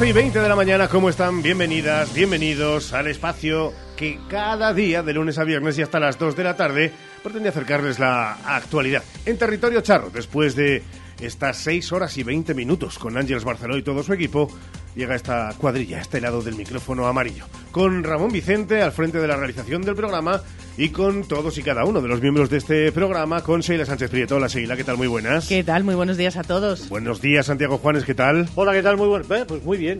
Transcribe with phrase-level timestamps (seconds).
[0.00, 1.42] 12 y 20 de la mañana, ¿cómo están?
[1.42, 6.36] Bienvenidas, bienvenidos al espacio que cada día, de lunes a viernes y hasta las 2
[6.36, 6.90] de la tarde,
[7.22, 10.82] pretende acercarles la actualidad en territorio charro, después de
[11.20, 14.50] estas 6 horas y 20 minutos con Ángeles Barceló y todo su equipo,
[14.96, 19.36] llega esta cuadrilla, este lado del micrófono amarillo, con Ramón Vicente al frente de la
[19.36, 20.40] realización del programa
[20.76, 24.10] y con todos y cada uno de los miembros de este programa, con Sheila Sánchez
[24.10, 24.36] Prieto.
[24.36, 24.96] Hola Sheila, ¿qué tal?
[24.96, 25.48] Muy buenas.
[25.48, 25.84] ¿Qué tal?
[25.84, 26.88] Muy buenos días a todos.
[26.88, 28.48] Buenos días, Santiago Juanes, ¿qué tal?
[28.54, 28.96] Hola, ¿qué tal?
[28.96, 29.24] Muy bueno.
[29.46, 29.98] Pues muy bien.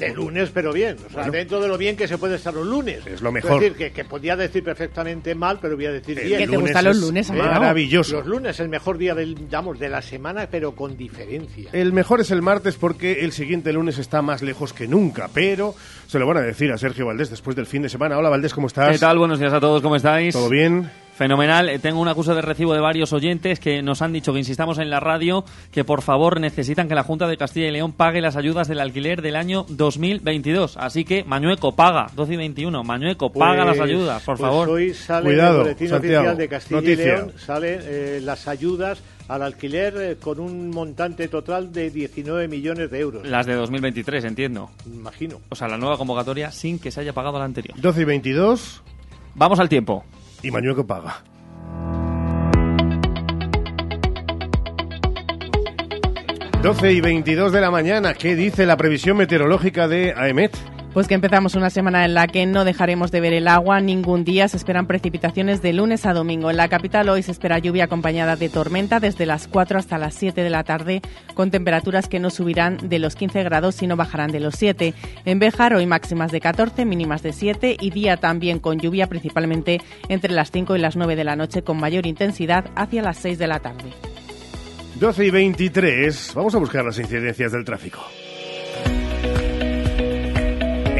[0.00, 0.96] De lunes, pero bien.
[1.06, 3.06] O sea, dentro de lo bien que se puede estar los lunes.
[3.06, 3.62] Es lo mejor.
[3.62, 6.38] Es decir, que, podía decir perfectamente mal, pero voy a decir bien.
[6.38, 7.30] ¿Qué te gustan los lunes?
[7.30, 8.16] Maravilloso.
[8.16, 11.70] Los lunes, el mejor día del, digamos, de la semana, pero con diferencia.
[11.72, 15.74] El mejor es el martes porque el siguiente lunes está más lejos que nunca, pero
[16.06, 18.18] se lo van a decir a Sergio Valdés después del fin de semana.
[18.18, 18.92] Hola Valdés, ¿cómo estás?
[18.92, 19.18] ¿Qué tal?
[19.18, 20.34] Buenos días a todos, ¿cómo estáis?
[20.34, 20.90] ¿Todo bien?
[21.20, 21.68] Fenomenal.
[21.68, 24.78] Eh, tengo un acuso de recibo de varios oyentes que nos han dicho que insistamos
[24.78, 28.22] en la radio que por favor necesitan que la Junta de Castilla y León pague
[28.22, 30.78] las ayudas del alquiler del año 2022.
[30.78, 32.84] Así que Mañueco paga, 12 y 21.
[32.84, 34.70] Mañueco paga las pues, ayudas, por pues favor.
[34.70, 39.42] Hoy sale Cuidado, el boletín oficial de Castilla y León, salen eh, las ayudas al
[39.42, 43.28] alquiler eh, con un montante total de 19 millones de euros.
[43.28, 44.70] Las de 2023, entiendo.
[44.86, 45.42] Imagino.
[45.50, 47.78] O sea, la nueva convocatoria sin que se haya pagado la anterior.
[47.78, 48.82] 12 y 22.
[49.34, 50.02] Vamos al tiempo
[50.42, 51.22] y Mañueco paga.
[56.62, 60.54] Doce y 22 de la mañana, ¿qué dice la previsión meteorológica de AEMET?
[60.92, 64.24] Pues que empezamos una semana en la que no dejaremos de ver el agua ningún
[64.24, 64.48] día.
[64.48, 66.50] Se esperan precipitaciones de lunes a domingo.
[66.50, 70.14] En la capital hoy se espera lluvia acompañada de tormenta desde las 4 hasta las
[70.14, 71.00] 7 de la tarde,
[71.34, 74.92] con temperaturas que no subirán de los 15 grados y no bajarán de los 7.
[75.26, 79.80] En Béjar hoy máximas de 14, mínimas de 7 y día también con lluvia principalmente
[80.08, 83.38] entre las 5 y las 9 de la noche con mayor intensidad hacia las 6
[83.38, 83.92] de la tarde.
[84.98, 86.32] 12 y 23.
[86.34, 88.00] Vamos a buscar las incidencias del tráfico.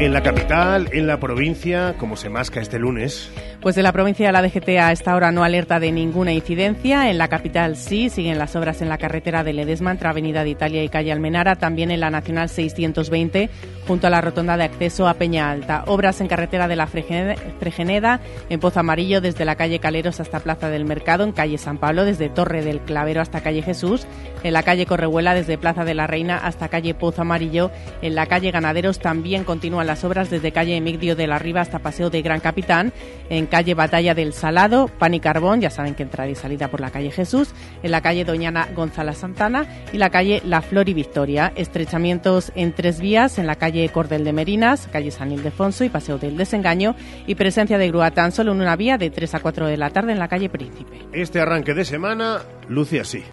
[0.01, 3.29] En la capital, en la provincia, como se masca este lunes.
[3.61, 7.11] Pues en la provincia de la DGT a esta hora no alerta de ninguna incidencia.
[7.11, 10.49] En la capital sí, siguen las obras en la carretera de Ledesma entre Avenida de
[10.49, 13.51] Italia y Calle Almenara, también en la Nacional 620
[13.87, 15.83] junto a la rotonda de acceso a Peña Alta.
[15.85, 18.19] Obras en carretera de la Fregeneda,
[18.49, 22.05] en Pozo Amarillo desde la calle Caleros hasta Plaza del Mercado, en calle San Pablo
[22.05, 24.07] desde Torre del Clavero hasta calle Jesús,
[24.43, 27.69] en la calle Correhuela desde Plaza de la Reina hasta calle Pozo Amarillo,
[28.01, 31.79] en la calle Ganaderos también continúan las obras desde calle Emigdio de la Riva hasta
[31.79, 32.93] Paseo de Gran Capitán,
[33.29, 36.79] en calle Batalla del Salado, Pan y Carbón, ya saben que entrada y salida por
[36.79, 37.49] la calle Jesús,
[37.83, 41.51] en la calle Doñana González Santana y la calle La Flor y Victoria.
[41.57, 46.17] Estrechamientos en tres vías, en la calle Cordel de Merinas, calle San Ildefonso y Paseo
[46.17, 46.95] del Desengaño
[47.27, 49.89] y presencia de grúa tan solo en una vía de 3 a 4 de la
[49.89, 50.99] tarde en la calle Príncipe.
[51.11, 53.25] Este arranque de semana luce así.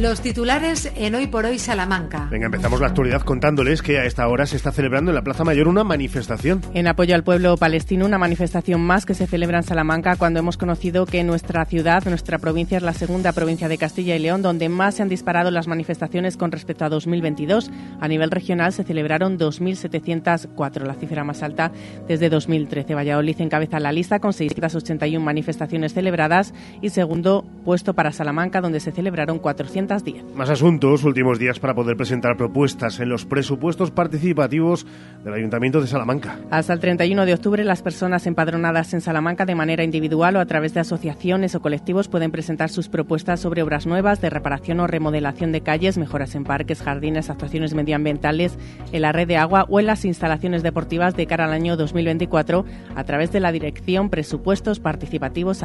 [0.00, 2.28] Los titulares en Hoy por Hoy Salamanca.
[2.30, 5.42] Venga, empezamos la actualidad contándoles que a esta hora se está celebrando en la Plaza
[5.42, 6.60] Mayor una manifestación.
[6.72, 10.56] En apoyo al pueblo palestino, una manifestación más que se celebra en Salamanca cuando hemos
[10.56, 14.68] conocido que nuestra ciudad, nuestra provincia es la segunda provincia de Castilla y León donde
[14.68, 17.68] más se han disparado las manifestaciones con respecto a 2022.
[18.00, 21.72] A nivel regional se celebraron 2.704, la cifra más alta
[22.06, 22.94] desde 2013.
[22.94, 28.92] Valladolid encabeza la lista con 681 manifestaciones celebradas y segundo puesto para Salamanca donde se
[28.92, 29.87] celebraron 400
[30.34, 34.86] más asuntos, últimos días para poder presentar propuestas en los presupuestos participativos
[35.24, 36.38] del Ayuntamiento de Salamanca.
[36.50, 40.46] Hasta el 31 de octubre, las personas empadronadas en Salamanca de manera individual o a
[40.46, 44.86] través de asociaciones o colectivos pueden presentar sus propuestas sobre obras nuevas de reparación o
[44.86, 48.58] remodelación de calles, mejoras en parques, jardines, actuaciones medioambientales,
[48.92, 52.66] en la red de agua o en las instalaciones deportivas de cara al año 2024
[52.94, 55.62] a través de la dirección presupuestos participativos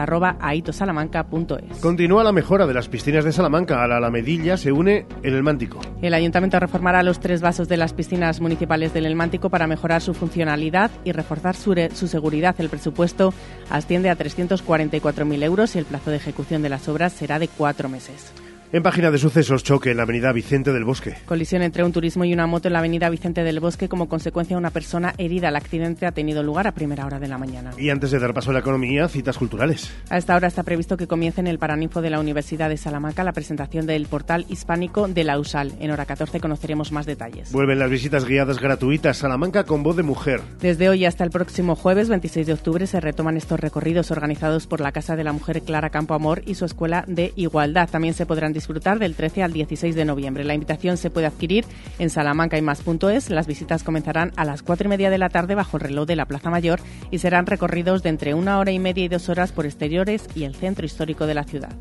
[1.81, 3.84] Continúa la mejora de las piscinas de Salamanca.
[3.84, 5.81] A la Medilla se une en el Mántico.
[6.01, 10.01] El ayuntamiento reformará los tres vasos de las piscinas municipales del El Mántico para mejorar
[10.01, 12.56] su funcionalidad y reforzar su, su seguridad.
[12.60, 13.33] El presupuesto
[13.71, 17.89] asciende a 344.000 euros y el plazo de ejecución de las obras será de cuatro
[17.89, 18.31] meses.
[18.74, 21.14] En página de sucesos, choque en la avenida Vicente del Bosque.
[21.28, 24.56] Colisión entre un turismo y una moto en la avenida Vicente del Bosque como consecuencia
[24.56, 25.50] de una persona herida.
[25.50, 27.70] El accidente ha tenido lugar a primera hora de la mañana.
[27.78, 29.94] Y antes de dar paso a la economía, citas culturales.
[30.10, 33.24] A esta hora está previsto que comience en el Paraninfo de la Universidad de Salamanca
[33.24, 35.74] la presentación del portal hispánico de la USAL.
[35.80, 37.52] En hora 14 conoceremos más detalles.
[37.52, 40.42] Vuelven las visitas guiadas gratuitas Salamanca con voz de mujer.
[40.62, 44.81] Desde hoy hasta el próximo jueves 26 de octubre se retoman estos recorridos organizados por
[44.81, 47.88] la Casa de la Mujer Clara Campo Amor y su Escuela de Igualdad.
[47.88, 48.62] También se podrán disfrutar
[49.00, 50.44] del 13 al 16 de noviembre.
[50.44, 51.65] La invitación se puede adquirir
[52.00, 53.30] en salamancaymás.es.
[53.30, 56.15] Las visitas comenzarán a las cuatro y media de la tarde bajo el reloj de
[56.15, 56.80] la Plaza Mayor
[57.12, 60.44] y serán recorridos de entre una hora y media y dos horas por exteriores y
[60.44, 61.74] el centro histórico de la ciudad.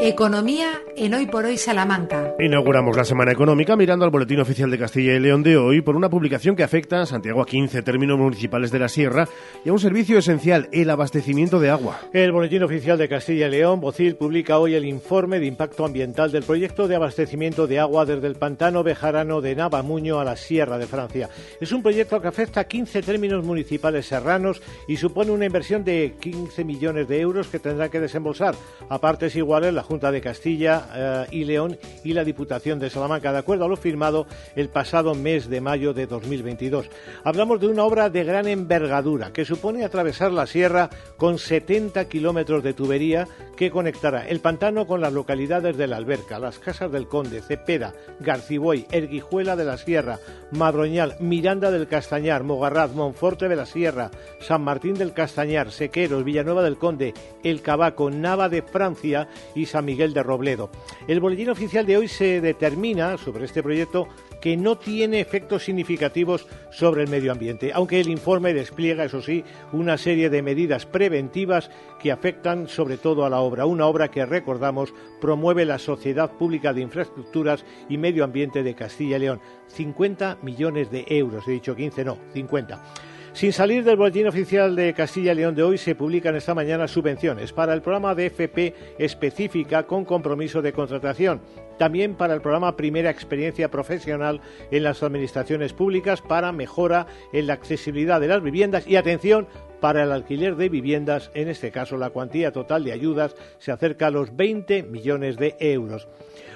[0.00, 2.36] Economía en Hoy por Hoy Salamanca.
[2.38, 5.96] Inauguramos la semana económica mirando al Boletín Oficial de Castilla y León de hoy por
[5.96, 9.28] una publicación que afecta a Santiago a 15 términos municipales de la Sierra
[9.64, 11.98] y a un servicio esencial, el abastecimiento de agua.
[12.12, 16.30] El Boletín Oficial de Castilla y León, Bocil, publica hoy el informe de impacto ambiental
[16.30, 20.78] del proyecto de abastecimiento de agua desde el pantano bejarano de Navamuño a la Sierra
[20.78, 21.28] de Francia.
[21.60, 26.14] Es un proyecto que afecta a 15 términos municipales serranos y supone una inversión de
[26.20, 28.54] 15 millones de euros que tendrá que desembolsar
[28.88, 33.32] a partes iguales la Junta de Castilla eh, y León y la Diputación de Salamanca,
[33.32, 36.90] de acuerdo a lo firmado el pasado mes de mayo de 2022.
[37.24, 42.62] Hablamos de una obra de gran envergadura que supone atravesar la sierra con 70 kilómetros
[42.62, 43.26] de tubería
[43.56, 47.94] que conectará el pantano con las localidades de La Alberca, las Casas del Conde, Cepeda,
[48.20, 50.18] Garciboy, Erguijuela de la Sierra,
[50.50, 56.62] Madroñal, Miranda del Castañar, Mogarraz, Monforte de la Sierra, San Martín del Castañar, Sequeros, Villanueva
[56.62, 60.70] del Conde, El Cabaco, Nava de Francia y San Miguel de Robledo.
[61.06, 64.08] El boletín oficial de hoy se determina sobre este proyecto
[64.40, 69.44] que no tiene efectos significativos sobre el medio ambiente, aunque el informe despliega, eso sí,
[69.72, 71.70] una serie de medidas preventivas
[72.00, 76.72] que afectan sobre todo a la obra, una obra que, recordamos, promueve la Sociedad Pública
[76.72, 79.40] de Infraestructuras y Medio Ambiente de Castilla y León.
[79.68, 83.07] 50 millones de euros, he dicho 15, no, 50.
[83.38, 86.88] Sin salir del boletín oficial de Castilla y León de hoy, se publican esta mañana
[86.88, 91.40] subvenciones para el programa de FP específica con compromiso de contratación.
[91.78, 94.40] También para el programa Primera Experiencia Profesional
[94.70, 99.46] en las Administraciones Públicas para mejora en la accesibilidad de las viviendas y atención
[99.80, 101.30] para el alquiler de viviendas.
[101.34, 105.56] En este caso, la cuantía total de ayudas se acerca a los 20 millones de
[105.60, 106.08] euros.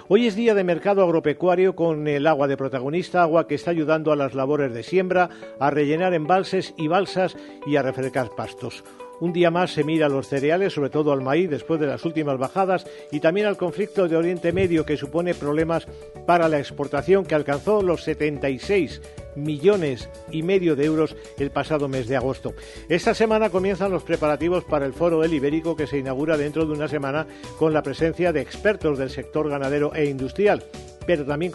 [0.09, 4.11] Hoy es día de mercado agropecuario con el agua de protagonista, agua que está ayudando
[4.11, 5.31] a las labores de siembra,
[5.61, 8.83] a rellenar embalses y balsas y a refrescar pastos.
[9.23, 12.05] Un día más se mira a los cereales, sobre todo al maíz, después de las
[12.05, 15.87] últimas bajadas, y también al conflicto de Oriente Medio, que supone problemas
[16.27, 19.01] para la exportación, que alcanzó los 76
[19.37, 22.55] millones y medio de euros el pasado mes de agosto.
[22.89, 26.73] Esta semana comienzan los preparativos para el Foro del Ibérico, que se inaugura dentro de
[26.73, 27.27] una semana
[27.59, 30.65] con la presencia de expertos del sector ganadero e industrial
[31.07, 31.53] pero también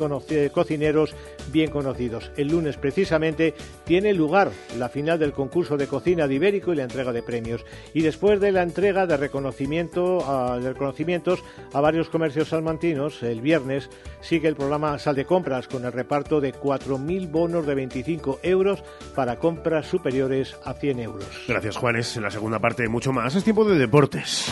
[0.51, 1.15] cocineros
[1.51, 2.31] bien conocidos.
[2.37, 3.53] El lunes precisamente
[3.85, 7.65] tiene lugar la final del concurso de cocina de Ibérico y la entrega de premios.
[7.93, 11.43] Y después de la entrega de reconocimiento de reconocimientos
[11.73, 13.89] a varios comercios salmantinos, el viernes
[14.21, 18.83] sigue el programa Sal de Compras con el reparto de 4.000 bonos de 25 euros
[19.15, 21.27] para compras superiores a 100 euros.
[21.47, 22.17] Gracias Juanes.
[22.17, 23.35] En la segunda parte mucho más.
[23.35, 24.51] Es tiempo de deportes.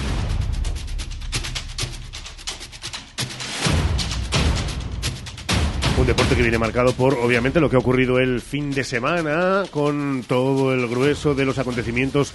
[5.98, 9.64] Un deporte que viene marcado por, obviamente, lo que ha ocurrido el fin de semana,
[9.72, 12.34] con todo el grueso de los acontecimientos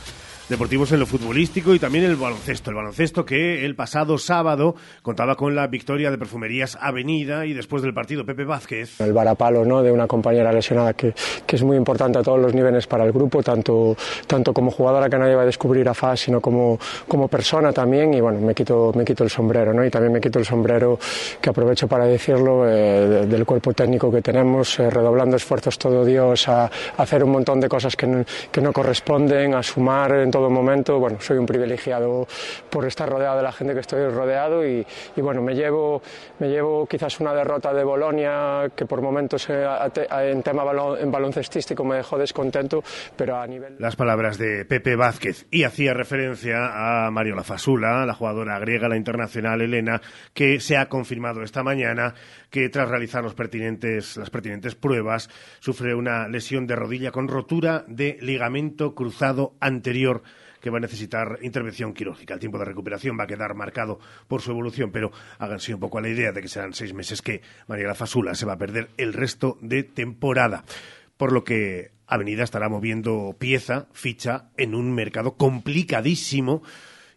[0.50, 2.70] deportivos en lo futbolístico y también el baloncesto.
[2.70, 7.82] El baloncesto que el pasado sábado contaba con la victoria de Perfumerías Avenida y después
[7.82, 9.00] del partido Pepe Vázquez.
[9.00, 9.80] El varapalo ¿no?
[9.82, 11.14] de una compañera lesionada que,
[11.46, 15.08] que es muy importante a todos los niveles para el grupo, tanto, tanto como jugadora
[15.08, 18.12] que nadie va a descubrir a FAS, sino como, como persona también.
[18.14, 19.84] Y bueno, me quito, me quito el sombrero ¿no?
[19.84, 20.98] y también me quito el sombrero
[21.40, 26.48] que aprovecho para decirlo eh, del cuerpo técnico que tenemos, eh, redoblando esfuerzos todo Dios
[26.48, 30.30] a, a, hacer un montón de cosas que no, que no corresponden, a sumar en
[30.32, 30.98] todo todo momento.
[30.98, 32.26] Bueno, soy un privilegiado
[32.70, 36.00] por estar rodeado de la gente que estoy rodeado y, y bueno, me llevo,
[36.38, 39.66] me llevo quizás una derrota de Bolonia que por momentos eh,
[40.10, 40.62] en tema
[40.98, 42.82] en baloncestístico me dejó descontento,
[43.14, 43.76] pero a nivel...
[43.78, 48.96] Las palabras de Pepe Vázquez y hacía referencia a Mario Lafasula, la jugadora griega, la
[48.96, 50.00] internacional Elena,
[50.32, 52.14] que se ha confirmado esta mañana
[52.48, 55.28] que tras realizar los pertinentes, las pertinentes pruebas
[55.60, 60.22] sufre una lesión de rodilla con rotura de ligamento cruzado anterior
[60.60, 62.34] que va a necesitar intervención quirúrgica.
[62.34, 63.98] El tiempo de recuperación va a quedar marcado
[64.28, 67.22] por su evolución, pero háganse un poco a la idea de que serán seis meses
[67.22, 70.64] que María Fasula se va a perder el resto de temporada.
[71.16, 76.62] Por lo que Avenida estará moviendo pieza, ficha, en un mercado complicadísimo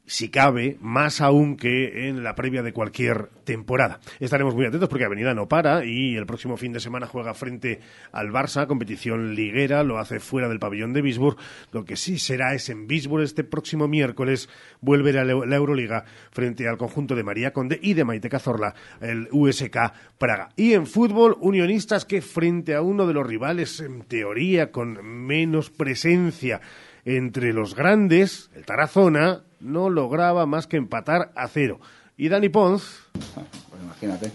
[0.06, 4.00] si cabe, más aún que en la previa de cualquier temporada.
[4.20, 7.80] Estaremos muy atentos porque Avenida no para y el próximo fin de semana juega frente
[8.12, 11.38] al Barça, competición liguera, lo hace fuera del pabellón de Bisburg.
[11.72, 14.50] Lo que sí será es en Bisburg este próximo miércoles
[14.82, 19.30] vuelve a la Euroliga frente al conjunto de María Conde y de Maite Cazorla, el
[19.32, 19.78] USK
[20.18, 20.50] Praga.
[20.56, 25.70] Y en fútbol, unionistas que frente a uno de los rivales, en teoría, con menos
[25.70, 26.62] presencia
[27.06, 31.80] entre los grandes, el Tarazona, no lograba más que empatar a cero.
[32.18, 32.84] Y Dani Pons.
[33.14, 34.32] Pues imagínate.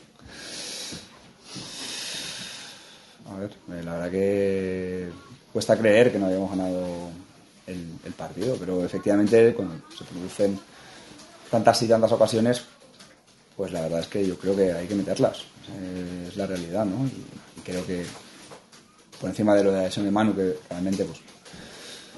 [3.31, 5.09] A ver, eh, la verdad que
[5.53, 7.11] cuesta creer que no hayamos ganado
[7.67, 10.59] el, partido, pero efectivamente cuando se producen
[11.51, 12.65] tantas y tantas ocasiones,
[13.57, 15.45] pues la verdad es que yo creo que hay que meterlas.
[16.27, 17.07] Es la realidad, ¿no?
[17.07, 18.07] Y, creo que
[19.21, 21.21] por encima de lo de la de Manu, que realmente pues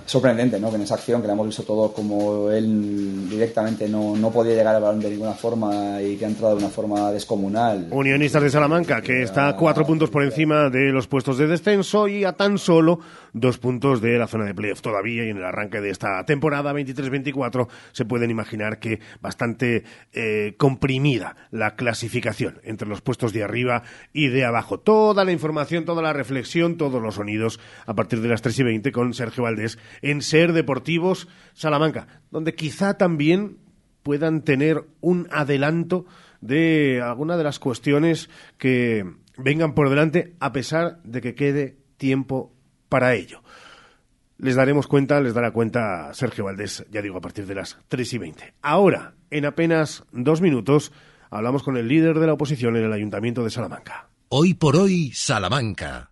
[0.07, 0.71] sorprendente, ¿no?
[0.71, 4.55] Que en esa acción que la hemos visto todos como él directamente no, no podía
[4.55, 7.89] llegar al balón de ninguna forma y que ha entrado de una forma descomunal.
[7.91, 12.09] Unionistas de Salamanca, que está a cuatro puntos por encima de los puestos de descenso
[12.09, 13.01] y a tan solo
[13.33, 16.73] dos puntos de la zona de playoff todavía y en el arranque de esta temporada
[16.73, 23.83] 23-24 se pueden imaginar que bastante eh, comprimida la clasificación entre los puestos de arriba
[24.13, 24.81] y de abajo.
[24.81, 28.63] Toda la información, toda la reflexión, todos los sonidos a partir de las 3 y
[28.65, 33.59] 20 con Sergio Valdés en Ser Deportivos Salamanca, donde quizá también
[34.03, 36.07] puedan tener un adelanto
[36.41, 39.05] de alguna de las cuestiones que
[39.37, 42.55] vengan por delante a pesar de que quede tiempo
[42.91, 43.43] para ello.
[44.37, 48.13] Les daremos cuenta, les dará cuenta Sergio Valdés, ya digo, a partir de las 3
[48.13, 48.55] y 20.
[48.61, 50.93] Ahora, en apenas dos minutos,
[51.31, 54.09] hablamos con el líder de la oposición en el Ayuntamiento de Salamanca.
[54.29, 56.10] Hoy por hoy, Salamanca.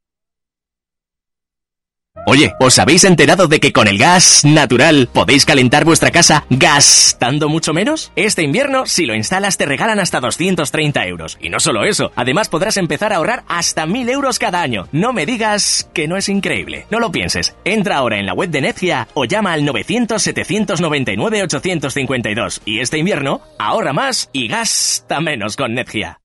[2.26, 7.48] Oye, ¿os habéis enterado de que con el gas natural podéis calentar vuestra casa gastando
[7.48, 8.12] mucho menos?
[8.16, 11.38] Este invierno, si lo instalas, te regalan hasta 230 euros.
[11.40, 14.88] Y no solo eso, además podrás empezar a ahorrar hasta 1000 euros cada año.
[14.92, 16.86] No me digas que no es increíble.
[16.90, 17.56] No lo pienses.
[17.64, 22.60] Entra ahora en la web de Necia o llama al 900-799-852.
[22.64, 26.17] Y este invierno, ahorra más y gasta menos con Necia.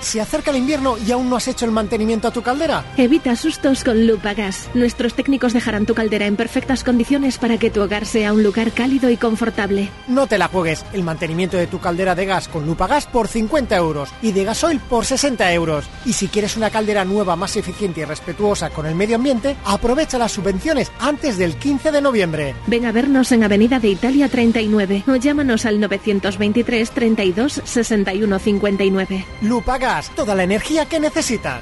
[0.00, 2.84] ¿Se acerca el invierno y aún no has hecho el mantenimiento a tu caldera?
[2.96, 4.68] Evita sustos con Lupagas.
[4.74, 8.72] Nuestros técnicos dejarán tu caldera en perfectas condiciones para que tu hogar sea un lugar
[8.72, 9.88] cálido y confortable.
[10.06, 10.84] No te la juegues.
[10.92, 14.80] El mantenimiento de tu caldera de gas con Lupagas por 50 euros y de gasoil
[14.80, 15.86] por 60 euros.
[16.04, 20.18] Y si quieres una caldera nueva más eficiente y respetuosa con el medio ambiente, aprovecha
[20.18, 22.54] las subvenciones antes del 15 de noviembre.
[22.66, 29.24] Ven a vernos en Avenida de Italia 39 o llámanos al 923 32 61 59.
[29.42, 29.85] Lupagas
[30.16, 31.60] toda la energía que necesitas.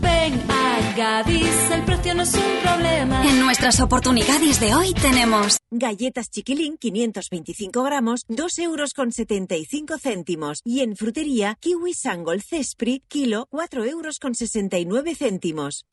[0.00, 3.24] Ven a Gadis, el precio no es un problema.
[3.24, 10.60] En nuestras oportunidades de hoy tenemos galletas chiquilín 525 gramos, 2 euros con 75 céntimos.
[10.64, 15.86] Y en frutería, kiwi sangol cespri, kilo, 4 euros con 69 céntimos.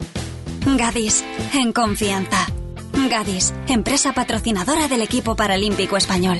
[0.66, 2.48] Gadis, en confianza.
[3.12, 6.40] Gadis, empresa patrocinadora del equipo paralímpico español.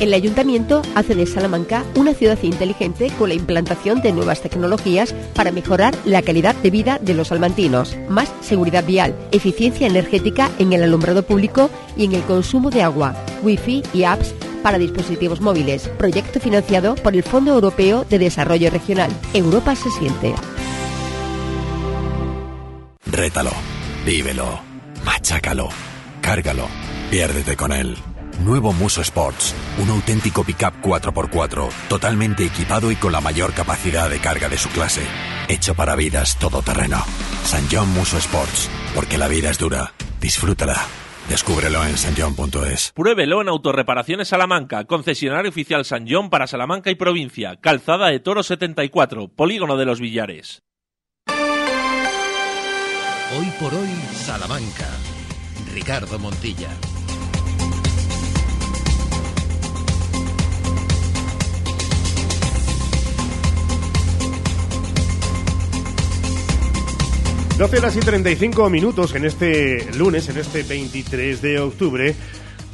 [0.00, 5.52] El ayuntamiento hace de Salamanca una ciudad inteligente con la implantación de nuevas tecnologías para
[5.52, 10.82] mejorar la calidad de vida de los salmantinos, más seguridad vial, eficiencia energética en el
[10.82, 16.40] alumbrado público y en el consumo de agua, wifi y apps para dispositivos móviles, proyecto
[16.40, 19.10] financiado por el Fondo Europeo de Desarrollo Regional.
[19.32, 20.34] Europa se siente.
[23.06, 23.52] Rétalo,
[24.04, 24.60] vívelo,
[25.04, 25.68] machácalo,
[26.20, 26.66] cárgalo,
[27.10, 27.96] piérdete con él.
[28.40, 34.18] Nuevo Muso Sports, un auténtico pickup 4x4, totalmente equipado y con la mayor capacidad de
[34.18, 35.02] carga de su clase.
[35.48, 36.98] Hecho para vidas todoterreno.
[37.44, 39.92] San John Muso Sports, porque la vida es dura.
[40.20, 40.76] Disfrútala.
[41.28, 42.92] Descúbrelo en sanjon.es.
[42.94, 48.42] Pruébelo en Autorreparaciones Salamanca, concesionario oficial San John para Salamanca y provincia, Calzada de Toro
[48.42, 50.62] 74, Polígono de los Villares.
[53.36, 54.86] Hoy por hoy, Salamanca.
[55.72, 56.68] Ricardo Montilla.
[67.56, 72.16] 12 horas y 35 minutos en este lunes, en este 23 de octubre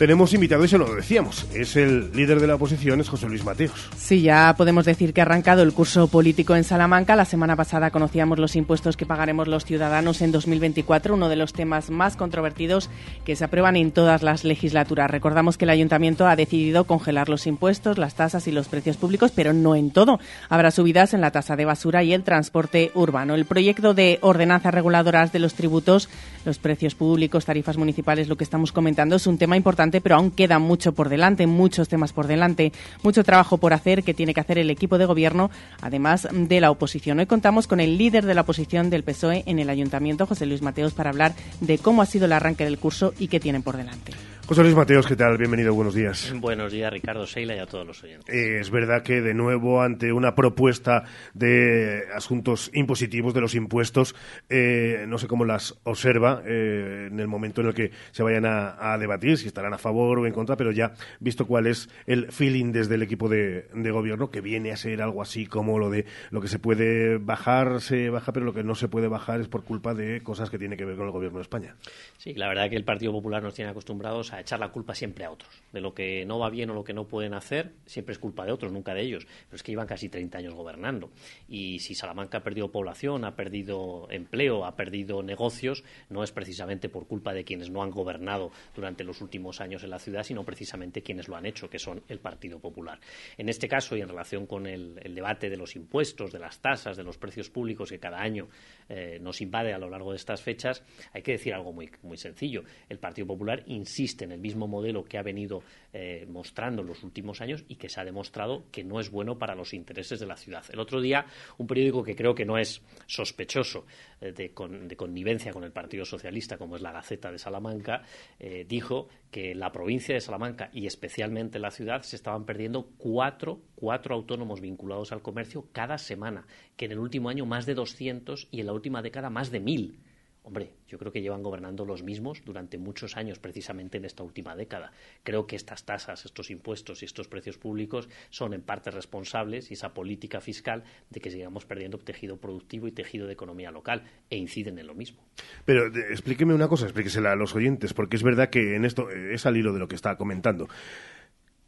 [0.00, 1.47] tenemos invitado y se lo decíamos.
[1.52, 3.90] Es el líder de la oposición, es José Luis Mateos.
[3.99, 7.16] Sí, ya podemos decir que ha arrancado el curso político en Salamanca.
[7.16, 11.52] La semana pasada conocíamos los impuestos que pagaremos los ciudadanos en 2024, uno de los
[11.52, 12.88] temas más controvertidos
[13.26, 15.11] que se aprueban en todas las legislaturas.
[15.11, 19.33] Recordamos que el ayuntamiento ha decidido congelar los impuestos, las tasas y los precios públicos,
[19.35, 20.19] pero no en todo.
[20.49, 23.35] Habrá subidas en la tasa de basura y el transporte urbano.
[23.35, 26.09] El proyecto de ordenanzas reguladoras de los tributos,
[26.47, 30.31] los precios públicos, tarifas municipales, lo que estamos comentando, es un tema importante pero aún
[30.31, 34.41] queda mucho por delante, muchos temas por delante, mucho trabajo por hacer que tiene que
[34.41, 37.19] hacer el equipo de gobierno, además de la oposición.
[37.19, 40.63] Hoy contamos con el líder de la oposición del PSOE en el ayuntamiento, José Luis
[40.63, 43.77] Mateos, para hablar de cómo ha sido el arranque del curso y qué tienen por
[43.77, 44.13] delante.
[44.50, 45.38] José Luis Mateos, ¿qué tal?
[45.38, 46.35] Bienvenido, buenos días.
[46.35, 48.35] Buenos días, Ricardo Seila y a todos los oyentes.
[48.35, 51.04] Eh, es verdad que, de nuevo, ante una propuesta
[51.35, 54.16] de asuntos impositivos de los impuestos,
[54.49, 58.45] eh, no sé cómo las observa eh, en el momento en el que se vayan
[58.45, 62.33] a, debatir, si estarán a favor o en contra, pero ya visto cuál es el
[62.33, 66.07] feeling desde el equipo de, gobierno, que viene a ser algo así como lo de
[66.33, 69.47] lo que se puede bajar, se baja, pero lo que no se puede bajar es
[69.47, 71.76] por culpa de cosas que tienen que ver con el gobierno de España.
[72.19, 75.25] Sí, la verdad que el Partido Popular nos tiene acostumbrados a echar la culpa siempre
[75.25, 75.63] a otros.
[75.73, 78.45] De lo que no va bien o lo que no pueden hacer, siempre es culpa
[78.45, 79.27] de otros, nunca de ellos.
[79.27, 81.11] Pero es que llevan casi 30 años gobernando.
[81.49, 86.89] Y si Salamanca ha perdido población, ha perdido empleo, ha perdido negocios, no es precisamente
[86.89, 90.45] por culpa de quienes no han gobernado durante los últimos años en la ciudad, sino
[90.45, 93.01] precisamente quienes lo han hecho, que son el Partido Popular.
[93.37, 96.97] En este caso, y en relación con el, debate de los impuestos, de las tasas,
[96.97, 98.49] de los precios públicos que cada año
[98.91, 100.83] eh, nos invade a lo largo de estas fechas,
[101.13, 102.65] hay que decir algo muy, muy sencillo.
[102.89, 107.05] El Partido Popular insiste en el mismo modelo que ha venido eh, mostrando en los
[107.05, 110.27] últimos años y que se ha demostrado que no es bueno para los intereses de
[110.27, 110.65] la ciudad.
[110.73, 111.25] El otro día,
[111.59, 113.87] un periódico que creo que no es sospechoso
[114.21, 118.03] eh, de, connivencia con el Partido Socialista, como es la Gaceta de Salamanca,
[118.39, 123.61] eh, dijo que la provincia de Salamanca y especialmente la ciudad se estaban perdiendo cuatro,
[123.75, 126.47] cuatro autónomos vinculados al comercio cada semana,
[126.77, 129.61] que en el último año más de 200 y en la última década más de
[129.61, 130.00] mil.
[130.43, 134.57] Hombre, yo creo que llevan gobernando los mismos durante muchos años, precisamente en esta última
[134.57, 134.91] década.
[135.23, 139.75] Creo que estas tasas, estos impuestos y estos precios públicos son en parte responsables y
[139.75, 144.37] esa política fiscal de que sigamos perdiendo tejido productivo y tejido de economía local e
[144.37, 145.23] inciden en lo mismo.
[145.67, 149.45] Pero explíqueme una cosa, explíquesela a los oyentes, porque es verdad que en esto es
[149.45, 150.69] al hilo de lo que está comentando.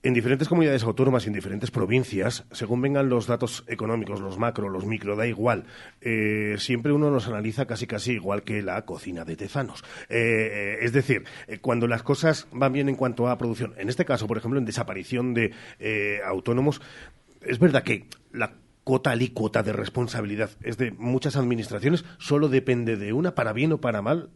[0.04, 4.68] En diferentes comunidades autónomas y en diferentes provincias, según vengan los datos económicos, los macro,
[4.68, 5.62] los micro, da igual.
[6.00, 9.84] Eh, siempre uno los analiza casi casi igual que la cocina de Tezanos.
[10.08, 14.04] Eh, es decir, eh, cuando las cosas van bien en cuanto a producción, en este
[14.04, 15.52] caso, por ejemplo, en desaparición de
[16.26, 16.80] autónomos,
[17.40, 23.12] es verdad que la cuota alícuota de responsabilidad es de muchas administraciones, solo depende de
[23.12, 24.30] una, para bien o para mal.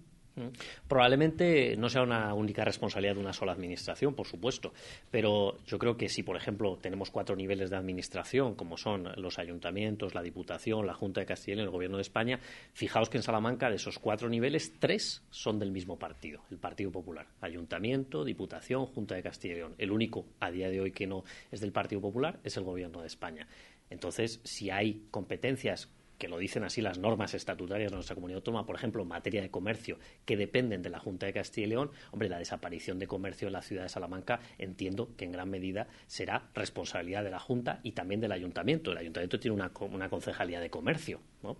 [0.86, 4.72] Probablemente no sea una única responsabilidad de una sola administración, por supuesto,
[5.10, 9.38] pero yo creo que si, por ejemplo, tenemos cuatro niveles de administración, como son los
[9.38, 12.40] ayuntamientos, la Diputación, la Junta de Castilla y el Gobierno de España,
[12.72, 16.90] fijaos que en Salamanca de esos cuatro niveles, tres son del mismo partido, el Partido
[16.90, 17.26] Popular.
[17.40, 19.74] Ayuntamiento, Diputación, Junta de Castilla y León.
[19.78, 23.00] El único a día de hoy que no es del Partido Popular es el Gobierno
[23.00, 23.48] de España.
[23.88, 28.66] Entonces, si hay competencias que lo dicen así las normas estatutarias de nuestra comunidad autónoma,
[28.66, 31.90] por ejemplo, en materia de comercio, que dependen de la Junta de Castilla y León,
[32.10, 35.88] hombre, la desaparición de comercio en la ciudad de Salamanca entiendo que en gran medida
[36.06, 38.92] será responsabilidad de la Junta y también del Ayuntamiento.
[38.92, 41.56] El Ayuntamiento tiene una, una concejalía de comercio, ¿no?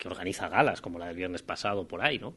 [0.00, 2.34] que organiza galas, como la del viernes pasado por ahí, ¿no?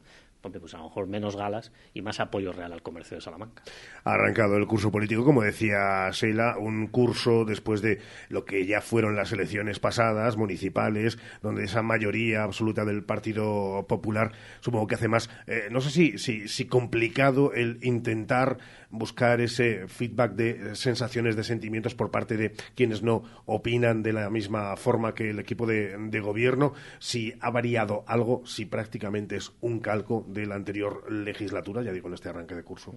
[0.52, 3.62] Pues a lo mejor menos galas y más apoyo real al comercio de Salamanca.
[4.04, 8.80] Ha arrancado el curso político, como decía Sheila, un curso después de lo que ya
[8.80, 15.08] fueron las elecciones pasadas, municipales, donde esa mayoría absoluta del Partido Popular, supongo que hace
[15.08, 18.58] más, eh, no sé si, si, si complicado el intentar
[18.98, 24.30] buscar ese feedback de sensaciones, de sentimientos por parte de quienes no opinan de la
[24.30, 29.52] misma forma que el equipo de, de gobierno, si ha variado algo, si prácticamente es
[29.60, 32.94] un calco de la anterior legislatura, ya digo, en este arranque de curso?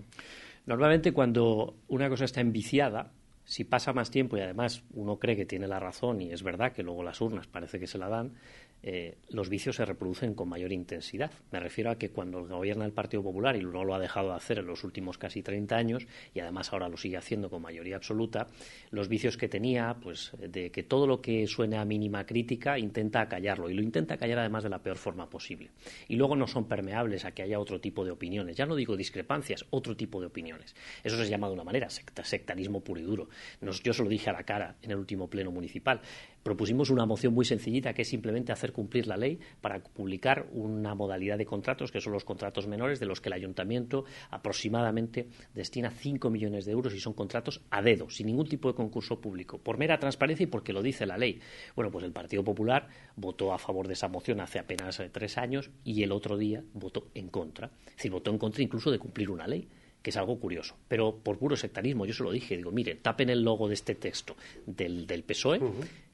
[0.65, 3.11] Normalmente cuando una cosa está enviciada,
[3.47, 6.73] si pasa más tiempo y además uno cree que tiene la razón y es verdad
[6.73, 8.33] que luego las urnas parece que se la dan,
[8.83, 11.31] eh, los vicios se reproducen con mayor intensidad.
[11.51, 14.35] Me refiero a que cuando gobierna el Partido Popular, y no lo ha dejado de
[14.35, 17.95] hacer en los últimos casi 30 años, y además ahora lo sigue haciendo con mayoría
[17.95, 18.47] absoluta,
[18.91, 23.27] los vicios que tenía, pues de que todo lo que suene a mínima crítica intenta
[23.27, 25.71] callarlo, y lo intenta callar además de la peor forma posible.
[26.07, 28.55] Y luego no son permeables a que haya otro tipo de opiniones.
[28.55, 30.75] Ya no digo discrepancias, otro tipo de opiniones.
[31.03, 33.29] Eso se llama de una manera sectarismo puro y duro.
[33.83, 36.01] yo se lo dije a la cara en el último pleno municipal
[36.47, 40.95] propusimos una moción muy sencillita que es simplemente hacer cumplir la ley para publicar una
[40.95, 45.91] modalidad de contratos que son los contratos menores de los que el ayuntamiento aproximadamente destina
[45.91, 49.57] 5 millones de euros y son contratos a dedo, sin ningún tipo de concurso público,
[49.57, 51.41] por mera transparencia y porque lo dice la ley.
[51.75, 55.37] Bueno, pues el Partido Popular votó a favor de esa moción hace apenas eh, tres
[55.37, 57.71] años y el otro día votó en contra.
[57.87, 59.67] Es decir, votó en contra incluso de cumplir una ley
[60.01, 60.77] que es algo curioso.
[60.87, 63.95] Pero por puro sectarismo, yo se lo dije, digo, mire, tapen el logo de este
[63.95, 65.59] texto del, del PSOE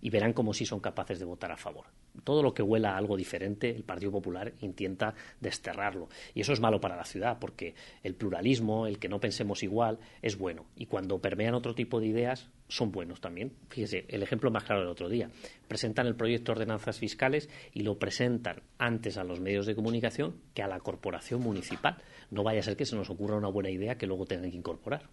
[0.04, 1.86] y verán cómo sí son capaces de votar a favor.
[2.26, 6.10] Todo lo que huela a algo diferente, el Partido Popular intenta desterrarlo.
[6.36, 10.00] Y eso es malo para la ciudad, porque el pluralismo, el que no pensemos igual,
[10.22, 10.66] es bueno.
[10.76, 13.54] Y cuando permean otro tipo de ideas, son buenos también.
[13.70, 15.30] Fíjese, el ejemplo más claro del otro día.
[15.70, 20.36] Presentan el proyecto de ordenanzas fiscales y lo presentan antes a los medios de comunicación
[20.54, 21.96] que a la corporación municipal.
[22.30, 24.58] No vaya a ser que se nos ocurra una buena idea que luego tengan que
[24.58, 25.10] incorporar.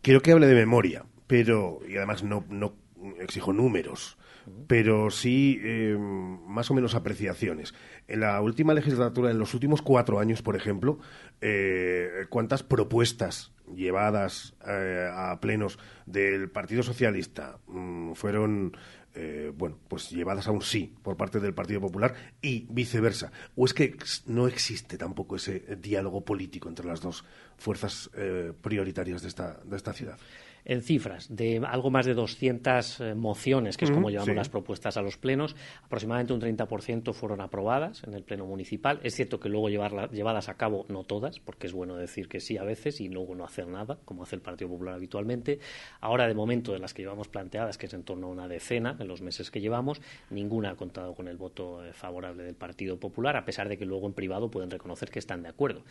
[0.00, 2.83] Quiero que hable de memoria, pero, y además no, no
[3.18, 4.16] exijo números,
[4.66, 7.74] pero sí eh, más o menos apreciaciones.
[8.08, 10.98] En la última legislatura, en los últimos cuatro años, por ejemplo,
[11.40, 18.76] eh, ¿cuántas propuestas llevadas eh, a plenos del Partido Socialista mm, fueron
[19.16, 23.30] eh, bueno, pues llevadas a un sí por parte del Partido Popular y viceversa.
[23.54, 27.24] ¿O es que no existe tampoco ese diálogo político entre las dos
[27.56, 30.18] fuerzas eh, prioritarias de esta, de esta ciudad?
[30.64, 34.34] En cifras de algo más de 200 eh, mociones, que es como llevamos sí.
[34.34, 39.00] las propuestas a los plenos, aproximadamente un 30% fueron aprobadas en el pleno municipal.
[39.02, 42.40] Es cierto que luego llevarla- llevadas a cabo no todas, porque es bueno decir que
[42.40, 45.58] sí a veces y luego no hacer nada, como hace el Partido Popular habitualmente.
[46.00, 48.96] Ahora, de momento, de las que llevamos planteadas, que es en torno a una decena
[48.98, 50.00] en los meses que llevamos,
[50.30, 53.84] ninguna ha contado con el voto eh, favorable del Partido Popular, a pesar de que
[53.84, 55.82] luego en privado pueden reconocer que están de acuerdo.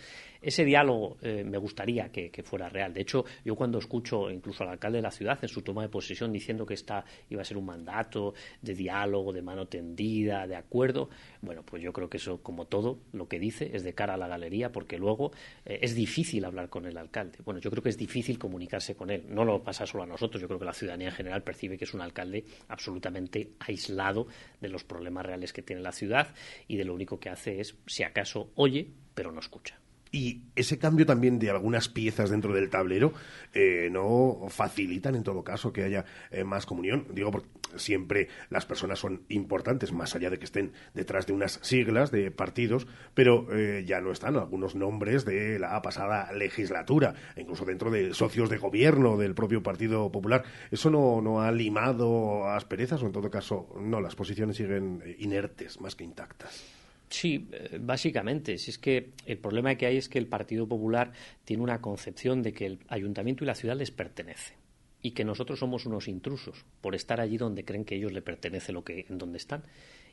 [0.42, 2.94] Ese diálogo eh, me gustaría que, que fuera real.
[2.94, 5.90] De hecho, yo cuando escucho incluso al alcalde de la ciudad en su toma de
[5.90, 10.56] posesión diciendo que esta iba a ser un mandato de diálogo, de mano tendida, de
[10.56, 11.10] acuerdo,
[11.42, 14.18] bueno, pues yo creo que eso, como todo, lo que dice es de cara a
[14.18, 15.32] la galería, porque luego
[15.66, 17.40] eh, es difícil hablar con el alcalde.
[17.46, 19.26] Bueno, yo creo que es difícil comunicarse con él.
[19.30, 21.86] No lo pasa solo a nosotros, yo creo que la ciudadanía en general percibe que
[21.86, 24.28] es un alcalde absolutamente aislado
[24.60, 26.34] de los problemas reales que tiene la ciudad
[26.68, 29.83] y de lo único que hace es, si acaso, oye, pero no escucha.
[30.14, 33.14] Y ese cambio también de algunas piezas dentro del tablero
[33.52, 37.08] eh, no facilitan en todo caso que haya eh, más comunión.
[37.10, 41.60] Digo, porque siempre las personas son importantes, más allá de que estén detrás de unas
[41.64, 47.42] siglas de partidos, pero eh, ya no están algunos nombres de la pasada legislatura, e
[47.42, 50.44] incluso dentro de socios de gobierno del propio Partido Popular.
[50.70, 54.00] ¿Eso no, no ha limado asperezas o en todo caso no?
[54.00, 56.83] Las posiciones siguen eh, inertes más que intactas.
[57.10, 58.58] Sí, eh, básicamente.
[58.58, 61.12] Si es que el problema que hay es que el Partido Popular
[61.46, 64.56] tiene una concepción de que el ayuntamiento y la ciudad les pertenece
[65.02, 68.72] y que nosotros somos unos intrusos por estar allí donde creen que ellos le pertenece
[68.72, 69.64] lo que en donde están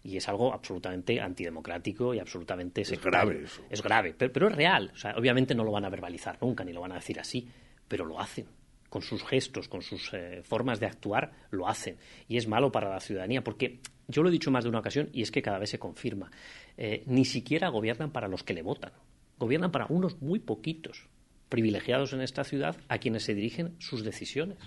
[0.03, 3.11] y es algo absolutamente antidemocrático y absolutamente sectario.
[3.11, 3.63] grave eso.
[3.71, 4.91] Es grave, pero, pero es real.
[4.93, 7.49] O sea, obviamente no lo van a verbalizar nunca ni lo van a decir así,
[7.87, 8.47] pero lo hacen
[8.91, 11.97] con sus gestos, con sus eh, formas de actuar, lo hacen.
[12.29, 15.09] Y es malo para la ciudadanía, porque yo lo he dicho más de una ocasión
[15.13, 16.31] y es que cada vez se confirma.
[16.77, 18.93] Eh, ni siquiera gobiernan para los que le votan.
[19.39, 21.09] Gobiernan para unos muy poquitos
[21.49, 24.59] privilegiados en esta ciudad a quienes se dirigen sus decisiones.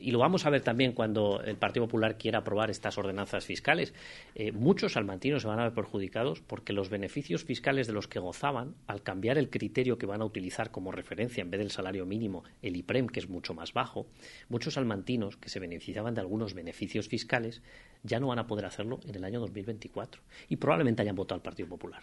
[0.00, 3.94] Y lo vamos a ver también cuando el Partido Popular quiera aprobar estas ordenanzas fiscales.
[4.34, 8.18] Eh, muchos salmantinos se van a ver perjudicados porque los beneficios fiscales de los que
[8.18, 12.06] gozaban, al cambiar el criterio que van a utilizar como referencia en vez del salario
[12.06, 14.06] mínimo, el IPREM, que es mucho más bajo,
[14.48, 17.62] muchos salmantinos que se beneficiaban de algunos beneficios fiscales
[18.02, 20.22] ya no van a poder hacerlo en el año 2024.
[20.48, 22.02] Y probablemente hayan votado al Partido Popular.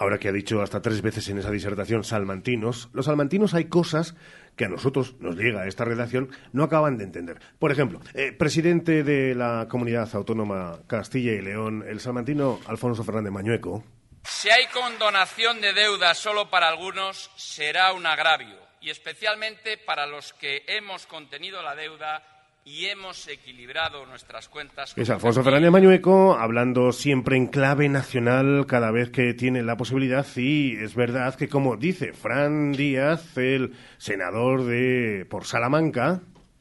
[0.00, 4.14] Ahora que ha dicho hasta tres veces en esa disertación salmantinos, los salmantinos hay cosas
[4.56, 7.40] que a nosotros nos llega a esta redacción no acaban de entender.
[7.58, 13.32] Por ejemplo, eh, presidente de la comunidad autónoma Castilla y León, el salmantino Alfonso Fernández
[13.32, 13.82] Mañueco,
[14.22, 20.32] Si hay condonación de deuda solo para algunos, será un agravio, y especialmente para los
[20.32, 22.22] que hemos contenido la deuda
[22.64, 24.92] y hemos equilibrado nuestras cuentas.
[24.96, 30.26] es Alfonso Fernández Mañueco, hablando siempre en clave nacional cada vez que tiene la posibilidad
[30.36, 36.20] y es verdad que como dice Fran Díaz, el senador de por Salamanca,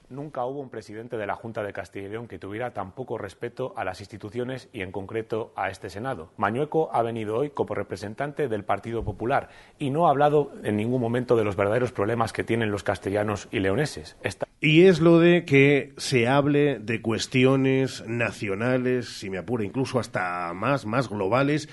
[0.10, 3.18] Nunca hubo un presidente de la Junta de Castilla y León que tuviera tan poco
[3.18, 6.32] respeto a las instituciones y en concreto a este Senado.
[6.38, 11.02] Mañueco ha venido hoy como representante del Partido Popular y no ha hablado en ningún
[11.02, 14.16] momento de los verdaderos problemas que tienen los castellanos y leoneses.
[14.62, 20.54] Y es lo de que se hable de cuestiones nacionales, si me apura, incluso hasta
[20.54, 21.68] más, más globales.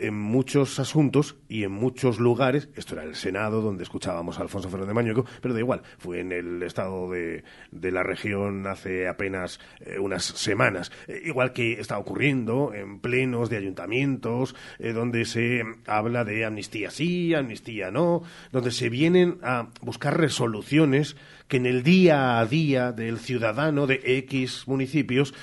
[0.00, 4.68] En muchos asuntos y en muchos lugares, esto era el Senado, donde escuchábamos a Alfonso
[4.70, 9.60] Fernández Mañueco, pero da igual, fue en el estado de, de la región hace apenas
[9.80, 15.62] eh, unas semanas, Eh, igual que está ocurriendo en plenos de ayuntamientos, eh, donde se
[15.86, 21.16] habla de amnistía sí, amnistía no, donde se vienen a buscar resoluciones
[21.48, 25.34] que en el día a día del ciudadano de X municipios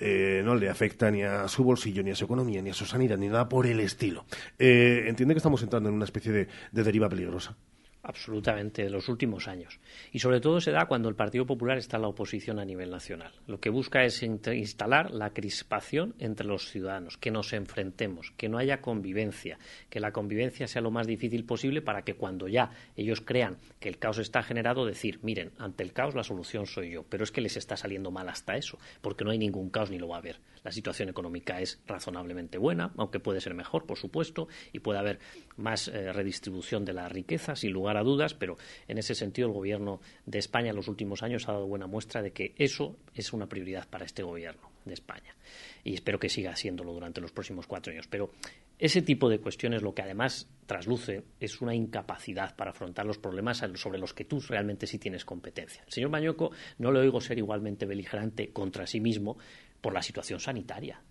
[0.00, 2.86] eh, no le afecta ni a su bolsillo, ni a su economía, ni a su
[2.86, 4.24] sanidad, ni nada por el estilo.
[4.58, 7.56] Eh, ¿Entiende que estamos entrando en una especie de, de deriva peligrosa?
[8.08, 9.78] Absolutamente de los últimos años.
[10.12, 12.90] Y sobre todo se da cuando el Partido Popular está en la oposición a nivel
[12.90, 13.32] nacional.
[13.46, 18.56] Lo que busca es instalar la crispación entre los ciudadanos, que nos enfrentemos, que no
[18.56, 19.58] haya convivencia,
[19.90, 23.90] que la convivencia sea lo más difícil posible para que cuando ya ellos crean que
[23.90, 27.04] el caos está generado, decir, miren, ante el caos la solución soy yo.
[27.08, 29.98] Pero es que les está saliendo mal hasta eso, porque no hay ningún caos ni
[29.98, 30.40] lo va a haber.
[30.64, 35.18] La situación económica es razonablemente buena, aunque puede ser mejor, por supuesto, y puede haber
[35.56, 39.54] más eh, redistribución de la riqueza, sin lugar a dudas, pero en ese sentido el
[39.54, 43.32] Gobierno de España en los últimos años ha dado buena muestra de que eso es
[43.32, 45.36] una prioridad para este Gobierno de España.
[45.84, 48.08] Y espero que siga siéndolo durante los próximos cuatro años.
[48.08, 48.32] Pero
[48.78, 53.64] ese tipo de cuestiones lo que además trasluce es una incapacidad para afrontar los problemas
[53.74, 55.82] sobre los que tú realmente sí tienes competencia.
[55.86, 59.38] El señor Mañueco no le oigo ser igualmente beligerante contra sí mismo
[59.80, 61.02] por la situación sanitaria.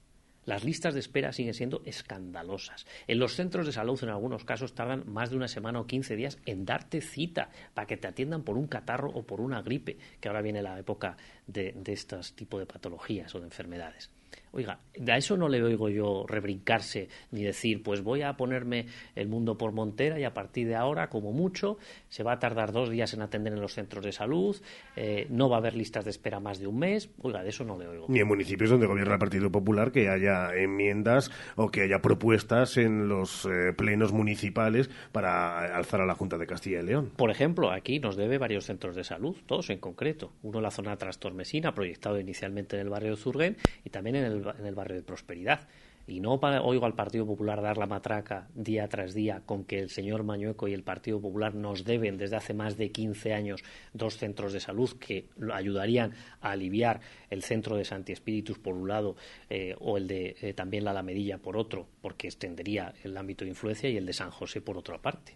[0.48, 2.88] Las listas de espera siguen siendo escandalosas.
[3.08, 6.16] En los centros de salud, en algunos casos, tardan más de una semana o 15
[6.16, 9.98] días en darte cita para que te atiendan por un catarro o por una gripe,
[10.22, 14.10] que ahora viene la época de, estos tipos de patologías o de enfermedades.
[14.52, 19.28] Oiga, a eso no le oigo yo rebrincarse ni decir, pues voy a ponerme el
[19.28, 21.78] mundo por montera y a partir de ahora, como mucho,
[22.10, 24.56] se va a tardar dos días en atender en los centros de salud,
[24.96, 27.10] eh, no va a haber listas de espera más de un mes.
[27.22, 28.06] Oiga, de eso no le oigo.
[28.10, 32.78] Ni en municipios donde gobierna el Partido Popular que haya enmiendas o que haya propuestas
[32.78, 37.12] en los eh, plenos municipales para alzar a la Junta de Castilla y León.
[37.16, 40.32] Por ejemplo, aquí nos debe varios centros de salud, todos en concreto.
[40.44, 44.26] Uno en la zona Trastormesina, proyectado inicialmente en el barrio de Zurguén, y también en
[44.26, 45.68] el, en el barrio de Prosperidad.
[46.10, 49.78] Y no pa- oigo al Partido Popular dar la matraca día tras día con que
[49.80, 53.62] el señor Mañueco y el Partido Popular nos deben desde hace más de 15 años
[53.92, 58.88] dos centros de salud que ayudarían a aliviar el centro de Santi Espíritus por un
[58.88, 59.18] lado
[59.50, 63.50] eh, o el de eh, también la Alamedilla por otro, porque extendería el ámbito de
[63.50, 65.36] influencia y el de San José por otra parte.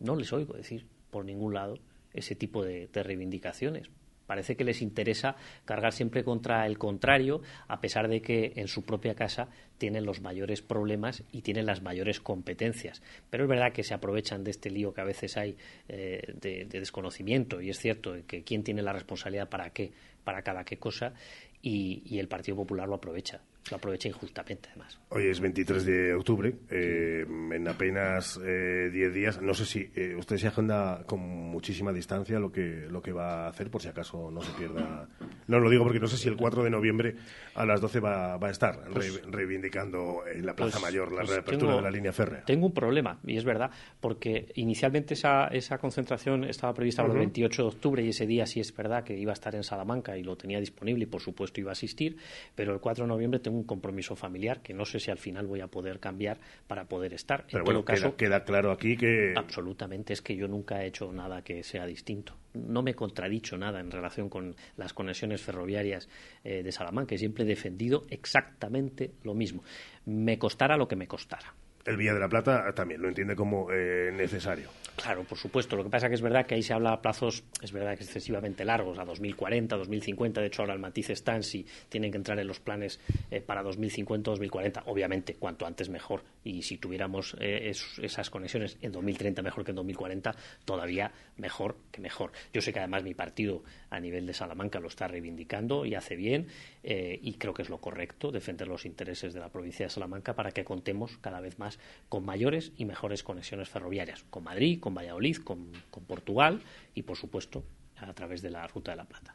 [0.00, 1.76] No les oigo decir por ningún lado
[2.14, 3.90] ese tipo de reivindicaciones.
[4.28, 8.84] Parece que les interesa cargar siempre contra el contrario, a pesar de que en su
[8.84, 13.02] propia casa tienen los mayores problemas y tienen las mayores competencias.
[13.30, 15.56] Pero es verdad que se aprovechan de este lío que a veces hay
[15.88, 19.92] eh, de, de desconocimiento, y es cierto que quién tiene la responsabilidad para qué,
[20.24, 21.14] para cada qué cosa,
[21.62, 23.40] y el Partido Popular lo aprovecha.
[23.70, 24.98] Lo aprovecha injustamente, además.
[25.10, 29.42] Hoy es 23 de octubre, eh, en apenas eh, 10 días.
[29.42, 33.46] No sé si eh, usted se agenda con muchísima distancia lo que, lo que va
[33.46, 35.08] a hacer, por si acaso no se pierda.
[35.46, 37.16] No lo digo porque no sé si el 4 de noviembre
[37.54, 41.10] a las 12 va, va a estar Pues- re- reivindicando en la Plaza Pues- Mayor
[41.12, 42.44] la pues reapertura tengo- de la línea férrea.
[42.44, 47.20] Tengo un problema, y es verdad, porque inicialmente esa, esa concentración estaba prevista para Ujú.
[47.20, 49.62] el 28 de octubre y ese día sí es verdad que iba a estar en
[49.64, 52.16] Salamanca y lo tenía disponible y por supuesto iba a asistir,
[52.54, 55.46] pero el 4 de noviembre tengo un compromiso familiar que no sé si al final
[55.46, 57.44] voy a poder cambiar para poder estar.
[57.46, 60.82] Pero en bueno, todo caso, queda, queda claro aquí que Absolutamente, es que yo nunca
[60.82, 62.34] he hecho nada que sea distinto.
[62.54, 66.08] No me he contradicho nada en relación con las conexiones ferroviarias
[66.42, 69.62] eh, de Salamanca siempre he defendido exactamente lo mismo.
[70.06, 71.54] Me costara lo que me costara.
[71.88, 74.68] El Vía de la Plata también lo entiende como eh, necesario.
[74.96, 75.76] Claro, por supuesto.
[75.76, 78.02] Lo que pasa que es verdad que ahí se habla a plazos, es verdad que
[78.02, 80.40] excesivamente largos, a 2040, 2050.
[80.40, 82.98] De hecho, ahora el matiz está si tienen que entrar en los planes
[83.30, 84.82] eh, para 2050 2040.
[84.86, 86.24] Obviamente, cuanto antes mejor.
[86.42, 91.76] Y si tuviéramos eh, es- esas conexiones en 2030 mejor que en 2040, todavía mejor
[91.92, 92.32] que mejor.
[92.52, 96.16] Yo sé que además mi partido a nivel de Salamanca lo está reivindicando y hace
[96.16, 96.48] bien.
[96.82, 100.34] eh, y creo que es lo correcto defender los intereses de la provincia de Salamanca
[100.34, 101.77] para que contemos cada vez más
[102.08, 104.24] con mayores y mejores conexiones ferroviarias.
[104.30, 105.72] Con Madrid, con Valladolid, con,
[106.06, 106.62] Portugal
[106.94, 107.64] y, por supuesto,
[107.96, 109.34] a través de la Ruta de la Plata.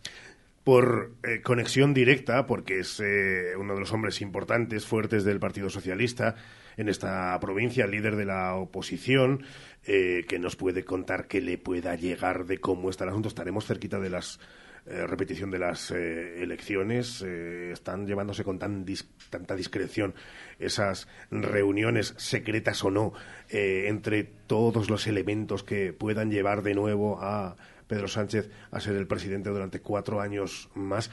[0.63, 5.69] por eh, conexión directa, porque es eh, uno de los hombres importantes, fuertes del Partido
[5.69, 6.35] Socialista
[6.77, 9.45] en esta provincia, líder de la oposición,
[9.85, 13.27] eh, que nos puede contar qué le pueda llegar de cómo está el asunto.
[13.27, 14.39] Estaremos cerquita de las
[14.85, 17.21] eh, repetición de las eh, elecciones.
[17.21, 18.85] eh, están llevándose con tan
[19.29, 20.13] tanta discreción
[20.59, 23.13] esas reuniones, secretas o no,
[23.49, 27.55] entre todos los elementos que puedan llevar de nuevo a
[27.87, 31.11] Pedro Sánchez a ser el presidente durante cuatro años más.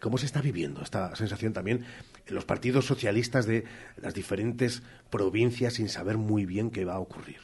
[0.00, 1.84] ¿Cómo se está viviendo esta sensación también
[2.26, 3.64] en los partidos socialistas de
[3.96, 7.40] las diferentes provincias sin saber muy bien qué va a ocurrir?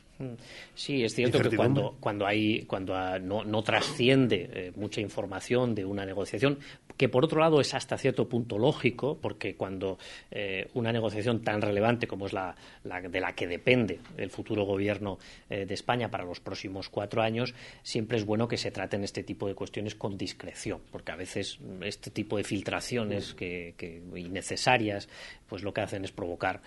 [0.75, 5.75] Sí, es cierto que cuando, cuando, hay, cuando ah, no, no trasciende eh, mucha información
[5.75, 6.59] de una negociación,
[6.97, 9.99] que por otro lado es hasta cierto punto lógico, porque cuando
[10.31, 12.55] eh, una negociación tan relevante como es la,
[12.85, 15.19] de la que depende el futuro gobierno
[15.51, 19.23] eh, de España para los próximos cuatro años, siempre es bueno que se traten este
[19.23, 25.09] tipo de cuestiones con discreción, porque a veces este tipo de filtraciones que, innecesarias,
[25.53, 26.62] pues lo que hacen es provocar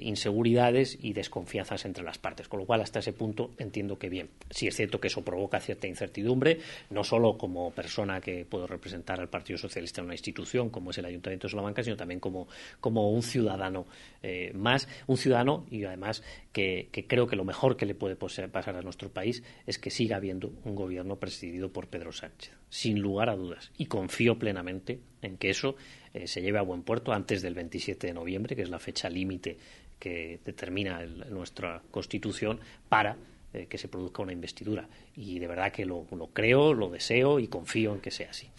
[0.00, 4.30] inseguridades y desconfianzas entre las partes, con lo cual hasta ese punto entiendo que bien.
[4.50, 6.58] Sí es cierto que eso provoca cierta incertidumbre,
[6.90, 10.98] no solo como persona que puedo representar al Partido Socialista en una institución como es
[10.98, 12.48] el Ayuntamiento de Salamanca, sino también como,
[12.80, 13.86] como un ciudadano
[14.22, 18.76] eh, más, un ciudadano y además que, creo que lo mejor que le puede pasar
[18.76, 23.30] a nuestro país es que siga habiendo un gobierno presidido por Pedro Sánchez, sin lugar
[23.30, 23.70] a dudas.
[23.76, 25.76] Y confío plenamente en que eso
[26.14, 29.10] eh, se lleve a buen puerto antes del 27 de noviembre, que es la fecha
[29.10, 29.58] límite
[29.98, 33.16] que determina nuestra Constitución para
[33.52, 34.88] eh, que se produzca una investidura.
[35.16, 38.50] Y de verdad que lo, creo, lo deseo y confío en que sea así.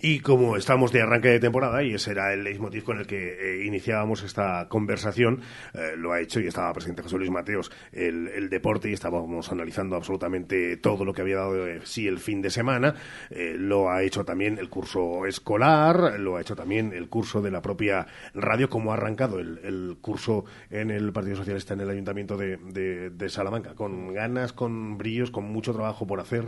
[0.00, 3.62] Y como estamos de arranque de temporada, y ese era el leitmotiv con el que
[3.62, 5.40] eh, iniciábamos esta conversación,
[5.72, 9.96] eh, lo ha hecho y estaba presente José Luis Mateos, el, deporte, y estábamos analizando
[9.96, 12.94] absolutamente todo lo que había dado sí el fin de semana.
[13.30, 17.62] lo ha hecho también el curso escolar, lo ha hecho también el curso de la
[17.62, 23.28] propia radio, como ha arrancado el, curso en el Partido Socialista en el Ayuntamiento de
[23.28, 26.44] Salamanca, con ganas con brillos, con mucho trabajo por hacer.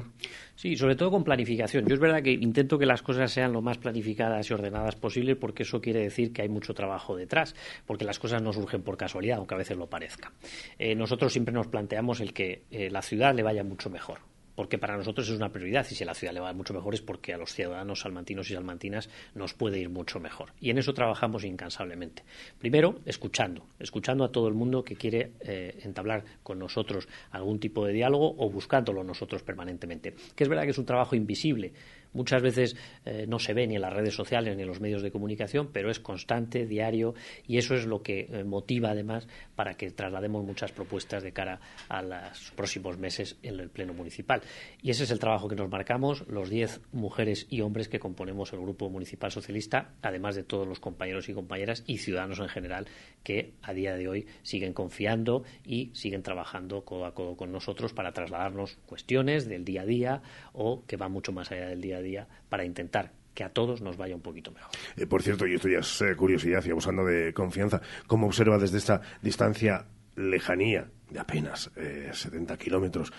[0.55, 1.87] Sí, sobre todo con planificación.
[1.87, 5.37] Yo es verdad que intento que las cosas sean lo más planificadas y ordenadas posible
[5.37, 7.55] porque eso quiere decir que hay mucho trabajo detrás,
[7.87, 10.33] porque las cosas no surgen por casualidad, aunque a veces lo parezca.
[10.79, 14.79] Eh, nosotros siempre nos planteamos el que eh, la ciudad le vaya mucho mejor porque
[14.79, 17.03] para nosotros es una prioridad y si a la ciudad le va mucho mejor es
[17.03, 20.53] porque a los ciudadanos salmantinos y salmantinas nos puede ir mucho mejor.
[20.61, 22.25] Y en eso trabajamos incansablemente.
[22.59, 27.87] Primero, escuchando, escuchando a todo el mundo que quiere eh, entablar con nosotros algún tipo
[27.87, 30.15] de diálogo o buscándolo nosotros permanentemente.
[30.35, 31.73] Que es verdad que es un trabajo invisible,
[32.13, 35.03] Muchas veces eh, no se ve ni en las redes sociales ni en los medios
[35.03, 37.15] de comunicación, pero es constante, diario,
[37.47, 41.61] y eso es lo que eh, motiva además para que traslademos muchas propuestas de cara
[41.89, 44.43] a los próximos meses en el Pleno Municipal.
[44.83, 48.53] Y ese es el trabajo que nos marcamos los diez mujeres y hombres que componemos
[48.53, 52.87] el Grupo Municipal Socialista, además de todos los compañeros y compañeras y ciudadanos en general
[53.23, 57.93] que a día de hoy siguen confiando y siguen trabajando codo a codo con nosotros
[57.93, 61.96] para trasladarnos cuestiones del día a día o que van mucho más allá del día
[61.97, 64.71] a día para intentar que a todos nos vaya un poquito mejor.
[64.97, 68.59] Eh, por cierto, y esto ya es eh, curiosidad y abusando de confianza, ¿cómo observa
[68.59, 69.85] desde esta distancia
[70.17, 71.71] lejanía de apenas
[72.13, 73.13] 70 eh, kilómetros,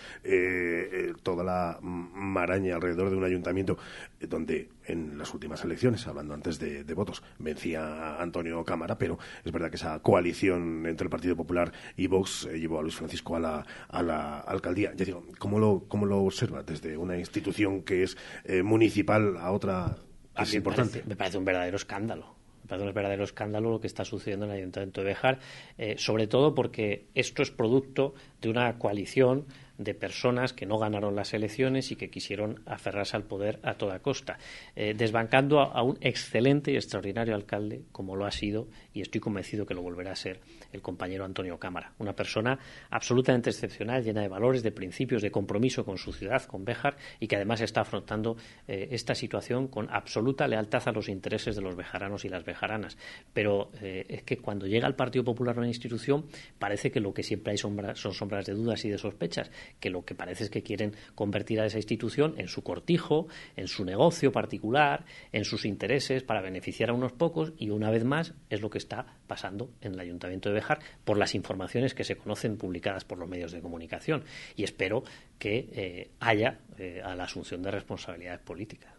[1.22, 3.78] toda la maraña alrededor de un ayuntamiento
[4.20, 9.70] donde en las últimas elecciones, hablando antes de, votos, vencía Antonio Cámara, pero es verdad
[9.70, 13.66] que esa coalición entre el Partido Popular y Vox llevó a Luis Francisco a la,
[13.88, 14.92] a la alcaldía.
[14.94, 18.16] Ya digo, ¿cómo lo, cómo lo observa desde una institución que es
[18.62, 19.96] municipal a otra
[20.42, 21.02] es importante.
[21.06, 22.37] me parece un verdadero escándalo.
[22.68, 25.38] Parece un verdadero escándalo lo que está sucediendo en el Ayuntamiento de Bejar,
[25.78, 29.46] eh, sobre todo porque esto es producto de una coalición
[29.78, 34.00] de personas que no ganaron las elecciones y que quisieron aferrarse al poder a toda
[34.00, 34.38] costa,
[34.76, 39.66] eh, desbancando a, un excelente y extraordinario alcalde como lo ha sido y estoy convencido
[39.66, 40.40] que lo volverá a ser
[40.72, 42.58] el compañero Antonio Cámara, una persona
[42.90, 47.26] absolutamente excepcional, llena de valores, de principios, de compromiso con su ciudad, con Béjar y
[47.26, 51.76] que además está afrontando eh, esta situación con absoluta lealtad a los intereses de los
[51.76, 52.96] bejaranos y las bejaranas.
[53.32, 56.26] Pero eh, es que cuando llega el Partido Popular a una institución
[56.58, 59.50] parece que lo que siempre hay son sombras de dudas y de sospechas
[59.80, 63.68] que lo que parece es que quieren convertir a esa institución en su cortijo, en
[63.68, 68.34] su negocio particular, en sus intereses para beneficiar a unos pocos y una vez más
[68.50, 70.57] es lo que está pasando en el Ayuntamiento de
[71.04, 74.24] Por las informaciones que se conocen publicadas por los medios de comunicación
[74.56, 75.02] y espero
[75.38, 78.92] que eh, haya eh, a la asunción de responsabilidades políticas.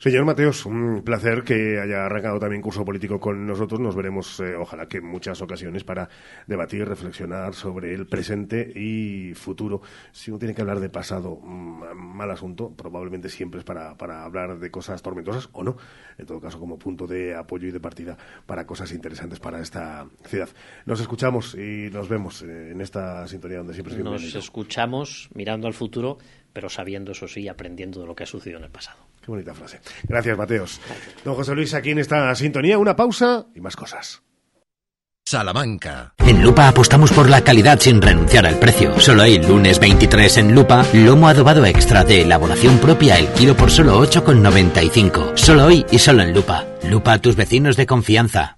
[0.00, 3.80] Señor Mateos, un placer que haya arrancado también curso político con nosotros.
[3.80, 6.08] Nos veremos, eh, ojalá que en muchas ocasiones, para
[6.46, 9.82] debatir, reflexionar sobre el presente y futuro.
[10.12, 14.22] Si uno tiene que hablar de pasado, mm, mal asunto, probablemente siempre es para, para
[14.22, 15.76] hablar de cosas tormentosas o no.
[16.16, 20.06] En todo caso, como punto de apoyo y de partida para cosas interesantes para esta
[20.26, 20.48] ciudad.
[20.86, 26.18] Nos escuchamos y nos vemos en esta sintonía donde siempre Nos escuchamos mirando al futuro,
[26.52, 29.08] pero sabiendo, eso sí, aprendiendo de lo que ha sucedido en el pasado.
[29.28, 29.78] Qué bonita frase.
[30.04, 30.80] Gracias, Mateos.
[31.22, 34.22] Don José Luis, aquí en esta sintonía, una pausa y más cosas.
[35.22, 36.14] Salamanca.
[36.16, 38.98] En Lupa apostamos por la calidad sin renunciar al precio.
[38.98, 43.70] Solo hay lunes 23 en Lupa, lomo adobado extra de elaboración propia el kilo por
[43.70, 45.36] solo 8,95.
[45.36, 46.64] Solo hoy y solo en Lupa.
[46.84, 48.57] Lupa, tus vecinos de confianza.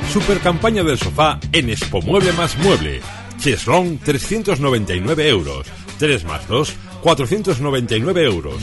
[0.11, 2.99] Super campaña del sofá en Expo Mueble más Mueble.
[3.39, 5.65] Cheslong 399 euros.
[5.99, 8.61] 3 más 2, 499 euros.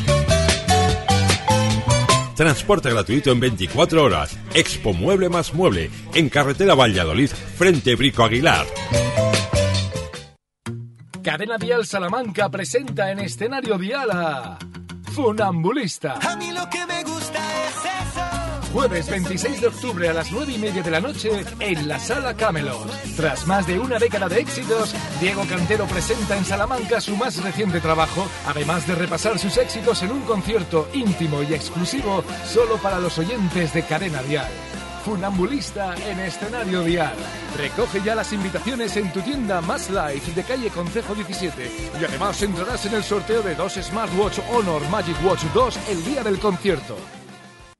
[2.37, 4.39] Transporte gratuito en 24 horas.
[4.53, 5.91] Expo Mueble más Mueble.
[6.13, 8.67] En carretera Valladolid, frente Brico Aguilar.
[11.23, 14.59] Cadena Dial Salamanca presenta en escenario Dial a
[15.15, 16.19] Funambulista.
[16.21, 17.77] A mí lo que me gusta es
[18.13, 18.38] eso.
[18.73, 22.35] Jueves 26 de octubre a las 9 y media de la noche en la Sala
[22.35, 22.91] Camelot.
[23.17, 27.81] Tras más de una década de éxitos, Diego Cantero presenta en Salamanca su más reciente
[27.81, 33.19] trabajo, además de repasar sus éxitos en un concierto íntimo y exclusivo solo para los
[33.19, 34.51] oyentes de Cadena Dial.
[35.03, 37.17] Funambulista en escenario Dial.
[37.57, 42.43] Recoge ya las invitaciones en tu tienda Más Life de calle Concejo 17 y además
[42.43, 46.97] entrarás en el sorteo de dos Smartwatch Honor Magic Watch 2 el día del concierto.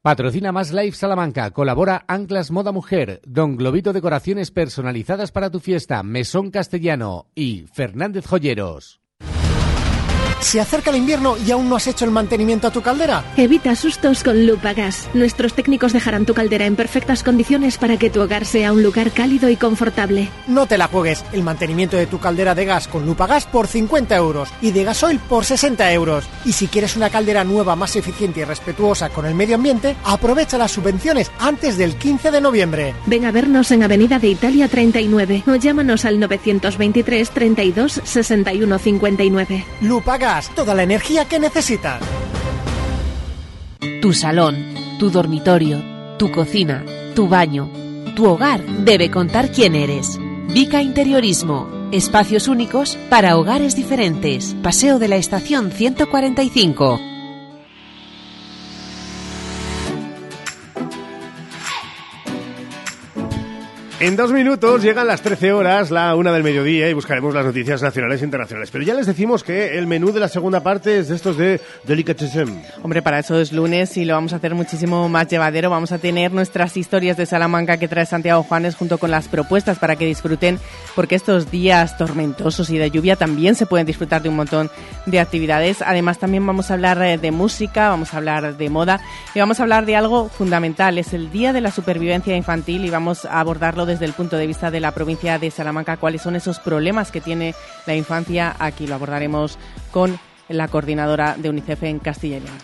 [0.09, 1.51] Patrocina Más Life Salamanca.
[1.51, 8.25] Colabora Anclas Moda Mujer, Don Globito Decoraciones personalizadas para tu fiesta, Mesón Castellano y Fernández
[8.27, 9.03] Joyeros.
[10.41, 13.25] ¿Se acerca el invierno y aún no has hecho el mantenimiento a tu caldera?
[13.37, 15.09] Evita sustos con Lupagas.
[15.13, 19.11] Nuestros técnicos dejarán tu caldera en perfectas condiciones para que tu hogar sea un lugar
[19.11, 20.31] cálido y confortable.
[20.47, 21.25] No te la juegues.
[21.33, 25.19] El mantenimiento de tu caldera de gas con Lupagas por 50 euros y de gasoil
[25.19, 26.29] por 60 euros.
[26.45, 30.57] Y si quieres una caldera nueva más eficiente y respetuosa con el medio ambiente, aprovecha
[30.57, 32.95] las subvenciones antes del 15 de noviembre.
[33.07, 39.65] Ven a vernos en Avenida de Italia 39 o llámanos al 923 32 61 59.
[39.83, 42.03] Lupagas, toda la energía que necesitas.
[44.03, 44.57] Tu salón,
[44.99, 45.83] tu dormitorio,
[46.19, 47.71] tu cocina, tu baño,
[48.15, 50.19] tu hogar debe contar quién eres.
[50.49, 51.69] Vica Interiorismo.
[51.93, 54.55] Espacios únicos para hogares diferentes.
[54.63, 57.08] Paseo de la Estación 145.
[64.01, 67.83] En dos minutos llegan las 13 horas, la una del mediodía, y buscaremos las noticias
[67.83, 68.71] nacionales e internacionales.
[68.71, 71.61] Pero ya les decimos que el menú de la segunda parte es de estos de
[71.83, 72.63] Delicatessen.
[72.85, 75.69] Hombre, para eso es lunes y lo vamos a hacer muchísimo más llevadero.
[75.71, 79.81] Vamos a tener nuestras historias de Salamanca que trae Santiago Juanes junto con las propuestas
[79.81, 80.61] para que disfruten,
[80.95, 84.71] porque estos días tormentosos y de lluvia también se pueden disfrutar de un montón
[85.07, 85.83] de actividades.
[85.83, 89.01] Además, también vamos a hablar eh, de música, vamos a hablar de moda
[89.35, 90.99] y vamos a hablar de algo fundamental.
[90.99, 94.47] Es el Día de la Supervivencia Infantil y vamos a abordarlo desde el punto de
[94.47, 97.55] vista de la provincia de Salamanca, cuáles son esos problemas que tiene
[97.87, 98.55] la infancia.
[98.61, 99.59] Aquí lo abordaremos
[99.91, 102.59] con la coordinadora de UNICEF en Castilla y León.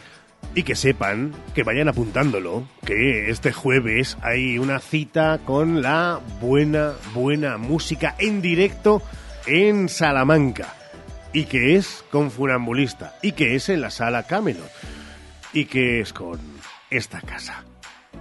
[0.55, 6.93] Y que sepan, que vayan apuntándolo, que este jueves hay una cita con la buena,
[7.13, 9.03] buena música en directo
[9.47, 10.75] en Salamanca.
[11.33, 13.17] Y que es con Funambulista.
[13.21, 14.71] Y que es en la sala Camelot.
[15.53, 16.39] Y que es con
[16.91, 17.65] esta casa.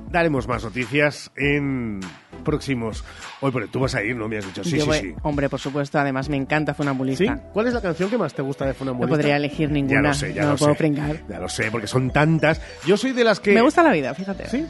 [0.10, 1.99] Daremos más noticias en
[2.44, 3.04] próximos.
[3.41, 4.28] Hoy, pero tú vas a ir, ¿no?
[4.28, 4.64] Me has dicho.
[4.64, 5.16] Sí, Yo sí, voy- sí.
[5.24, 7.36] Hombre, por supuesto, además me encanta Funambulista.
[7.36, 7.41] ¿Sí?
[7.54, 9.16] ¿Cuál es la canción que más te gusta de No Funambulista?
[9.18, 10.02] podría elegir ninguna.
[10.02, 10.78] Ya lo sé, ya no lo puedo sé.
[10.78, 11.22] pringar.
[11.28, 12.62] Ya lo sé, porque son tantas.
[12.86, 13.54] Yo soy de las que...
[13.54, 14.50] Me gusta la vida, fíjate.
[14.50, 14.66] ¿Sí?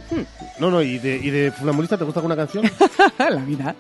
[0.60, 2.64] No, no, ¿y de, y de Funambulista te gusta alguna canción?
[3.18, 3.76] la vida.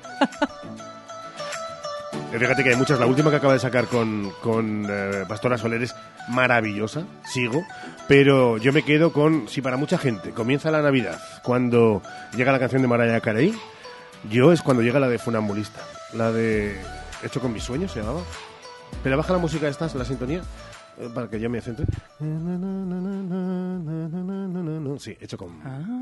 [2.31, 2.99] Eh, Fíjate que hay muchas.
[2.99, 5.95] La última que acaba de sacar con, con eh, Pastora Soler es
[6.29, 7.63] maravillosa, sigo.
[8.07, 12.01] Pero yo me quedo con, si para mucha gente comienza la Navidad cuando
[12.35, 13.53] llega la canción de Mariah Carey,
[14.29, 15.81] yo es cuando llega la de Funambulista.
[16.13, 16.79] La de
[17.23, 18.19] Hecho con mis sueños se llamaba.
[19.01, 20.41] Pero baja la música esta, la sintonía,
[20.99, 21.85] eh, para que yo me centre.
[24.99, 25.49] Sí, hecho con,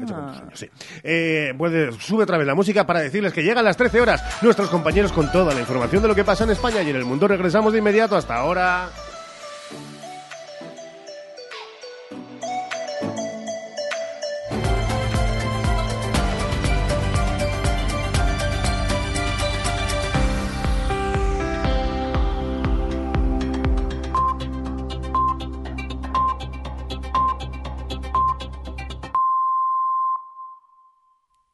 [0.03, 0.69] hecho con mis sueños, sí.
[1.03, 4.21] Eh, puede- sube otra vez la música para decirles que llegan las 13 horas.
[4.43, 7.05] Nuestros compañeros con toda la información de lo que pasa en España y en el
[7.05, 7.27] mundo.
[7.27, 8.15] Regresamos de inmediato.
[8.17, 8.89] Hasta ahora.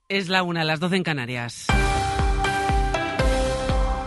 [0.10, 1.68] Es la una, las 12 en Canarias.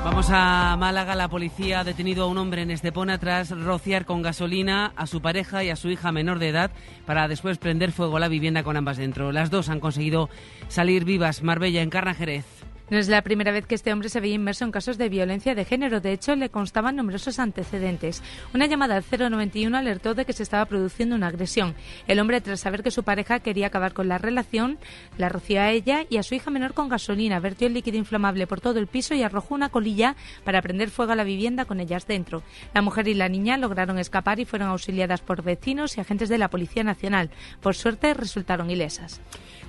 [0.02, 1.14] Vamos a Málaga.
[1.14, 5.20] La policía ha detenido a un hombre en Estepona tras rociar con gasolina a su
[5.20, 6.70] pareja y a su hija menor de edad
[7.04, 9.30] para después prender fuego a la vivienda con ambas dentro.
[9.30, 10.30] Las dos han conseguido
[10.68, 11.42] salir vivas.
[11.42, 12.46] Marbella encarna Jerez.
[12.90, 15.54] No es la primera vez que este hombre se veía inmerso en casos de violencia
[15.54, 16.00] de género.
[16.00, 18.20] De hecho, le constaban numerosos antecedentes.
[18.52, 21.76] Una llamada al 091 alertó de que se estaba produciendo una agresión.
[22.08, 24.78] El hombre, tras saber que su pareja quería acabar con la relación,
[25.18, 28.48] la roció a ella y a su hija menor con gasolina, vertió el líquido inflamable
[28.48, 31.78] por todo el piso y arrojó una colilla para prender fuego a la vivienda con
[31.78, 32.42] ellas dentro.
[32.74, 36.38] La mujer y la niña lograron escapar y fueron auxiliadas por vecinos y agentes de
[36.38, 37.30] la Policía Nacional.
[37.60, 39.20] Por suerte, resultaron ilesas.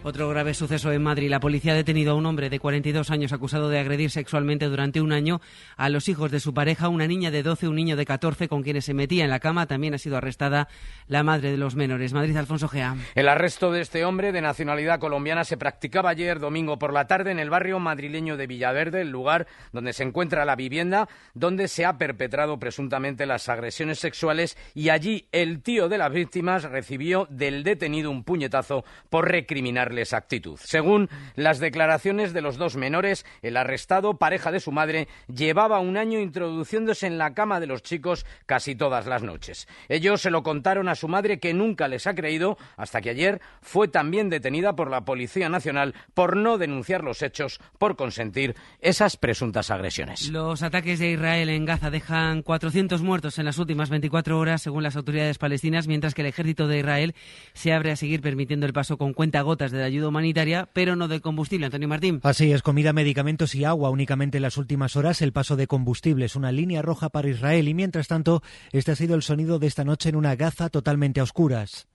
[0.04, 1.30] Otro grave suceso en Madrid.
[1.30, 5.00] La policía ha detenido a un hombre de 42 años acusado de agredir sexualmente durante
[5.00, 5.42] un año
[5.78, 8.64] a los hijos de su pareja, una niña de 12, un niño de 14 con
[8.64, 9.68] quienes se metía en la cama.
[9.68, 10.68] También ha sido arrestada
[11.08, 12.14] la madre de los menores.
[12.14, 12.96] Madrid, Alfonso Gea.
[13.14, 17.30] El arresto de este hombre de nacionalidad colombiana se practicaba ayer domingo por la tarde
[17.30, 21.86] en el barrio madrileño de Villaverde, el lugar donde se encuentra la vivienda donde se
[21.86, 27.64] ha perpetrado presuntamente las agresiones sexuales y allí el tío de las víctimas recibió del
[27.64, 30.60] detenido un puñetazo por recriminarle esa actitud.
[30.64, 35.98] Según las declaraciones de los dos menores, el arrestado, pareja de su madre, llevaba un
[35.98, 39.68] año introduciéndose en la cama de los chicos casi todas las noches.
[39.90, 43.42] Ellos se lo contaron a su madre que nunca les ha creído hasta que ayer
[43.62, 49.18] fue también detenida por la Policía Nacional por no denunciar los hechos por consentir esas
[49.18, 50.30] presuntas agresiones.
[50.30, 54.84] Los ataques de Israel en Gaza dejan 400 muertos en las últimas 24 horas, según
[54.84, 57.16] las autoridades palestinas, mientras que el ejército de Israel
[57.54, 61.08] se abre a seguir permitiendo el paso con cuentagotas de la ayuda humanitaria, pero no
[61.08, 61.66] de combustible.
[61.66, 62.22] Antonio Martín.
[62.24, 65.22] Así es, comida, medicamentos y agua únicamente en las últimas horas.
[65.22, 68.96] El paso de combustible es una línea roja para Israel y mientras tanto, este ha
[68.96, 71.88] sido el sonido de esta noche en una Gaza totalmente a oscuras.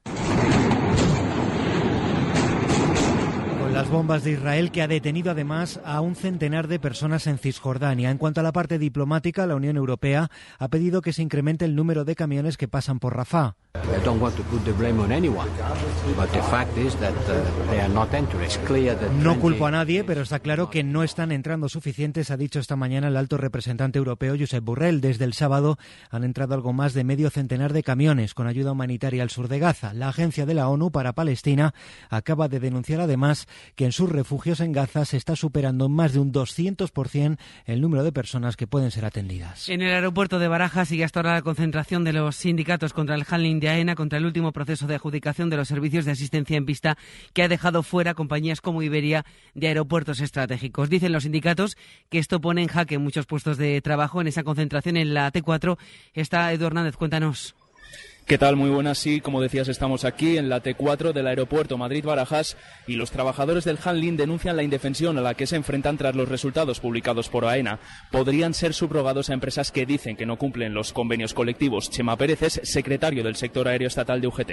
[3.58, 7.36] Con las bombas de Israel que ha detenido además a un centenar de personas en
[7.36, 8.10] Cisjordania.
[8.10, 11.76] En cuanto a la parte diplomática, la Unión Europea ha pedido que se incremente el
[11.76, 13.54] número de camiones que pasan por Rafah.
[19.22, 22.58] No 20 culpo a nadie, pero está claro que no están entrando suficientes, ha dicho
[22.58, 25.02] esta mañana el alto representante europeo Josep Borrell.
[25.02, 25.76] Desde el sábado
[26.10, 29.58] han entrado algo más de medio centenar de camiones con ayuda humanitaria al sur de
[29.58, 29.92] Gaza.
[29.92, 31.74] La agencia de la ONU para Palestina
[32.08, 36.20] acaba de denunciar además que en sus refugios en Gaza se está superando más de
[36.20, 39.68] un 200% el número de personas que pueden ser atendidas.
[39.68, 43.24] En el aeropuerto de Barajas sigue hasta ahora la concentración de los sindicatos contra el
[43.28, 46.66] handling de AENA, contra el último proceso de adjudicación de los servicios de asistencia en
[46.66, 46.96] pista
[47.32, 50.88] que ha dejado fuera compañías como Iberia de aeropuertos estratégicos.
[50.88, 51.76] Dicen los sindicatos
[52.08, 55.78] que esto pone en jaque muchos puestos de trabajo en esa concentración en la T4.
[56.14, 57.54] Está Edu Hernández, cuéntanos.
[58.26, 58.56] ¿Qué tal?
[58.56, 58.98] Muy buenas.
[58.98, 62.56] Sí, como decías, estamos aquí en la T4 del aeropuerto Madrid-Barajas
[62.88, 66.28] y los trabajadores del handling denuncian la indefensión a la que se enfrentan tras los
[66.28, 67.78] resultados publicados por AENA.
[68.10, 71.88] Podrían ser subrogados a empresas que dicen que no cumplen los convenios colectivos.
[71.88, 74.50] Chema Pérez es secretario del sector aéreo estatal de UGT.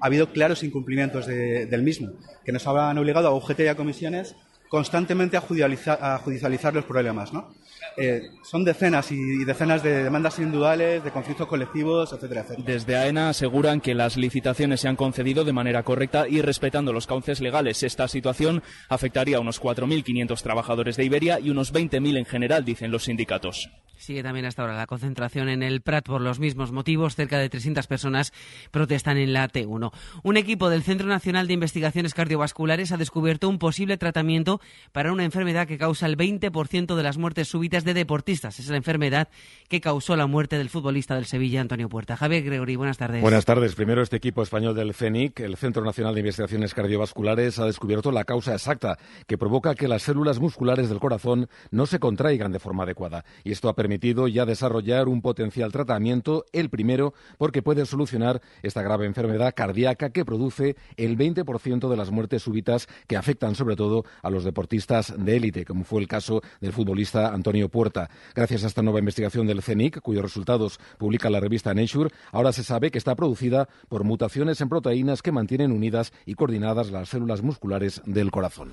[0.00, 2.08] ha habido claros incumplimientos de- del mismo,
[2.44, 4.34] que nos han obligado a UGT y a comisiones
[4.68, 7.32] constantemente a judicializar, a judicializar los problemas.
[7.32, 7.54] ¿no?
[7.96, 12.64] Eh, son decenas y decenas de demandas individuales, de conflictos colectivos, etcétera, etcétera.
[12.66, 17.06] Desde AENA aseguran que las licitaciones se han concedido de manera correcta y respetando los
[17.06, 17.82] cauces legales.
[17.82, 22.90] Esta situación afectaría a unos 4.500 trabajadores de Iberia y unos 20.000 en general, dicen
[22.90, 23.70] los sindicatos.
[24.02, 27.14] Sigue también hasta ahora la concentración en el Prat por los mismos motivos.
[27.14, 28.32] Cerca de 300 personas
[28.72, 29.92] protestan en la T1.
[30.24, 35.24] Un equipo del Centro Nacional de Investigaciones Cardiovasculares ha descubierto un posible tratamiento para una
[35.24, 38.58] enfermedad que causa el 20% de las muertes súbitas de deportistas.
[38.58, 39.28] Es la enfermedad
[39.68, 42.16] que causó la muerte del futbolista del Sevilla, Antonio Puerta.
[42.16, 43.22] Javier Gregory, buenas tardes.
[43.22, 43.74] Buenas tardes.
[43.74, 48.24] Primero, este equipo español del CENIC, el Centro Nacional de Investigaciones Cardiovasculares, ha descubierto la
[48.24, 52.84] causa exacta que provoca que las células musculares del corazón no se contraigan de forma
[52.84, 53.24] adecuada.
[53.44, 58.82] Y esto ha permitido ya desarrollar un potencial tratamiento, el primero, porque puede solucionar esta
[58.82, 64.04] grave enfermedad cardíaca que produce el 20% de las muertes súbitas que afectan sobre todo
[64.22, 68.08] a los deportistas de élite, como fue el caso del futbolista Antonio Puerta.
[68.36, 72.62] Gracias a esta nueva investigación del CENIC, cuyos resultados publica la revista Nature, ahora se
[72.62, 77.42] sabe que está producida por mutaciones en proteínas que mantienen unidas y coordinadas las células
[77.42, 78.72] musculares del corazón.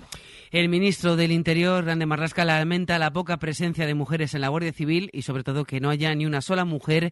[0.52, 4.74] El ministro del Interior, Grande Marrasca, lamenta la poca presencia de mujeres en la Guardia
[4.74, 7.12] Civil y sobre todo que no haya ni una sola mujer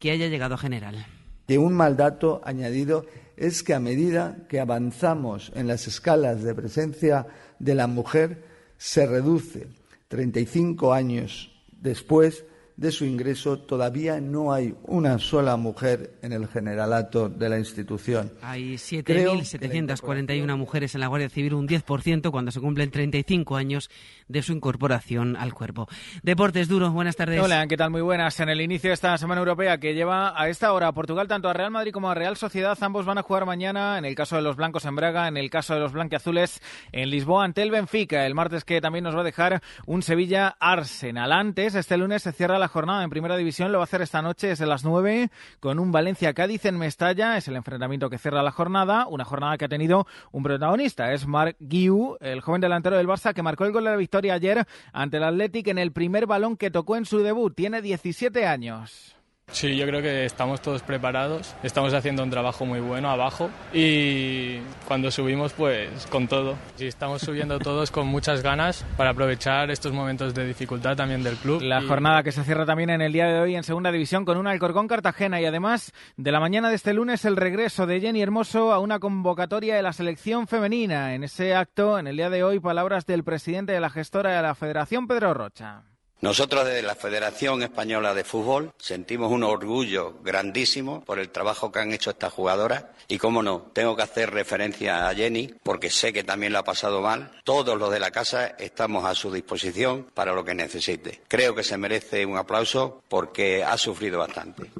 [0.00, 1.06] que haya llegado a general.
[1.46, 3.06] Y un mal dato añadido
[3.36, 7.26] es que a medida que avanzamos en las escalas de presencia
[7.58, 8.42] de la mujer,
[8.78, 9.68] se reduce
[10.08, 12.44] 35 años después
[12.76, 18.32] de su ingreso todavía no hay una sola mujer en el generalato de la institución.
[18.42, 23.90] Hay 7.741 mujeres en la Guardia Civil, un 10% cuando se cumplen 35 años
[24.28, 25.88] de su incorporación al cuerpo.
[26.22, 27.40] Deportes duros, buenas tardes.
[27.40, 27.90] Hola, ¿qué tal?
[27.90, 28.38] Muy buenas.
[28.40, 31.54] En el inicio de esta Semana Europea que lleva a esta hora Portugal tanto a
[31.54, 34.42] Real Madrid como a Real Sociedad, ambos van a jugar mañana, en el caso de
[34.42, 36.60] los blancos en Braga, en el caso de los blanquiazules
[36.92, 38.26] en Lisboa ante el Benfica.
[38.26, 41.32] El martes que también nos va a dejar un Sevilla Arsenal.
[41.32, 44.22] Antes, este lunes se cierra la jornada en Primera División, lo va a hacer esta
[44.22, 47.36] noche desde las 9 con un Valencia-Cádiz en Mestalla.
[47.36, 51.26] Es el enfrentamiento que cierra la jornada, una jornada que ha tenido un protagonista, es
[51.26, 54.66] Marc Guiu, el joven delantero del Barça que marcó el gol de la victoria ayer
[54.92, 57.54] ante el Athletic en el primer balón que tocó en su debut.
[57.54, 59.15] Tiene 17 años.
[59.52, 64.58] Sí, yo creo que estamos todos preparados, estamos haciendo un trabajo muy bueno abajo y
[64.88, 66.56] cuando subimos pues con todo.
[66.74, 71.36] Sí, estamos subiendo todos con muchas ganas para aprovechar estos momentos de dificultad también del
[71.36, 71.62] club.
[71.62, 74.24] La Y- jornada que se cierra también en el día de hoy en Segunda División
[74.24, 78.00] con un Alcorcón Cartagena y además de la mañana de este lunes el regreso de
[78.00, 81.14] Jenny Hermoso a una convocatoria de la selección femenina.
[81.14, 84.42] En ese acto, en el día de hoy, palabras del presidente de la gestora de
[84.42, 85.82] la Federación, Pedro Rocha.
[86.22, 91.80] Nosotros desde la Federación Española de Fútbol sentimos un orgullo grandísimo por el trabajo que
[91.80, 96.14] han hecho estas jugadoras y, cómo no, tengo que hacer referencia a Jenny porque sé
[96.14, 97.32] que también lo ha pasado mal.
[97.44, 101.20] Todos los de la casa estamos a su disposición para lo que necesite.
[101.28, 104.70] Creo que se merece un aplauso porque ha sufrido bastante.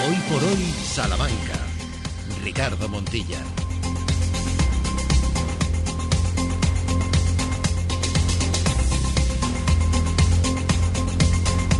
[0.09, 1.59] Hoy por hoy, Salamanca.
[2.43, 3.41] Ricardo Montilla.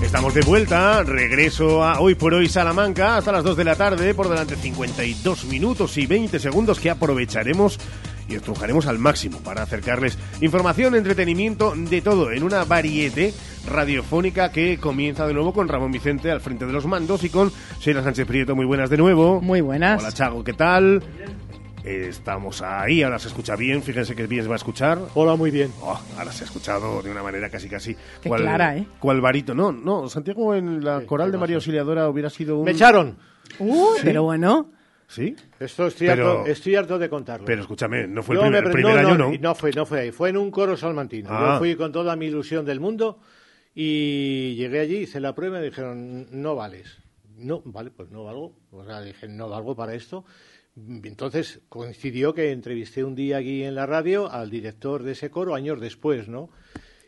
[0.09, 4.15] Estamos de vuelta, regreso a Hoy por Hoy Salamanca hasta las 2 de la tarde,
[4.15, 7.79] por delante 52 minutos y 20 segundos que aprovecharemos
[8.27, 13.35] y estrujaremos al máximo para acercarles información, entretenimiento, de todo en una variete
[13.71, 17.53] radiofónica que comienza de nuevo con Ramón Vicente al frente de los mandos y con
[17.79, 18.57] Sheila Sánchez Prieto.
[18.57, 19.43] Muy buenas de nuevo.
[19.43, 20.01] Muy buenas.
[20.01, 21.03] Hola Chago, ¿qué tal?
[21.89, 24.99] Estamos ahí, ahora se escucha bien, fíjense que bien se va a escuchar.
[25.15, 25.73] Hola, muy bien.
[25.81, 27.97] Oh, ahora se ha escuchado de una manera casi casi.
[28.21, 28.87] Qué clara, ¿eh?
[28.99, 29.55] ¿Cuál varito?
[29.55, 32.67] No, no, Santiago en la coral de María Auxiliadora hubiera sido un...
[32.67, 33.17] Me echaron.
[33.59, 34.03] Uy, ¿Sí?
[34.05, 34.71] pero bueno.
[35.07, 35.35] ¿Sí?
[35.59, 37.47] Esto estoy, Pero- harto, estoy harto de contarlo.
[37.47, 39.39] Pero escúchame, no fue el Yo primer, me- el primer no, año, no, ¿no?
[39.41, 40.11] No fue, no fue ahí.
[40.13, 41.31] Fue en un coro salmantino.
[41.33, 41.53] Ah.
[41.55, 43.19] Yo fui con toda mi ilusión del mundo
[43.75, 46.99] y llegué allí, hice la prueba y me dijeron, no vales.
[47.39, 48.53] No, vale, pues no valgo.
[48.73, 50.27] O sea, dije, no valgo para esto.
[51.05, 55.55] Entonces coincidió que entrevisté un día aquí en la radio al director de ese coro
[55.55, 56.51] años después, ¿no?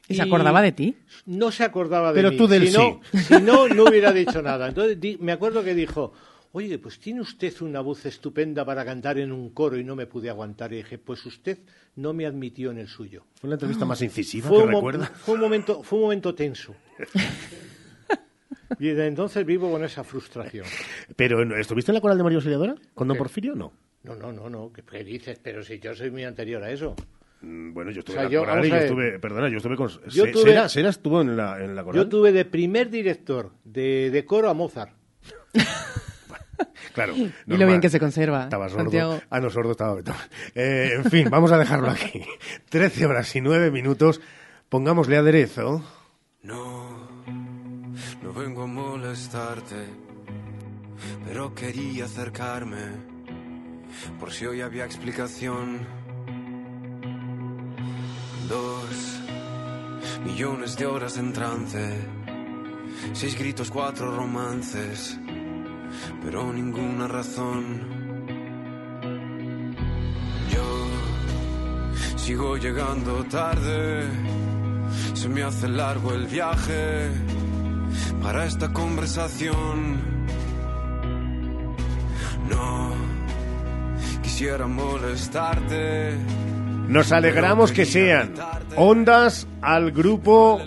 [0.08, 0.96] ¿Y se acordaba de ti?
[1.26, 2.36] No se acordaba de Pero mí.
[2.36, 4.66] tú del si no, si no, no hubiera dicho nada.
[4.68, 6.12] Entonces di- me acuerdo que dijo,
[6.52, 10.06] oye, pues tiene usted una voz estupenda para cantar en un coro y no me
[10.06, 10.72] pude aguantar.
[10.72, 11.58] Y dije, pues usted
[11.94, 13.24] no me admitió en el suyo.
[13.40, 15.06] Fue la entrevista más incisiva Fue que recuerda.
[15.06, 16.74] fue un momento, fue un momento tenso.
[18.78, 20.66] y desde entonces vivo con esa frustración.
[21.16, 22.74] Pero ¿no- ¿estuviste en la coral de María Auxiliadora?
[22.94, 23.54] ¿Con Don Porfirio?
[23.54, 23.72] No.
[24.02, 25.38] No, no, no, no, ¿qué, qué dices?
[25.42, 26.94] Pero si yo soy muy anterior a eso.
[27.42, 28.86] Mm, Bueno, yo estuve O sea, en la yo- coral vamos y yo a ver.
[28.86, 29.88] estuve, perdona, yo estuve con...
[29.88, 32.02] Yo Se- tuve- Sera, Sera estuvo en la, en la coral.
[32.02, 34.92] Yo tuve de primer director de, de coro a Mozart.
[36.92, 37.14] Claro.
[37.16, 37.68] Y lo normal.
[37.68, 38.82] bien que se conserva, Estaba sordo.
[38.84, 39.20] Santiago.
[39.30, 40.20] Ah, no, sordo estaba Beethoven.
[40.56, 42.22] Eh, en fin, vamos a dejarlo aquí.
[42.68, 44.20] Trece horas y nueve minutos.
[44.68, 45.84] Pongámosle aderezo.
[46.42, 46.99] No,
[48.32, 49.88] no vengo a molestarte,
[51.24, 52.84] pero quería acercarme,
[54.20, 55.80] por si hoy había explicación.
[58.48, 59.20] Dos
[60.24, 62.08] millones de horas en trance,
[63.14, 65.18] seis gritos, cuatro romances,
[66.22, 67.80] pero ninguna razón.
[70.52, 74.08] Yo sigo llegando tarde.
[75.14, 77.39] Se me hace largo el viaje
[78.22, 79.98] para esta conversación.
[82.48, 82.92] No
[84.22, 86.16] quisiera molestarte.
[86.88, 88.34] Nos alegramos que sean
[88.74, 90.60] ondas al grupo,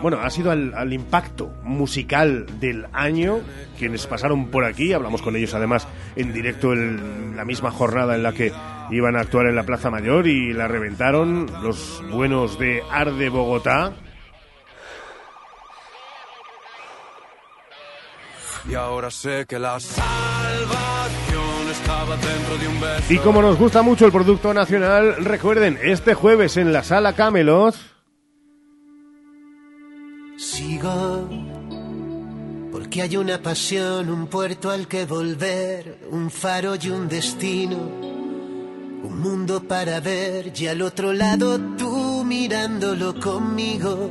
[0.00, 3.40] bueno, ha sido al, al impacto musical del año,
[3.78, 5.86] quienes pasaron por aquí, hablamos con ellos además
[6.16, 8.52] en directo en la misma jornada en la que
[8.90, 13.92] iban a actuar en la Plaza Mayor y la reventaron los buenos de Arde Bogotá.
[18.68, 20.10] Y ahora sé que la salvación
[21.70, 23.12] estaba dentro de un beso.
[23.12, 27.74] Y como nos gusta mucho el producto nacional, recuerden, este jueves en la sala Camelot,
[30.36, 31.28] Sigo
[32.72, 39.20] porque hay una pasión, un puerto al que volver, un faro y un destino, un
[39.20, 44.10] mundo para ver y al otro lado tú mirándolo conmigo.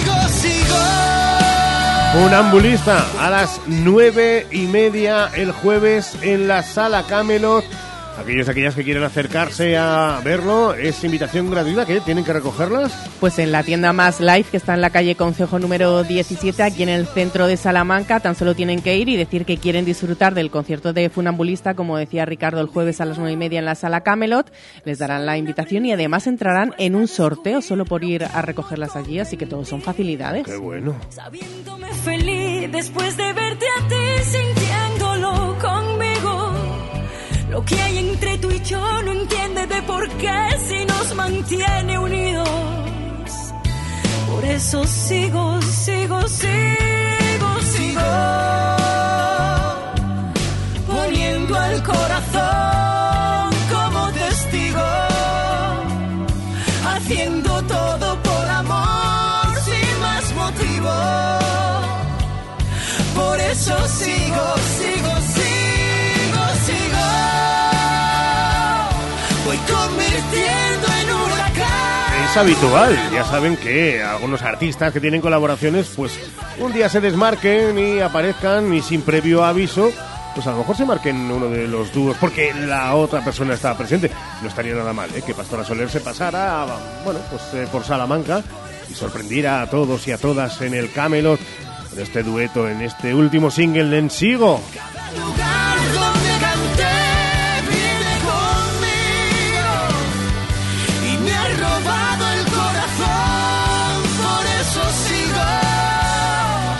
[0.41, 2.25] sigo.
[2.25, 7.63] un ambulista a las nueve y media el jueves en la sala Camelot.
[8.19, 12.93] Aquellos y aquellas que quieren acercarse a verlo, es invitación gratuita, que tienen que recogerlas.
[13.19, 16.83] Pues en la tienda Más Life, que está en la calle Concejo número 17, aquí
[16.83, 20.33] en el centro de Salamanca, tan solo tienen que ir y decir que quieren disfrutar
[20.33, 23.65] del concierto de Funambulista, como decía Ricardo, el jueves a las nueve y media en
[23.65, 24.51] la sala Camelot.
[24.85, 28.95] Les darán la invitación y además entrarán en un sorteo solo por ir a recogerlas
[28.95, 30.45] allí, así que todos son facilidades.
[30.45, 30.95] Qué bueno.
[31.09, 33.95] Sabiéndome feliz después de verte a ti,
[34.31, 34.70] conmigo.
[37.51, 40.39] Lo que hay entre tú y yo no entiende de por qué
[40.69, 42.49] si nos mantiene unidos.
[44.29, 48.11] Por eso sigo, sigo, sigo, sigo.
[50.87, 54.89] Poniendo al corazón como testigo.
[56.93, 60.93] Haciendo todo por amor sin más motivo.
[63.13, 64.45] Por eso sigo,
[64.77, 65.00] sigo,
[72.31, 76.17] Es habitual, ya saben que algunos artistas que tienen colaboraciones, pues
[76.59, 79.91] un día se desmarquen y aparezcan y sin previo aviso,
[80.33, 83.77] pues a lo mejor se marquen uno de los dúos, porque la otra persona está
[83.77, 84.09] presente.
[84.41, 85.21] No estaría nada mal, ¿eh?
[85.25, 86.67] que Pastora Soler se pasara,
[87.03, 88.41] bueno, pues eh, por Salamanca
[88.89, 91.39] y sorprendiera a todos y a todas en el Camelot
[91.89, 94.61] con este dueto, en este último single en Sigo.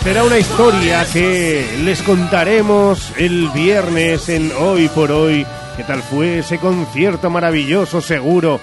[0.02, 5.46] Será una historia que les contaremos el viernes en Hoy por Hoy.
[5.76, 8.58] ¿Qué tal fue ese concierto maravilloso, seguro,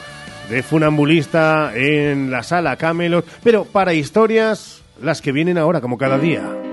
[0.50, 6.18] de funambulista en la sala Camelot, pero para historias, las que vienen ahora, como cada
[6.18, 6.69] día.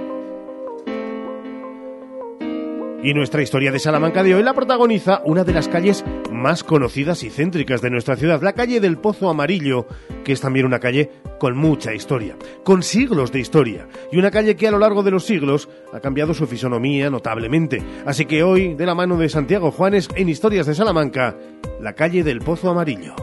[3.06, 7.22] Y nuestra historia de Salamanca de hoy la protagoniza una de las calles más conocidas
[7.22, 9.86] y céntricas de nuestra ciudad, la calle del Pozo Amarillo,
[10.24, 14.56] que es también una calle con mucha historia, con siglos de historia, y una calle
[14.56, 17.80] que a lo largo de los siglos ha cambiado su fisonomía notablemente.
[18.04, 21.36] Así que hoy, de la mano de Santiago Juanes, en Historias de Salamanca,
[21.80, 23.14] la calle del Pozo Amarillo.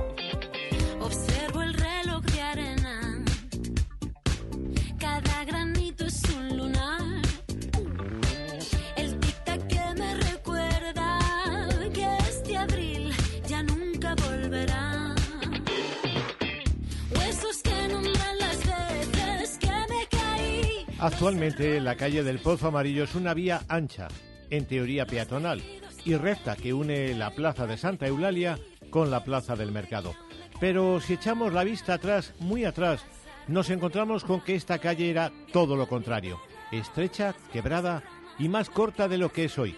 [21.03, 24.07] Actualmente la calle del Pozo Amarillo es una vía ancha,
[24.49, 25.61] en teoría peatonal,
[26.05, 28.57] y recta que une la plaza de Santa Eulalia
[28.89, 30.15] con la plaza del Mercado.
[30.61, 33.01] Pero si echamos la vista atrás, muy atrás,
[33.49, 36.39] nos encontramos con que esta calle era todo lo contrario,
[36.71, 38.01] estrecha, quebrada
[38.39, 39.75] y más corta de lo que es hoy.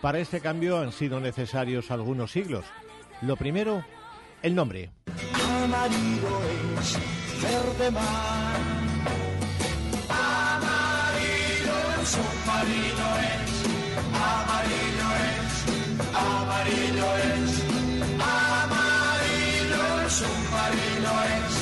[0.00, 2.64] Para este cambio han sido necesarios algunos siglos.
[3.20, 3.84] Lo primero,
[4.40, 4.90] el nombre.
[5.34, 6.40] Amarillo
[6.80, 6.98] es
[7.42, 8.81] verde mar
[12.16, 13.64] amarillo es,
[14.14, 15.52] amarillo es,
[16.82, 18.34] es, amarillo
[20.04, 21.52] es,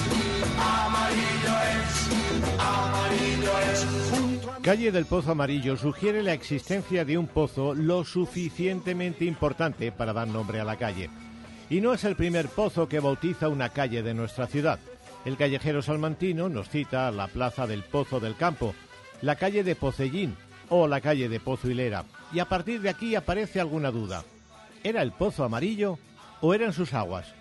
[2.59, 4.61] amarillo es.
[4.63, 10.29] Calle del Pozo Amarillo sugiere la existencia de un pozo lo suficientemente importante para dar
[10.29, 11.09] nombre a la calle.
[11.71, 14.79] Y no es el primer pozo que bautiza una calle de nuestra ciudad.
[15.25, 18.75] El callejero salmantino nos cita la plaza del Pozo del Campo,
[19.23, 20.37] la calle de Pocellín
[20.69, 22.05] o la calle de Pozo Hilera.
[22.33, 24.25] Y a partir de aquí aparece alguna duda.
[24.83, 25.99] ¿Era el pozo amarillo
[26.41, 27.35] o eran sus aguas?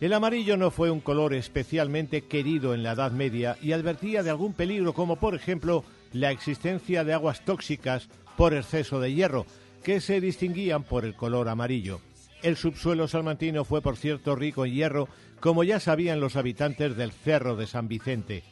[0.00, 4.30] El amarillo no fue un color especialmente querido en la Edad Media y advertía de
[4.30, 9.44] algún peligro como por ejemplo la existencia de aguas tóxicas por exceso de hierro,
[9.82, 12.00] que se distinguían por el color amarillo.
[12.42, 15.08] El subsuelo salmantino fue por cierto rico en hierro,
[15.40, 18.44] como ya sabían los habitantes del Cerro de San Vicente.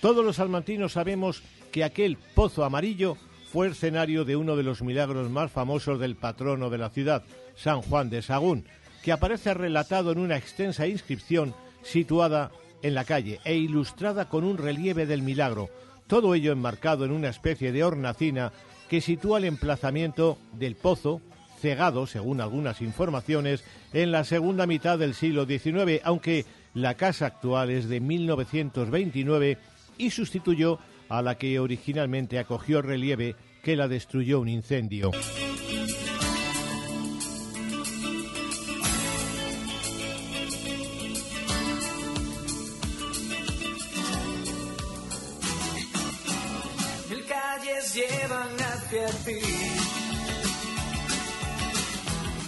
[0.00, 3.16] Todos los salmantinos sabemos que aquel pozo amarillo
[3.52, 7.24] fue escenario de uno de los milagros más famosos del patrono de la ciudad,
[7.56, 8.64] San Juan de Sagún,
[9.02, 12.50] que aparece relatado en una extensa inscripción situada
[12.82, 15.68] en la calle e ilustrada con un relieve del milagro,
[16.06, 18.52] todo ello enmarcado en una especie de hornacina
[18.88, 21.20] que sitúa el emplazamiento del pozo,
[21.60, 27.70] cegado, según algunas informaciones, en la segunda mitad del siglo XIX, aunque la casa actual
[27.70, 29.58] es de 1929
[29.98, 30.78] y sustituyó
[31.10, 35.10] a la que originalmente acogió relieve que la destruyó un incendio.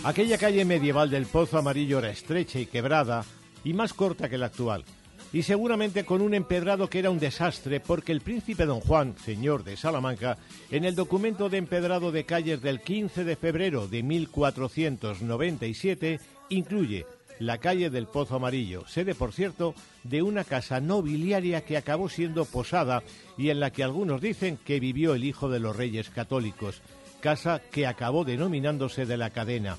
[0.04, 3.24] Aquella calle medieval del Pozo Amarillo era estrecha y quebrada
[3.64, 4.84] y más corta que la actual
[5.32, 9.64] y seguramente con un empedrado que era un desastre porque el príncipe don Juan, señor
[9.64, 10.36] de Salamanca,
[10.70, 16.20] en el documento de empedrado de calles del 15 de febrero de 1497
[16.50, 17.06] incluye
[17.38, 19.74] la calle del Pozo Amarillo, sede por cierto
[20.04, 23.02] de una casa nobiliaria que acabó siendo posada
[23.36, 26.82] y en la que algunos dicen que vivió el hijo de los reyes católicos,
[27.20, 29.78] casa que acabó denominándose de la cadena.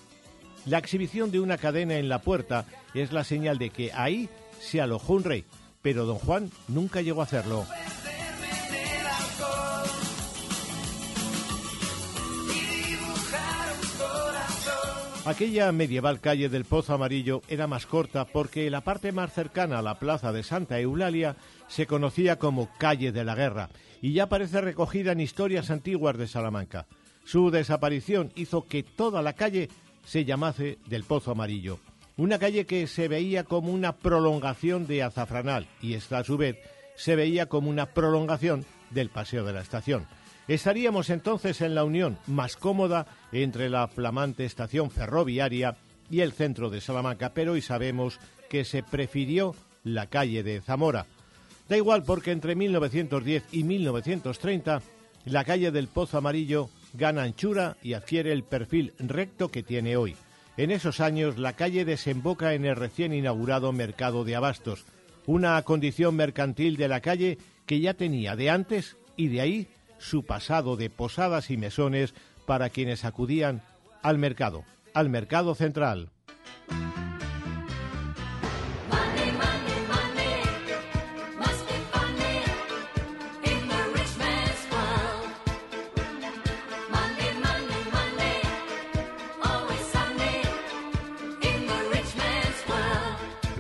[0.65, 4.29] La exhibición de una cadena en la puerta es la señal de que ahí
[4.63, 5.45] se alojó un rey,
[5.81, 7.65] pero don Juan nunca llegó a hacerlo.
[15.25, 19.81] Aquella medieval calle del Pozo Amarillo era más corta porque la parte más cercana a
[19.81, 21.37] la plaza de Santa Eulalia
[21.67, 23.69] se conocía como Calle de la Guerra
[24.01, 26.87] y ya aparece recogida en historias antiguas de Salamanca.
[27.23, 29.69] Su desaparición hizo que toda la calle
[30.03, 31.79] se llamase del Pozo Amarillo
[32.17, 36.57] una calle que se veía como una prolongación de Azafranal y esta a su vez
[36.95, 40.05] se veía como una prolongación del Paseo de la Estación.
[40.47, 45.77] Estaríamos entonces en la unión más cómoda entre la flamante estación ferroviaria
[46.09, 51.05] y el centro de Salamanca, pero hoy sabemos que se prefirió la calle de Zamora.
[51.69, 54.81] Da igual porque entre 1910 y 1930
[55.25, 60.15] la calle del Pozo Amarillo gana anchura y adquiere el perfil recto que tiene hoy.
[60.55, 64.85] En esos años la calle desemboca en el recién inaugurado mercado de abastos,
[65.25, 70.23] una condición mercantil de la calle que ya tenía de antes y de ahí su
[70.23, 72.13] pasado de posadas y mesones
[72.45, 73.63] para quienes acudían
[74.01, 76.09] al mercado, al mercado central.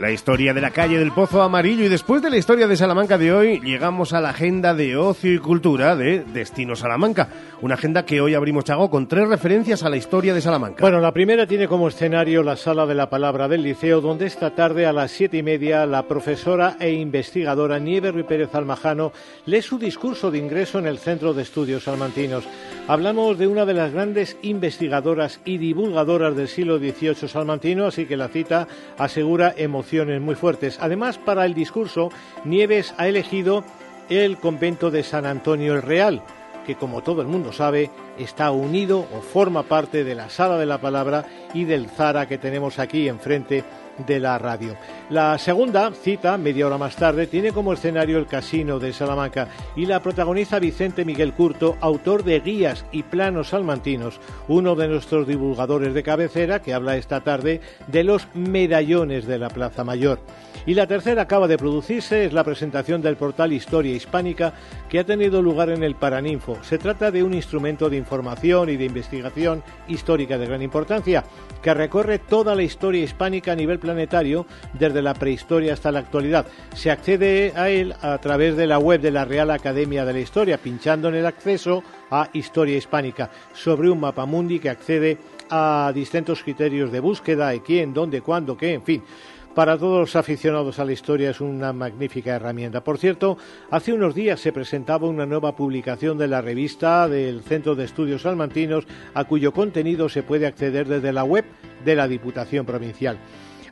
[0.03, 3.17] La historia de la calle del Pozo Amarillo y después de la historia de Salamanca
[3.17, 7.29] de hoy llegamos a la agenda de ocio y cultura de Destino Salamanca,
[7.61, 10.81] una agenda que hoy abrimos Chago con tres referencias a la historia de Salamanca.
[10.81, 14.53] Bueno, la primera tiene como escenario la sala de la palabra del liceo, donde esta
[14.53, 19.13] tarde a las siete y media la profesora e investigadora Nieve Ruiz Pérez Almajano
[19.45, 22.43] lee su discurso de ingreso en el Centro de Estudios Salmantinos.
[22.89, 28.17] Hablamos de una de las grandes investigadoras y divulgadoras del siglo XVIII salmantino, así que
[28.17, 29.55] la cita asegura
[30.01, 30.77] muy fuertes.
[30.81, 32.09] Además, para el discurso,
[32.45, 33.63] Nieves ha elegido
[34.09, 36.21] el convento de San Antonio el Real,
[36.65, 40.65] que como todo el mundo sabe, está unido o forma parte de la Sala de
[40.65, 43.63] la Palabra y del Zara que tenemos aquí enfrente
[43.97, 44.75] de la radio.
[45.09, 49.85] La segunda cita, media hora más tarde, tiene como escenario el Casino de Salamanca y
[49.85, 55.93] la protagoniza Vicente Miguel Curto, autor de Guías y Planos Salmantinos, uno de nuestros divulgadores
[55.93, 60.19] de cabecera que habla esta tarde de los medallones de la Plaza Mayor.
[60.65, 64.53] Y la tercera acaba de producirse, es la presentación del portal Historia Hispánica
[64.87, 66.57] que ha tenido lugar en el Paraninfo.
[66.63, 71.25] Se trata de un instrumento de información y de investigación histórica de gran importancia
[71.61, 76.47] que recorre toda la historia hispánica a nivel planetario desde la prehistoria hasta la actualidad.
[76.73, 80.19] Se accede a él a través de la web de la Real Academia de la
[80.19, 85.17] Historia, pinchando en el acceso a Historia Hispánica, sobre un mapa mundi que accede
[85.49, 89.03] a distintos criterios de búsqueda, de quién, dónde, cuándo, qué, en fin.
[89.53, 92.83] Para todos los aficionados a la historia es una magnífica herramienta.
[92.83, 93.37] Por cierto,
[93.69, 98.23] hace unos días se presentaba una nueva publicación de la revista del Centro de Estudios
[98.23, 101.45] Salmantinos, a cuyo contenido se puede acceder desde la web
[101.85, 103.19] de la Diputación Provincial.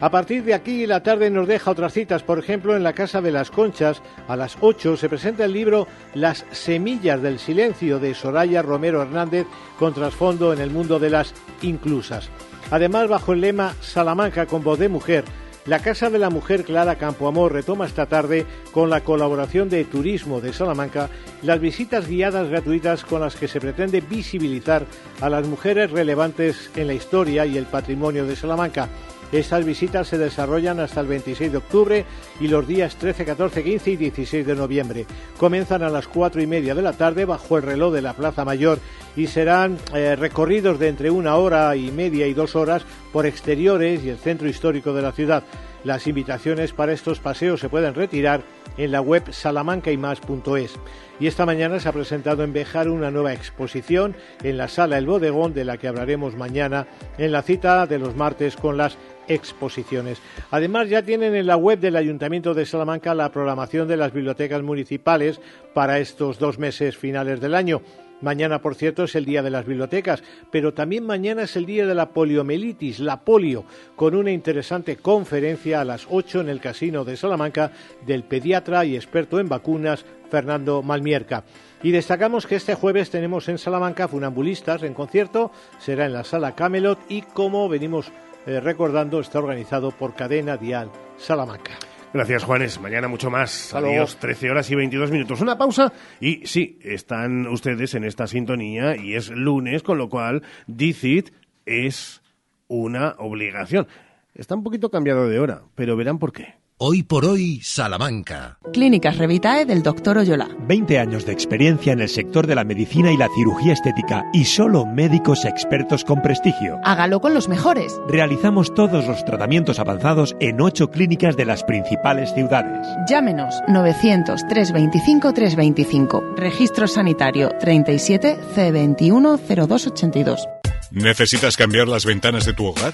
[0.02, 2.24] A partir de aquí, la tarde nos deja otras citas.
[2.24, 5.88] Por ejemplo, en la Casa de las Conchas, a las 8, se presenta el libro
[6.16, 9.46] Las Semillas del Silencio de Soraya Romero Hernández,
[9.78, 12.32] con trasfondo en el mundo de las inclusas.
[12.72, 15.24] Además, bajo el lema Salamanca con voz de mujer,
[15.68, 20.42] la Casa de la Mujer Clara Campoamor retoma esta tarde, con la colaboración de Turismo
[20.42, 21.10] de Salamanca,
[21.44, 24.88] las visitas guiadas gratuitas con las que se pretende visibilizar
[25.22, 28.90] a las mujeres relevantes en la historia y el patrimonio de Salamanca.
[29.32, 32.06] Estas visitas se desarrollan hasta el 26 de octubre
[32.42, 35.06] y los días 13, 14, 15 y 16 de noviembre.
[35.38, 38.44] Comienzan a las cuatro y media de la tarde bajo el reloj de la Plaza
[38.44, 38.80] Mayor
[39.16, 44.04] y serán eh, recorridos de entre una hora y media y dos horas por exteriores
[44.04, 45.44] y el centro histórico de la ciudad.
[45.84, 48.42] Las invitaciones para estos paseos se pueden retirar
[48.78, 50.76] en la web salamancaymas.es.
[51.20, 55.08] Y esta mañana se ha presentado en Bejar una nueva exposición en la sala El
[55.08, 60.20] Bodegón, de la que hablaremos mañana en la cita de los martes con las exposiciones.
[60.52, 64.62] Además, ya tienen en la web del Ayuntamiento de Salamanca la programación de las bibliotecas
[64.62, 65.40] municipales
[65.74, 67.82] para estos dos meses finales del año.
[68.22, 71.86] Mañana, por cierto, es el día de las bibliotecas, pero también mañana es el día
[71.86, 73.66] de la poliomielitis, la polio,
[73.96, 77.72] con una interesante conferencia a las 8 en el Casino de Salamanca
[78.06, 81.44] del pediatra y experto en vacunas Fernando Malmierca.
[81.84, 86.56] Y destacamos que este jueves tenemos en Salamanca Funambulistas en concierto, será en la sala
[86.56, 88.12] Camelot y como venimos
[88.46, 91.91] eh, recordando está organizado por Cadena Dial Salamanca.
[92.14, 92.82] Gracias, Juanes.
[92.82, 93.74] Mañana mucho más.
[93.74, 95.40] Adiós, 13 horas y 22 minutos.
[95.40, 100.44] Una pausa y sí, están ustedes en esta sintonía y es lunes, con lo cual
[100.68, 101.30] DICIT
[101.66, 102.22] es
[102.68, 103.88] una obligación.
[104.34, 106.61] Está un poquito cambiado de hora, pero verán por qué.
[106.84, 108.58] Hoy por hoy, Salamanca.
[108.74, 110.18] Clínicas Revitae del Dr.
[110.18, 110.50] Oyola.
[110.68, 114.46] 20 años de experiencia en el sector de la medicina y la cirugía estética y
[114.46, 116.80] solo médicos expertos con prestigio.
[116.84, 118.02] Hágalo con los mejores.
[118.08, 122.88] Realizamos todos los tratamientos avanzados en ocho clínicas de las principales ciudades.
[123.08, 126.34] Llámenos 900 325 325.
[126.36, 130.48] Registro sanitario 37 C21 0282.
[130.90, 132.94] ¿Necesitas cambiar las ventanas de tu hogar?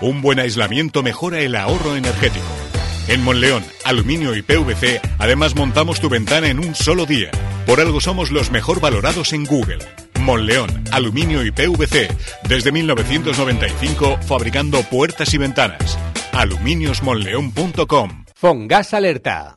[0.00, 2.75] Un buen aislamiento mejora el ahorro energético.
[3.08, 7.30] En Monleón, Aluminio y PVC, además montamos tu ventana en un solo día.
[7.64, 9.78] Por algo somos los mejor valorados en Google.
[10.20, 12.08] Monleón, Aluminio y PVC,
[12.48, 15.96] desde 1995 fabricando puertas y ventanas.
[16.32, 19.54] aluminiosmonleón.com Fongas Alerta.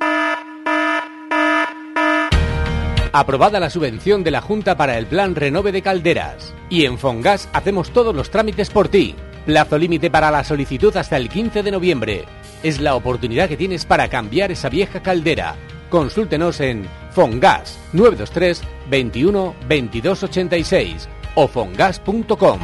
[3.11, 6.53] Aprobada la subvención de la Junta para el Plan Renove de Calderas.
[6.69, 9.15] Y en Fongas hacemos todos los trámites por ti.
[9.49, 12.25] Plazo límite para la solicitud hasta el 15 de noviembre.
[12.61, 15.55] Es la oportunidad que tienes para cambiar esa vieja caldera.
[15.89, 22.59] Consúltenos en Fongas 923 21 22 86 o fongas.com.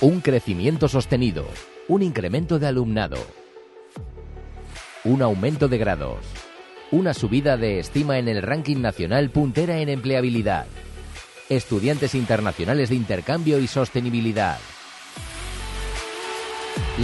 [0.00, 1.44] Un crecimiento sostenido,
[1.88, 3.18] un incremento de alumnado,
[5.02, 6.20] un aumento de grados,
[6.92, 10.66] una subida de estima en el ranking nacional puntera en empleabilidad,
[11.48, 14.58] estudiantes internacionales de intercambio y sostenibilidad.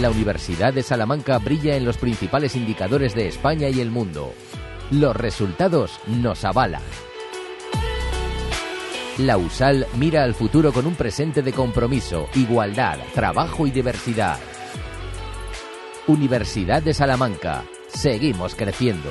[0.01, 4.33] la Universidad de Salamanca brilla en los principales indicadores de España y el mundo.
[4.91, 6.81] Los resultados nos avalan.
[9.19, 14.37] La USAL mira al futuro con un presente de compromiso, igualdad, trabajo y diversidad.
[16.07, 17.63] Universidad de Salamanca.
[17.87, 19.09] Seguimos creciendo.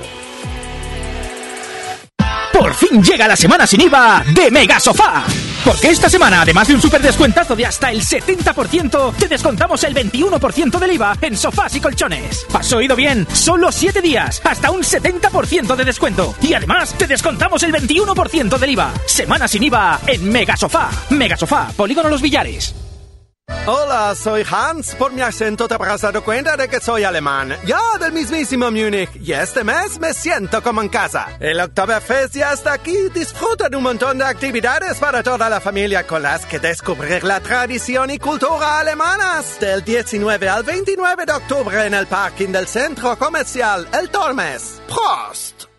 [2.65, 5.23] Por fin llega la semana sin IVA de Mega Sofá.
[5.67, 9.95] Porque esta semana, además de un super descuentazo de hasta el 70%, te descontamos el
[9.95, 12.47] 21% del IVA en sofás y colchones.
[12.55, 13.27] ¿Has oído bien?
[13.35, 16.35] Solo 7 días, hasta un 70% de descuento.
[16.41, 18.95] Y además, te descontamos el 21% del IVA.
[19.05, 20.89] Semana sin IVA en Mega Sofá.
[21.11, 22.84] Mega Sofá, Polígono Los Villares.
[23.67, 24.95] Hola, soy Hans.
[24.95, 27.57] Por mi acento te habrás dado cuenta de que soy alemán.
[27.65, 29.09] Ya del mismísimo Múnich.
[29.17, 31.39] Y este mes me siento como en casa.
[31.41, 32.95] El Oktoberfest ya está aquí.
[33.15, 37.41] Disfruta de un montón de actividades para toda la familia con las que descubrir la
[37.41, 39.59] tradición y cultura alemanas.
[39.59, 44.83] Del 19 al 29 de octubre en el parking del centro comercial El Tormes.
[44.89, 45.74] Prost!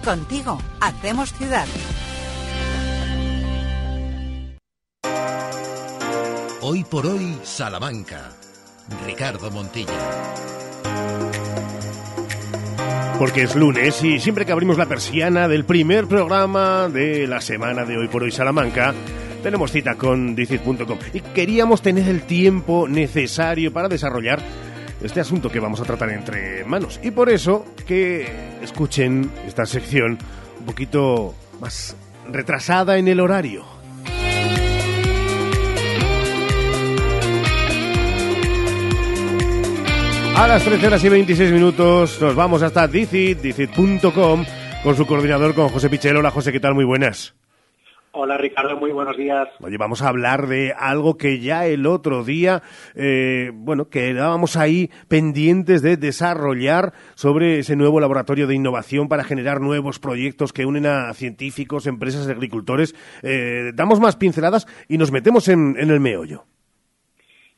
[0.05, 1.67] Contigo hacemos ciudad.
[6.61, 8.40] Hoy por hoy, Salamanca.
[9.05, 9.91] Ricardo Montilla.
[13.19, 17.85] Porque es lunes y siempre que abrimos la persiana del primer programa de la semana
[17.85, 18.93] de hoy por hoy Salamanca,
[19.43, 24.39] tenemos cita con Dicit.com y queríamos tener el tiempo necesario para desarrollar
[25.03, 26.99] este asunto que vamos a tratar entre manos.
[27.03, 28.27] Y por eso que
[28.61, 30.17] escuchen esta sección
[30.59, 31.95] un poquito más
[32.31, 33.80] retrasada en el horario.
[40.35, 44.43] A las 13 horas y 26 minutos nos vamos hasta Dicit, dicit.com,
[44.83, 46.17] con su coordinador, con José Pichel.
[46.17, 46.73] Hola José, ¿qué tal?
[46.73, 47.35] Muy buenas.
[48.13, 49.47] Hola Ricardo, muy buenos días.
[49.61, 52.61] Oye, vamos a hablar de algo que ya el otro día,
[52.95, 59.61] eh, bueno, quedábamos ahí pendientes de desarrollar sobre ese nuevo laboratorio de innovación para generar
[59.61, 62.95] nuevos proyectos que unen a científicos, empresas agricultores.
[63.21, 66.45] Eh, damos más pinceladas y nos metemos en, en el meollo.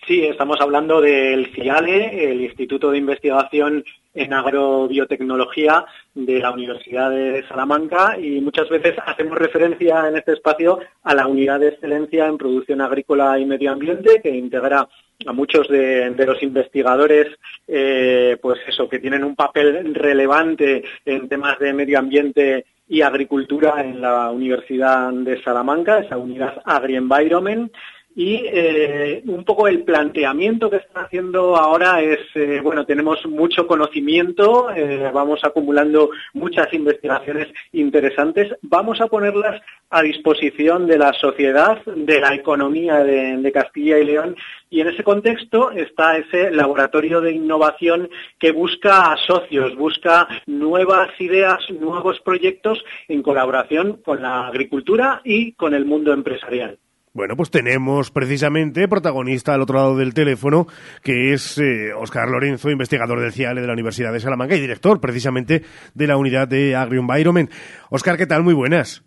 [0.05, 7.47] Sí, estamos hablando del CIALE, el Instituto de Investigación en Agrobiotecnología de la Universidad de
[7.47, 12.37] Salamanca y muchas veces hacemos referencia en este espacio a la Unidad de Excelencia en
[12.37, 14.89] Producción Agrícola y Medio Ambiente que integra
[15.25, 17.27] a muchos de, de los investigadores
[17.65, 23.81] eh, pues eso, que tienen un papel relevante en temas de medio ambiente y agricultura
[23.81, 27.71] en la Universidad de Salamanca, esa unidad Agri-Environment,
[28.15, 33.65] y eh, un poco el planteamiento que están haciendo ahora es, eh, bueno, tenemos mucho
[33.65, 41.83] conocimiento, eh, vamos acumulando muchas investigaciones interesantes, vamos a ponerlas a disposición de la sociedad,
[41.85, 44.35] de la economía de, de Castilla y León,
[44.69, 48.09] y en ese contexto está ese laboratorio de innovación
[48.39, 55.73] que busca socios, busca nuevas ideas, nuevos proyectos en colaboración con la agricultura y con
[55.73, 56.79] el mundo empresarial.
[57.15, 60.65] Bueno, pues tenemos precisamente protagonista al otro lado del teléfono,
[61.03, 64.99] que es eh, Oscar Lorenzo, investigador del CIALE de la Universidad de Salamanca y director
[64.99, 65.61] precisamente
[65.93, 67.51] de la unidad de Agri-Environment.
[67.91, 68.41] Oscar, ¿qué tal?
[68.41, 69.03] Muy buenas.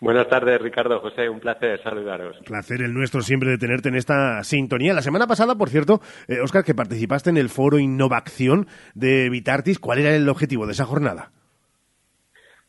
[0.00, 0.98] Buenas tardes, Ricardo.
[0.98, 2.36] José, un placer saludaros.
[2.44, 4.92] Placer el nuestro siempre de tenerte en esta sintonía.
[4.92, 9.78] La semana pasada, por cierto, eh, Oscar, que participaste en el foro Innovación de Vitartis,
[9.78, 11.30] ¿cuál era el objetivo de esa jornada?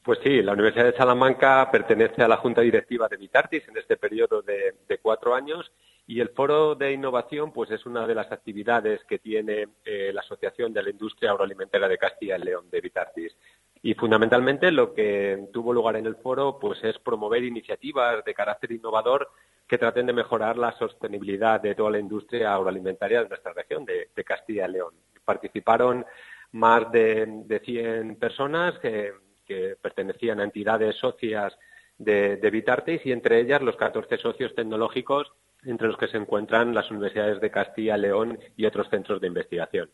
[0.06, 3.97] Pues sí, la Universidad de Salamanca pertenece a la Junta Directiva de Vitartis en este
[3.97, 5.72] periodo de, cuatro años
[6.06, 10.22] y el Foro de Innovación pues es una de las actividades que tiene eh, la
[10.22, 13.36] Asociación de la Industria Agroalimentera de Castilla y León de Vitartis.
[13.82, 18.74] Y fundamentalmente lo que tuvo lugar en el foro pues es promover iniciativas de carácter
[18.74, 19.32] innovador
[19.68, 24.10] que traten de mejorar la sostenibilidad de toda la industria agroalimentaria de nuestra región, de,
[24.16, 24.93] de Castilla y León.
[25.26, 26.06] Participaron
[26.51, 31.58] más de, de 100 personas que que pertenecían a entidades socias
[31.97, 35.32] de, de Vitartis y entre ellas los 14 socios tecnológicos
[35.63, 39.89] entre los que se encuentran las universidades de Castilla, León y otros centros de investigación.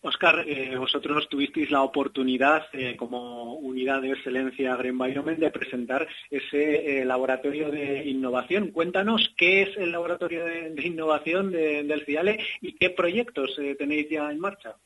[0.00, 7.00] Oscar, eh, vosotros tuvisteis la oportunidad eh, como unidad de excelencia AgriEnvironment de presentar ese
[7.00, 8.70] eh, laboratorio de innovación.
[8.70, 14.30] Cuéntanos qué es el laboratorio de, innovación de, del CIALE y qué proyectos tenéis ya
[14.30, 14.76] en marcha.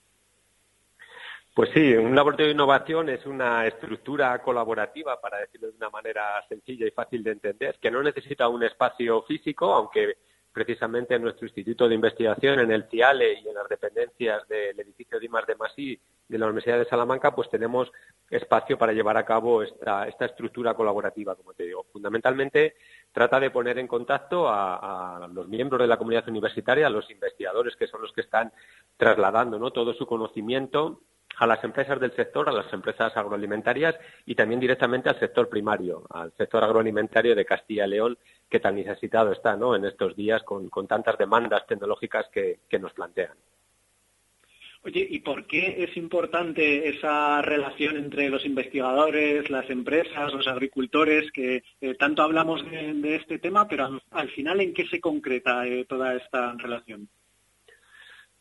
[1.55, 6.43] Pues sí, un laboratorio de innovación es una estructura colaborativa, para decirlo de una manera
[6.49, 10.17] sencilla y fácil de entender, que no necesita un espacio físico, aunque
[10.51, 15.21] precisamente en nuestro Instituto de Investigación, en el CIALE y en las dependencias del edificio
[15.21, 17.93] de de Masí de la Universidad de Salamanca, pues tenemos
[18.31, 21.85] espacio para llevar a cabo esta, estructura colaborativa, como te digo.
[21.93, 22.77] Fundamentalmente
[23.13, 27.77] trata de poner en contacto a, los miembros de la comunidad universitaria, a los investigadores
[27.77, 28.53] que son los que están
[28.97, 29.71] trasladando ¿no?
[29.71, 31.01] todo su conocimiento
[31.39, 33.95] a las empresas del sector, a las empresas agroalimentarias
[34.27, 38.19] y también directamente al sector primario, al sector agroalimentario de Castilla y León,
[38.49, 39.75] que tan necesitado está ¿no?
[39.75, 43.33] en estos días con, tantas demandas tecnológicas que, nos plantean.
[44.85, 51.31] Oye, ¿y por qué es importante esa relación entre los investigadores, las empresas, los agricultores,
[51.31, 55.85] que eh, tanto hablamos de, este tema, pero al, final, ¿en qué se concreta eh,
[55.89, 57.09] toda esta relación?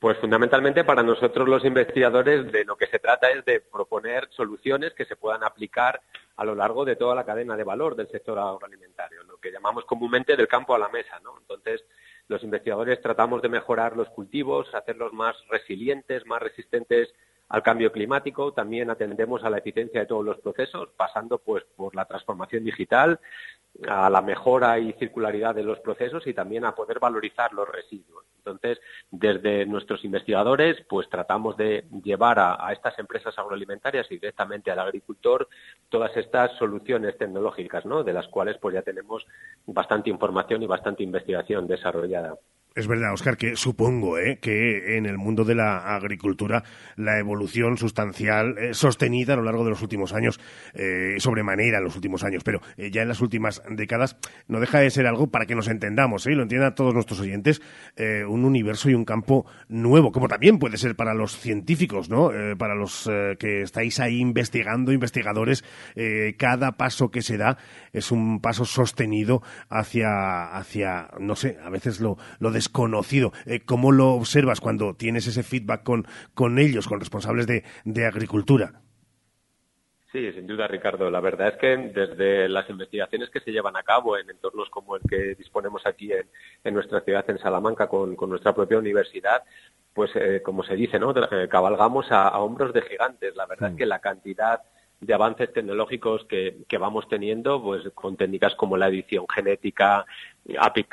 [0.01, 4.93] Pues fundamentalmente para nosotros los investigadores de lo que se trata es de proponer soluciones
[4.95, 6.01] que se puedan aplicar
[6.37, 9.85] a lo largo de toda la cadena de valor del sector agroalimentario, lo que llamamos
[9.85, 11.37] comúnmente del campo a la mesa, ¿no?
[11.37, 11.85] Entonces,
[12.29, 17.13] los investigadores tratamos de mejorar los cultivos, hacerlos más resilientes, más resistentes
[17.49, 21.93] al cambio climático, también atendemos a la eficiencia de todos los procesos, pasando pues por
[21.93, 23.19] la transformación digital,
[23.87, 28.25] a la mejora y circularidad de los procesos y también a poder valorizar los residuos.
[28.37, 28.79] Entonces,
[29.11, 35.47] desde nuestros investigadores, pues tratamos de llevar a, estas empresas agroalimentarias y directamente al agricultor
[35.89, 38.03] todas estas soluciones tecnológicas, ¿no?
[38.03, 39.25] De las cuales pues ya tenemos
[39.65, 42.35] bastante información y bastante investigación desarrollada.
[42.73, 44.39] Es verdad, Oscar, que supongo ¿eh?
[44.41, 46.63] que en el mundo de la agricultura
[46.95, 50.39] la evolución sustancial eh, sostenida a lo largo de los últimos años,
[50.73, 54.17] eh, sobremanera en los últimos años, pero eh, ya en las últimas décadas,
[54.47, 57.61] no deja de ser algo para que nos entendamos y lo entiendan todos nuestros oyentes,
[58.27, 62.31] un universo y un campo nuevo, como también puede ser para los científicos, ¿no?
[62.57, 63.09] para los
[63.39, 65.63] que estáis ahí investigando, investigadores,
[66.37, 67.57] cada paso que se da
[67.93, 73.33] es un paso sostenido hacia, hacia no sé, a veces lo, lo desconocido.
[73.45, 78.05] Eh, ¿Cómo lo observas cuando tienes ese feedback con, con ellos, con responsables de, de
[78.05, 78.81] agricultura?
[80.11, 81.09] Sí, sin duda, Ricardo.
[81.09, 84.97] La verdad es que desde las investigaciones que se llevan a cabo en entornos como
[84.97, 86.27] el que disponemos aquí en,
[86.65, 89.43] en nuestra ciudad, en Salamanca, con, con nuestra propia universidad,
[89.93, 91.11] pues eh, como se dice, ¿no?
[91.11, 93.35] Eh, cabalgamos a, hombros de gigantes.
[93.37, 93.77] La verdad es mm.
[93.77, 94.61] que la cantidad
[94.99, 100.05] de avances tecnológicos que, que, vamos teniendo, pues con técnicas como la edición genética,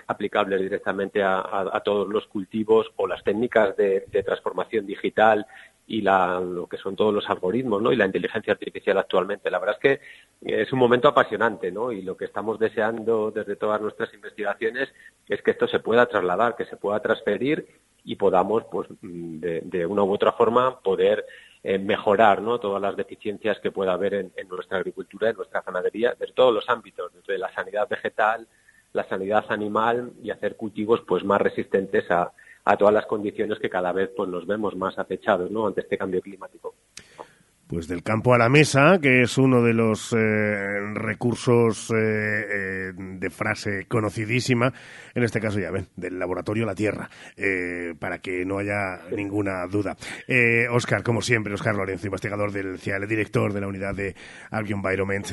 [0.06, 5.46] aplicables directamente a, todos los cultivos, o las técnicas de, transformación digital
[5.88, 7.90] y la, lo que son todos los algoritmos ¿no?
[7.90, 9.50] y la inteligencia artificial actualmente.
[9.50, 9.98] La verdad es
[10.42, 11.90] que es un momento apasionante ¿no?
[11.90, 14.90] y lo que estamos deseando desde todas nuestras investigaciones
[15.26, 17.66] es que esto se pueda trasladar, que se pueda transferir
[18.04, 21.24] y podamos, pues, de, de una u otra forma, poder
[21.64, 22.60] eh, mejorar ¿no?
[22.60, 26.68] todas las deficiencias que pueda haber en, nuestra agricultura, en nuestra ganadería, desde todos los
[26.68, 28.46] ámbitos, desde la sanidad vegetal,
[28.92, 32.32] la sanidad animal y hacer cultivos pues más resistentes a,
[32.68, 35.66] a todas las condiciones que cada vez pues nos vemos más acechados ¿no?
[35.66, 36.74] ante este cambio climático
[37.66, 40.16] pues del campo a la mesa, que es uno de los eh,
[40.94, 44.72] recursos eh, eh, de frase conocidísima,
[45.14, 47.10] en este caso ya ven, del laboratorio La Tierra,
[47.98, 49.98] para que no haya ninguna duda.
[50.72, 54.14] Oscar, como siempre, Oscar Lorenzo, investigador del CIALE, director de la unidad de
[54.50, 55.26] Environment,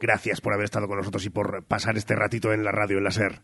[0.00, 3.04] gracias por haber estado con nosotros y por pasar este ratito en la radio, en
[3.04, 3.42] la SER.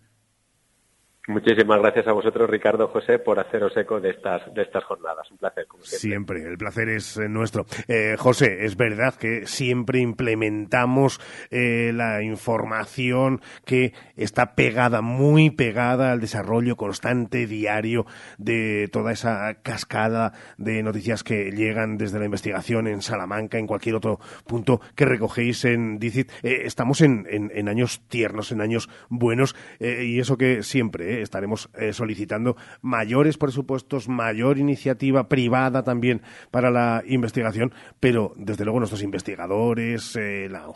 [1.28, 5.30] Muchísimas gracias a vosotros, Ricardo José, por haceros eco de estas, de estas jornadas.
[5.30, 6.42] Un placer, siempre.
[6.42, 7.66] El placer es eh, nuestro.
[7.86, 16.12] Eh, José, es verdad que siempre implementamos eh, la información que está pegada, muy pegada
[16.12, 18.06] al desarrollo constante, diario,
[18.38, 23.96] de toda esa cascada de noticias que llegan desde la investigación en Salamanca, en cualquier
[23.96, 26.32] otro punto que recogéis en DICIT.
[26.42, 32.56] estamos en, en, años tiernos, en años buenos, y eso que siempre, estaremos eh, solicitando
[32.82, 40.48] mayores presupuestos, mayor iniciativa privada también para la investigación, pero desde luego nuestros investigadores, eh,
[40.50, 40.66] la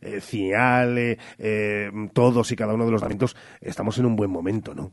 [0.00, 1.18] eh, CIALE,
[2.12, 4.92] todos y cada uno de los eventos, estamos en un buen momento, ¿no?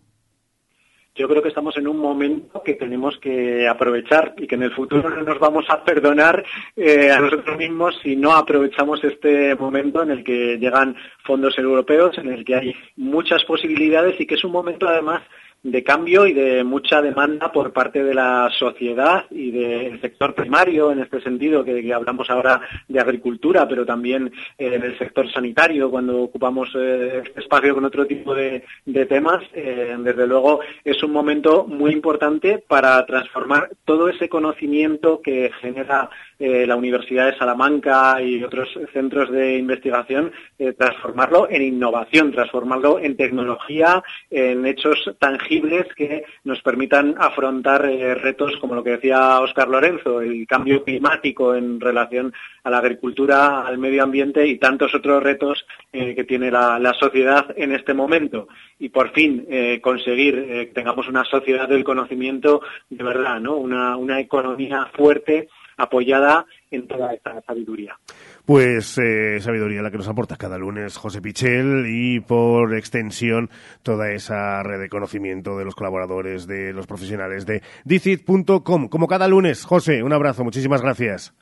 [1.15, 4.71] Yo creo que estamos en un momento que tenemos que aprovechar y que en el
[4.71, 6.43] futuro no nos vamos a perdonar
[6.77, 12.29] a nosotros mismos si no aprovechamos este momento en el que llegan fondos europeos, en
[12.29, 15.21] el que hay muchas posibilidades y que es un momento además
[15.63, 20.91] de cambio y de mucha demanda por parte de la sociedad y del sector primario,
[20.91, 25.91] en este sentido, que, hablamos ahora de agricultura, pero también eh, en el sector sanitario,
[25.91, 28.63] cuando ocupamos eh, este espacio con otro tipo de,
[29.07, 29.43] temas.
[29.53, 36.09] Eh, desde luego es un momento muy importante para transformar todo ese conocimiento que genera
[36.41, 40.31] la Universidad de Salamanca y otros centros de investigación,
[40.77, 48.57] transformarlo en innovación, transformarlo en tecnología, en hechos tangibles que nos permitan afrontar eh, retos
[48.57, 53.77] como lo que decía Óscar Lorenzo, el cambio climático en relación a la agricultura, al
[53.77, 58.47] medio ambiente y tantos otros retos eh, que tiene la, sociedad en este momento.
[58.79, 63.55] Y por fin eh, conseguir que tengamos una sociedad del conocimiento de verdad, ¿no?
[63.55, 67.97] una economía fuerte apoyada en toda esta sabiduría.
[68.45, 73.49] Pues eh, sabiduría la que nos aporta cada lunes José Pichel y por extensión
[73.83, 78.87] toda esa red de conocimiento de los colaboradores, de los profesionales de dicit.com.
[78.87, 81.33] Como cada lunes, José, un abrazo, muchísimas gracias.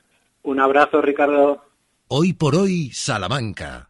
[0.42, 1.62] Un abrazo, Ricardo.
[2.08, 3.89] Hoy por hoy, Salamanca.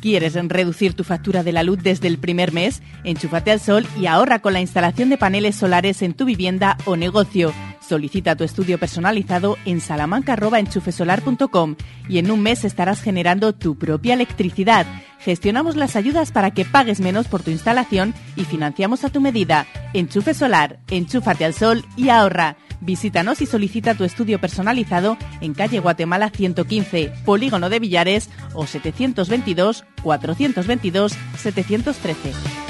[0.00, 2.82] ¿Quieres reducir tu factura de la luz desde el primer mes?
[3.04, 6.96] Enchúfate al sol y ahorra con la instalación de paneles solares en tu vivienda o
[6.96, 7.52] negocio.
[7.86, 11.76] Solicita tu estudio personalizado en salamanca.enchufesolar.com
[12.08, 14.86] y en un mes estarás generando tu propia electricidad.
[15.18, 19.66] Gestionamos las ayudas para que pagues menos por tu instalación y financiamos a tu medida.
[19.92, 22.56] Enchufe Solar, enchúfate al sol y ahorra.
[22.80, 29.84] Visítanos y solicita tu estudio personalizado en calle Guatemala 115, Polígono de Villares o 722
[30.02, 32.69] 422 713.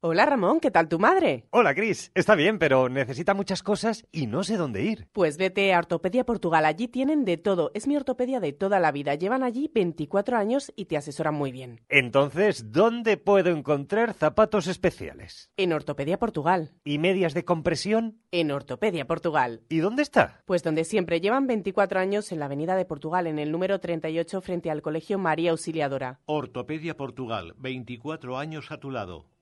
[0.00, 1.46] Hola Ramón, ¿qué tal tu madre?
[1.50, 5.08] Hola Cris, está bien, pero necesita muchas cosas y no sé dónde ir.
[5.12, 8.92] Pues vete a Ortopedia Portugal, allí tienen de todo, es mi ortopedia de toda la
[8.92, 11.80] vida, llevan allí 24 años y te asesoran muy bien.
[11.88, 15.50] Entonces, ¿dónde puedo encontrar zapatos especiales?
[15.56, 16.74] En Ortopedia Portugal.
[16.84, 18.20] ¿Y medias de compresión?
[18.30, 19.62] En Ortopedia Portugal.
[19.68, 20.42] ¿Y dónde está?
[20.44, 24.40] Pues donde siempre, llevan 24 años en la Avenida de Portugal, en el número 38
[24.42, 26.20] frente al Colegio María Auxiliadora.
[26.26, 29.26] Ortopedia Portugal, 24 años a tu lado.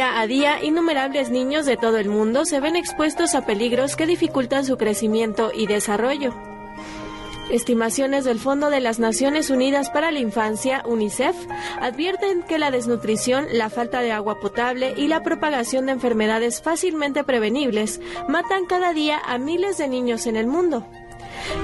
[0.00, 4.06] Día a día, innumerables niños de todo el mundo se ven expuestos a peligros que
[4.06, 6.32] dificultan su crecimiento y desarrollo.
[7.50, 11.36] Estimaciones del Fondo de las Naciones Unidas para la Infancia, UNICEF,
[11.82, 17.22] advierten que la desnutrición, la falta de agua potable y la propagación de enfermedades fácilmente
[17.22, 20.86] prevenibles matan cada día a miles de niños en el mundo.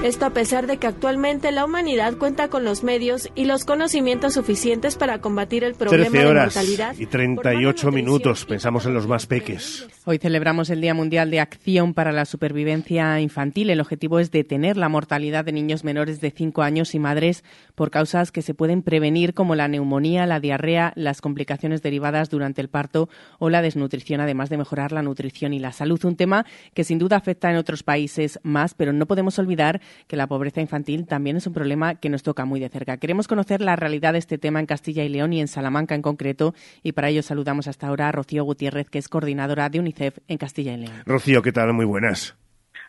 [0.03, 4.33] Esto a pesar de que actualmente la humanidad cuenta con los medios y los conocimientos
[4.33, 6.95] suficientes para combatir el problema de mortalidad.
[6.97, 9.87] Y 38 minutos, pensamos en los más peques.
[10.05, 13.69] Hoy celebramos el Día Mundial de Acción para la Supervivencia Infantil.
[13.69, 17.43] El objetivo es detener la mortalidad de niños menores de 5 años y madres
[17.75, 22.61] por causas que se pueden prevenir como la neumonía, la diarrea, las complicaciones derivadas durante
[22.61, 26.03] el parto o la desnutrición, además de mejorar la nutrición y la salud.
[26.05, 29.66] Un tema que sin duda afecta en otros países más, pero no podemos olvidar
[30.07, 32.97] que la pobreza infantil también es un problema que nos toca muy de cerca.
[32.97, 36.01] Queremos conocer la realidad de este tema en Castilla y León y en Salamanca en
[36.01, 36.53] concreto
[36.83, 40.37] y para ello saludamos hasta ahora a Rocío Gutiérrez, que es coordinadora de UNICEF en
[40.37, 40.93] Castilla y León.
[41.05, 41.73] Rocío, ¿qué tal?
[41.73, 42.35] Muy buenas.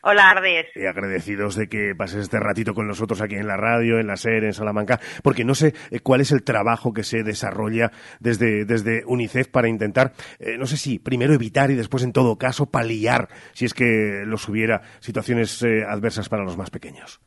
[0.03, 0.66] Hola, Ardes.
[0.77, 4.16] Y agradecidos de que pases este ratito con nosotros aquí en la radio, en la
[4.16, 8.65] SER, en Salamanca, porque no sé eh, cuál es el trabajo que se desarrolla desde,
[8.65, 12.66] desde UNICEF para intentar, eh, no sé si primero evitar y después, en todo caso,
[12.66, 17.20] paliar, si es que los hubiera, situaciones eh, adversas para los más pequeños.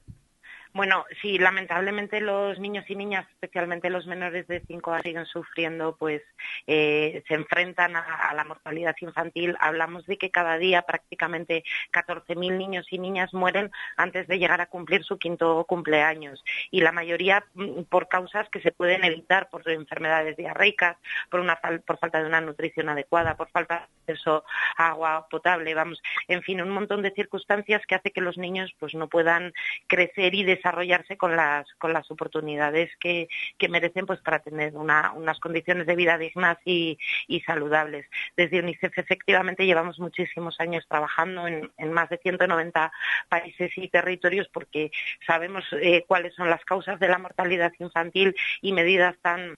[0.73, 5.97] Bueno, sí, lamentablemente los niños y niñas, especialmente los menores de 5 años, siguen sufriendo,
[5.97, 6.21] pues
[6.65, 9.57] eh, se enfrentan a, la mortalidad infantil.
[9.59, 14.67] Hablamos de que cada día prácticamente 14.000 niños y niñas mueren antes de llegar a
[14.67, 16.41] cumplir su quinto cumpleaños.
[16.69, 20.95] Y la mayoría mm, por causas que se pueden evitar, por enfermedades diarreicas,
[21.29, 24.45] por, una, por falta de una nutrición adecuada, por falta de acceso
[24.77, 28.73] a agua potable, vamos, en fin, un montón de circunstancias que hace que los niños
[28.79, 29.53] pues no puedan
[29.87, 33.27] crecer y desarrollarse con las, con las oportunidades que,
[33.69, 36.97] merecen pues para tener unas condiciones de vida dignas y,
[37.45, 38.05] saludables.
[38.37, 42.91] Desde UNICEF efectivamente llevamos muchísimos años trabajando en, más de 190
[43.29, 44.91] países y territorios porque
[45.25, 49.55] sabemos eh, cuáles son las causas de la mortalidad infantil y medidas tan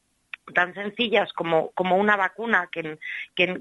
[0.53, 2.99] tan sencillas como, como una vacuna que en,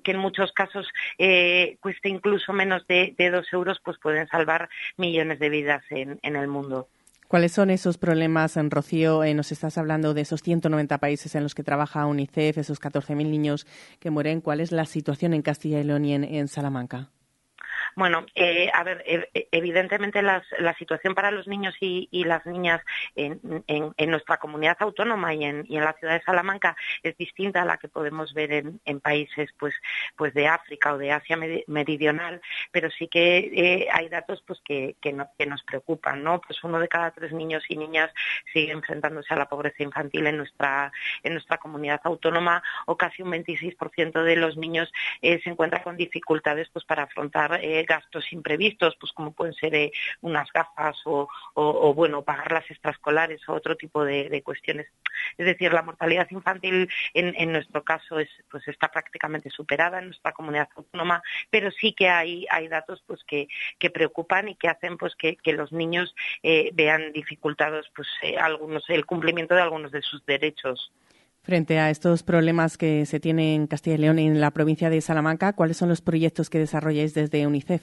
[0.02, 5.38] que, en, muchos casos eh, cueste incluso menos de, dos euros, pues pueden salvar millones
[5.38, 6.88] de vidas en el mundo.
[7.32, 9.24] ¿Cuáles son esos problemas, en Rocío?
[9.24, 13.30] Eh, nos estás hablando de esos 190 países en los que trabaja UNICEF, esos 14.000
[13.30, 13.66] niños
[14.00, 14.42] que mueren.
[14.42, 17.08] ¿Cuál es la situación en Castilla y León y en Salamanca?
[17.96, 19.04] Bueno, eh, a ver,
[19.50, 20.42] evidentemente la
[20.78, 22.80] situación para los niños y, las niñas
[23.16, 23.40] en,
[24.10, 28.32] nuestra comunidad autónoma y en, la ciudad de Salamanca es distinta a la que podemos
[28.34, 28.52] ver
[28.84, 29.74] en, países pues,
[30.16, 32.40] pues de África o de Asia meridional,
[32.70, 34.96] pero sí que eh, hay datos pues que,
[35.46, 36.40] nos preocupan, ¿no?
[36.40, 38.10] Pues uno de cada tres niños y niñas
[38.52, 40.92] sigue enfrentándose a la pobreza infantil en nuestra,
[41.22, 45.96] en nuestra comunidad autónoma o casi un 26% de los niños eh, se encuentra con
[45.96, 51.28] dificultades pues para afrontar gastos imprevistos, pues como pueden ser eh, unas gafas o,
[51.94, 54.86] bueno, pagar las extraescolares o otro tipo de, cuestiones.
[55.36, 60.32] Es decir, la mortalidad infantil en, nuestro caso es, pues está prácticamente superada en nuestra
[60.32, 63.48] comunidad autónoma, pero sí que hay, hay datos pues que,
[63.92, 69.04] preocupan y que hacen pues que, los niños eh, vean dificultados pues eh, algunos el
[69.04, 70.92] cumplimiento de algunos de sus derechos.
[71.44, 74.90] Frente a estos problemas que se tienen en Castilla y León y en la provincia
[74.90, 77.82] de Salamanca, ¿cuáles son los proyectos que desarrolláis desde UNICEF?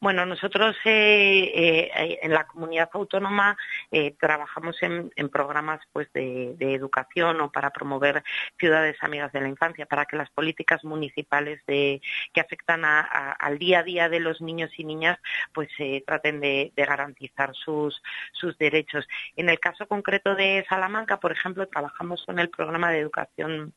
[0.00, 3.56] Bueno, nosotros eh, eh, en la comunidad autónoma
[3.90, 8.22] eh, trabajamos en, programas pues de, educación o para promover
[8.58, 12.00] ciudades amigas de la infancia, para que las políticas municipales que
[12.36, 15.18] afectan al día a día de los niños y niñas
[15.52, 15.68] pues
[16.06, 18.02] traten de, garantizar sus,
[18.32, 19.06] sus derechos.
[19.36, 23.74] En el caso concreto de Salamanca, por ejemplo, trabajamos con el programa de educación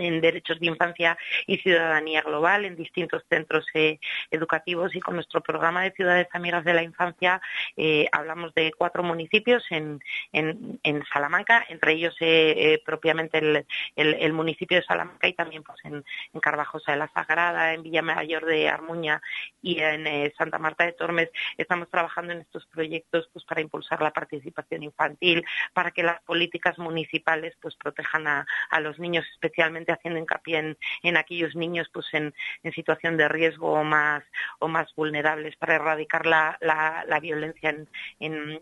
[0.00, 1.16] en derechos de infancia
[1.46, 3.98] y ciudadanía global en distintos centros eh,
[4.30, 7.40] educativos y con nuestro programa de ciudades amigas de la infancia
[7.76, 10.00] eh, hablamos de cuatro municipios en,
[10.32, 13.64] en, Salamanca, entre ellos eh, propiamente
[13.96, 16.04] el, municipio de Salamanca y también pues en,
[16.40, 19.20] Carvajosa de la Sagrada, en Villamayor de Armuña
[19.60, 21.28] y en Santa Marta de Tormes.
[21.58, 25.44] Estamos trabajando en estos proyectos pues para impulsar la participación infantil,
[25.74, 31.54] para que las políticas municipales pues protejan a los niños especialmente haciendo hincapié en, aquellos
[31.54, 32.32] niños pues en,
[32.74, 34.22] situación de riesgo o más,
[34.58, 37.76] o más vulnerables para erradicar la, la, violencia
[38.20, 38.60] en,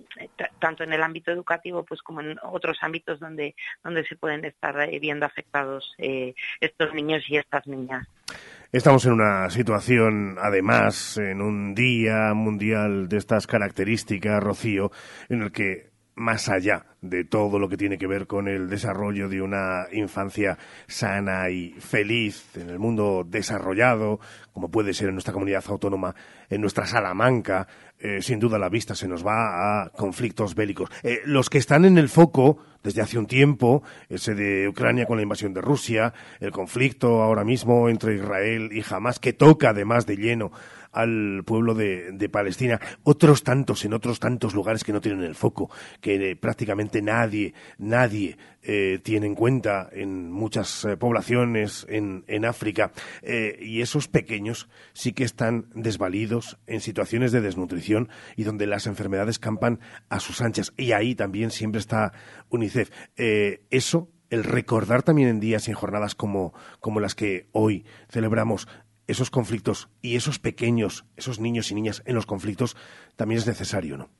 [0.58, 4.80] tanto en el ámbito educativo pues como en otros ámbitos donde, donde se pueden estar
[4.80, 8.06] eh, viendo afectados eh, estos niños y estas niñas.
[8.70, 14.90] Estamos en una situación, además, en un día mundial de estas características, Rocío,
[15.30, 15.87] en el que
[16.18, 20.58] más allá de todo lo que tiene que ver con el desarrollo de una infancia
[20.86, 24.18] sana y feliz en el mundo desarrollado,
[24.52, 26.14] como puede ser en nuestra comunidad autónoma,
[26.50, 27.68] en nuestra Salamanca,
[28.00, 30.90] eh, sin duda la vista se nos va a conflictos bélicos.
[31.02, 35.16] Eh, los que están en el foco desde hace un tiempo, ese de Ucrania con
[35.16, 40.06] la invasión de Rusia, el conflicto ahora mismo entre Israel y Hamas, que toca además
[40.06, 40.52] de lleno
[40.92, 45.70] al pueblo de, Palestina, otros tantos en otros tantos lugares que no tienen el foco,
[46.00, 52.44] que eh, prácticamente nadie, nadie eh, tiene en cuenta en muchas eh, poblaciones en, en
[52.44, 52.92] África,
[53.60, 59.38] y esos pequeños sí que están desvalidos en situaciones de desnutrición y donde las enfermedades
[59.38, 60.72] campan a sus anchas.
[60.76, 62.12] Y ahí también siempre está
[62.48, 62.90] UNICEF.
[63.16, 68.68] eso el recordar también en días y en jornadas como, como las que hoy celebramos
[69.08, 72.76] esos conflictos y esos pequeños, esos niños y niñas en los conflictos,
[73.16, 74.10] también es necesario, ¿no?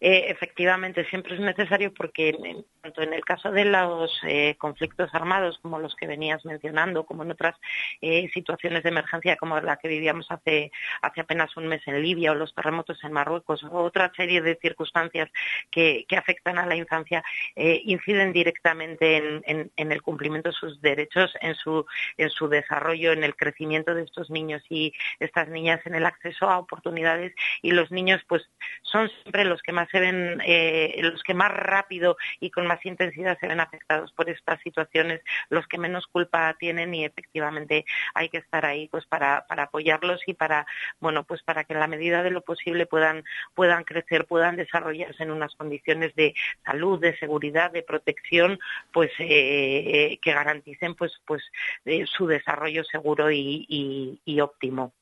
[0.00, 2.34] Eh, efectivamente siempre es necesario porque
[2.80, 7.22] tanto en el caso de los eh, conflictos armados como los que venías mencionando, como
[7.22, 7.56] en otras
[8.00, 10.72] eh, situaciones de emergencia como la que vivíamos hace,
[11.02, 14.58] hace apenas un mes en Libia o los terremotos en Marruecos o otra serie de
[14.60, 15.30] circunstancias
[15.70, 17.24] que, afectan a la infancia,
[17.56, 21.86] inciden directamente en, en, el cumplimiento de sus derechos, en su,
[22.18, 26.50] en su desarrollo, en el crecimiento de estos niños y estas niñas, en el acceso
[26.50, 27.32] a oportunidades.
[27.62, 28.42] Y los niños pues
[28.82, 32.84] son siempre los que más se ven, eh, los que más rápido y con más
[32.84, 37.84] intensidad se ven afectados por estas situaciones, los que menos culpa tienen y efectivamente
[38.14, 40.66] hay que estar ahí pues para, para apoyarlos y para,
[41.00, 45.22] bueno, pues para que en la medida de lo posible puedan, puedan crecer, puedan desarrollarse
[45.22, 46.34] en unas condiciones de
[46.64, 48.58] salud, de seguridad, de protección,
[48.92, 51.42] pues eh, que garanticen pues, pues
[51.84, 54.92] eh, su desarrollo seguro y óptimo.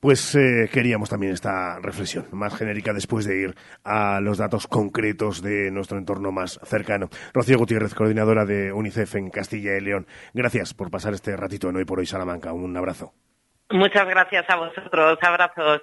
[0.00, 5.42] Pues eh, queríamos también esta reflexión más genérica después de ir a los datos concretos
[5.42, 7.08] de nuestro entorno más cercano.
[7.32, 10.06] Rocío Gutiérrez, coordinadora de UNICEF en Castilla y León.
[10.34, 12.52] Gracias por pasar este ratito en Hoy por Hoy Salamanca.
[12.52, 13.14] Un abrazo.
[13.70, 15.18] Muchas gracias a vosotros.
[15.22, 15.82] Abrazos.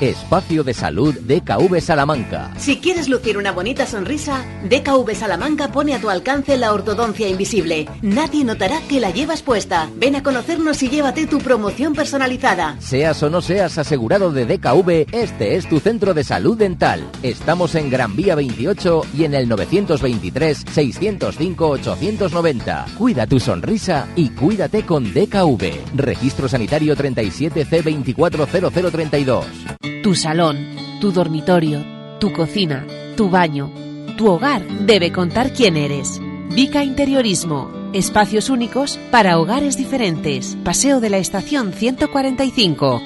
[0.00, 2.52] Espacio de Salud DKV Salamanca.
[2.58, 7.88] Si quieres lucir una bonita sonrisa, DKV Salamanca pone a tu alcance la ortodoncia invisible.
[8.02, 9.88] Nadie notará que la llevas puesta.
[9.96, 12.76] Ven a conocernos y llévate tu promoción personalizada.
[12.78, 17.10] Seas o no seas asegurado de DKV, este es tu centro de salud dental.
[17.22, 22.86] Estamos en Gran Vía 28 y en el 923 605 890.
[22.98, 25.96] Cuida tu sonrisa y cuídate con DKV.
[25.96, 30.68] Registro sanitario 37C 240032 tu salón,
[31.00, 31.84] tu dormitorio,
[32.20, 32.86] tu cocina,
[33.16, 33.70] tu baño,
[34.16, 36.20] tu hogar debe contar quién eres.
[36.50, 37.70] Vica Interiorismo.
[37.92, 40.56] Espacios únicos para hogares diferentes.
[40.64, 43.00] Paseo de la Estación 145.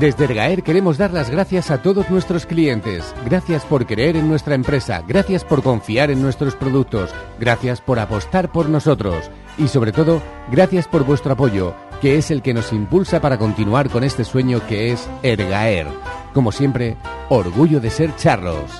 [0.00, 3.14] Desde Ergaer queremos dar las gracias a todos nuestros clientes.
[3.24, 5.02] Gracias por creer en nuestra empresa.
[5.06, 7.10] Gracias por confiar en nuestros productos.
[7.40, 9.30] Gracias por apostar por nosotros.
[9.56, 10.20] Y sobre todo,
[10.50, 14.66] gracias por vuestro apoyo que es el que nos impulsa para continuar con este sueño
[14.66, 15.86] que es Ergaer.
[16.34, 16.96] Como siempre,
[17.28, 18.70] orgullo de ser charros.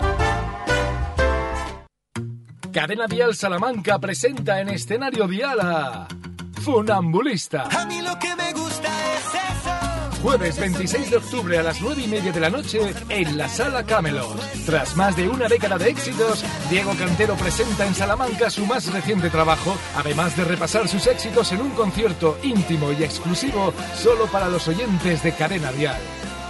[2.72, 6.08] Cadena Dial Salamanca presenta en escenario Dial a
[6.60, 7.62] Funambulista.
[7.70, 9.85] A mí lo que me gusta es eso.
[10.26, 13.84] Jueves 26 de octubre a las 9 y media de la noche en la Sala
[13.84, 14.36] Camelot.
[14.66, 19.30] Tras más de una década de éxitos, Diego Cantero presenta en Salamanca su más reciente
[19.30, 24.66] trabajo, además de repasar sus éxitos en un concierto íntimo y exclusivo solo para los
[24.66, 26.00] oyentes de Cadena Dial.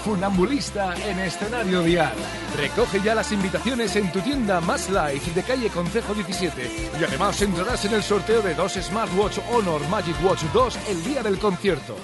[0.03, 2.15] Funambulista en escenario dial.
[2.57, 7.43] Recoge ya las invitaciones en tu tienda Más Life de calle Concejo 17 y además
[7.43, 11.95] entrarás en el sorteo de dos Smartwatch Honor Magic Watch 2 el día del concierto.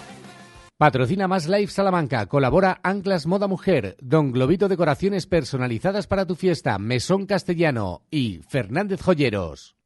[0.83, 2.27] Patrocina Más Life Salamanca.
[2.27, 9.01] Colabora Anclas Moda Mujer, Don Globito Decoraciones personalizadas para tu fiesta, Mesón Castellano y Fernández
[9.01, 9.77] Joyeros.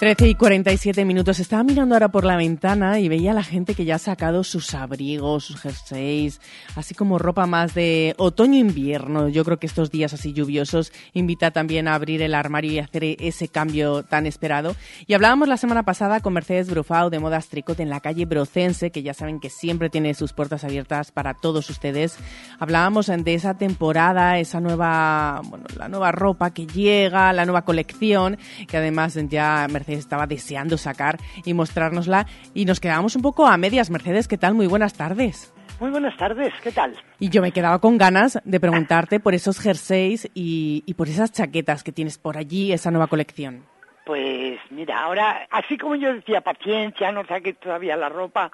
[0.00, 1.40] 13 y 47 minutos.
[1.40, 4.44] Estaba mirando ahora por la ventana y veía a la gente que ya ha sacado
[4.44, 6.40] sus abrigos, sus jerseys,
[6.74, 9.28] así como ropa más de otoño-invierno.
[9.28, 13.04] Yo creo que estos días así lluviosos invita también a abrir el armario y hacer
[13.18, 14.74] ese cambio tan esperado.
[15.06, 18.90] Y hablábamos la semana pasada con Mercedes Brufao de Modas Tricot en la calle Brocense,
[18.90, 22.16] que ya saben que siempre tiene sus puertas abiertas para todos ustedes.
[22.58, 28.38] Hablábamos de esa temporada, esa nueva, bueno, la nueva ropa que llega, la nueva colección,
[28.66, 32.26] que además ya Mercedes estaba deseando sacar y mostrárnosla.
[32.54, 33.90] Y nos quedábamos un poco a medias.
[33.90, 34.54] Mercedes, ¿qué tal?
[34.54, 35.52] Muy buenas tardes.
[35.80, 36.94] Muy buenas tardes, ¿qué tal?
[37.18, 41.32] Y yo me quedaba con ganas de preguntarte por esos jerseys y, y por esas
[41.32, 43.64] chaquetas que tienes por allí, esa nueva colección.
[44.04, 48.50] Pues mira, ahora, así como yo decía, paciencia, no saques todavía la ropa,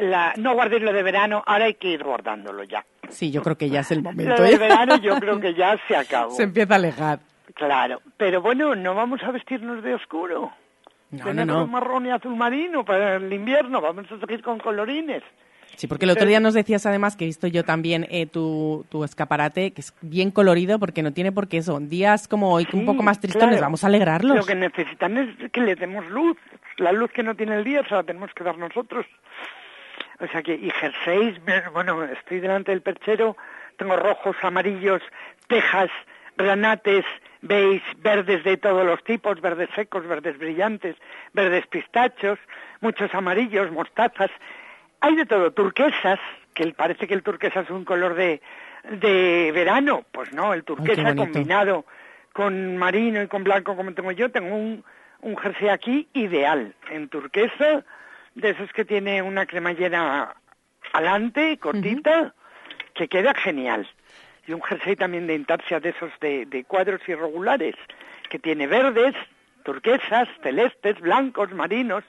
[0.00, 2.84] la, no guardéis lo de verano, ahora hay que ir guardándolo ya.
[3.08, 4.36] Sí, yo creo que ya es el momento.
[4.36, 4.58] Lo de ¿eh?
[4.58, 6.32] verano yo creo que ya se acabó.
[6.32, 7.20] Se empieza a alejar.
[7.54, 10.52] Claro, pero bueno, no vamos a vestirnos de oscuro.
[11.10, 11.66] No, de no, no.
[11.66, 15.22] marrón y azul marino para el invierno, vamos a seguir con colorines.
[15.76, 18.86] Sí, porque el otro día nos decías además que he visto yo también eh, tu,
[18.88, 21.78] tu escaparate, que es bien colorido, porque no tiene por qué eso.
[21.80, 23.62] Días como hoy, que un poco más tristones, claro.
[23.62, 24.36] vamos a alegrarlos.
[24.36, 26.36] Lo que necesitan es que le demos luz.
[26.78, 29.06] La luz que no tiene el día se la tenemos que dar nosotros.
[30.18, 31.38] O sea que, y jerseys,
[31.72, 33.36] bueno, estoy delante del perchero,
[33.76, 35.02] tengo rojos, amarillos,
[35.48, 35.90] tejas,
[36.38, 37.04] granates,
[37.42, 40.96] beige, verdes de todos los tipos, verdes secos, verdes brillantes,
[41.32, 42.38] verdes pistachos,
[42.80, 44.30] muchos amarillos, mostazas.
[45.00, 46.18] Hay de todo, turquesas,
[46.54, 48.40] que parece que el turquesa es un color de,
[48.90, 50.04] de verano.
[50.12, 51.84] Pues no, el turquesa combinado
[52.32, 54.84] con marino y con blanco como tengo yo, tengo un,
[55.20, 57.84] un jersey aquí ideal, en turquesa,
[58.34, 60.34] de esos que tiene una cremallera
[60.92, 62.34] alante, cortita,
[62.94, 63.88] que queda genial.
[64.46, 67.74] Y un jersey también de intarsia de esos de, de cuadros irregulares,
[68.30, 69.14] que tiene verdes,
[69.64, 72.04] turquesas, celestes, blancos, marinos.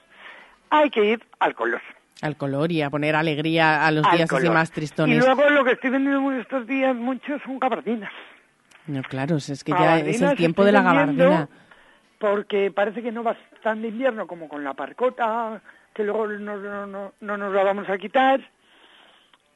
[0.70, 1.80] Hay que ir al color.
[2.22, 5.18] Al color y a poner alegría a los al días así más Y tristones.
[5.24, 8.12] luego lo que estoy vendiendo estos días mucho son gabardinas.
[8.86, 11.48] No, claro, es que ya es el tiempo de la gabardina.
[12.18, 15.60] Porque parece que no va tan de invierno como con la parcota,
[15.94, 18.40] que luego no, no, no, no nos la vamos a quitar.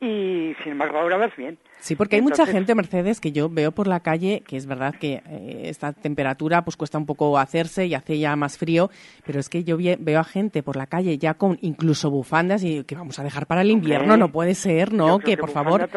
[0.01, 1.59] Y sin embargo ahora vas bien.
[1.83, 4.95] Sí, porque hay mucha gente, Mercedes, que yo veo por la calle, que es verdad
[4.95, 8.89] que eh, esta temperatura pues cuesta un poco hacerse y hace ya más frío,
[9.27, 12.85] pero es que yo veo a gente por la calle ya con incluso bufandas y
[12.85, 15.19] que vamos a dejar para el invierno, no puede ser, ¿no?
[15.19, 15.89] Que, que por favor,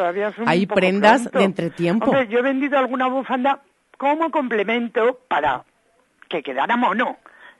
[0.44, 1.38] hay prendas pronto.
[1.38, 2.06] de entretiempo.
[2.06, 3.62] Hombre, yo he vendido alguna bufanda
[3.96, 5.62] como complemento para
[6.28, 7.18] que quedara mono,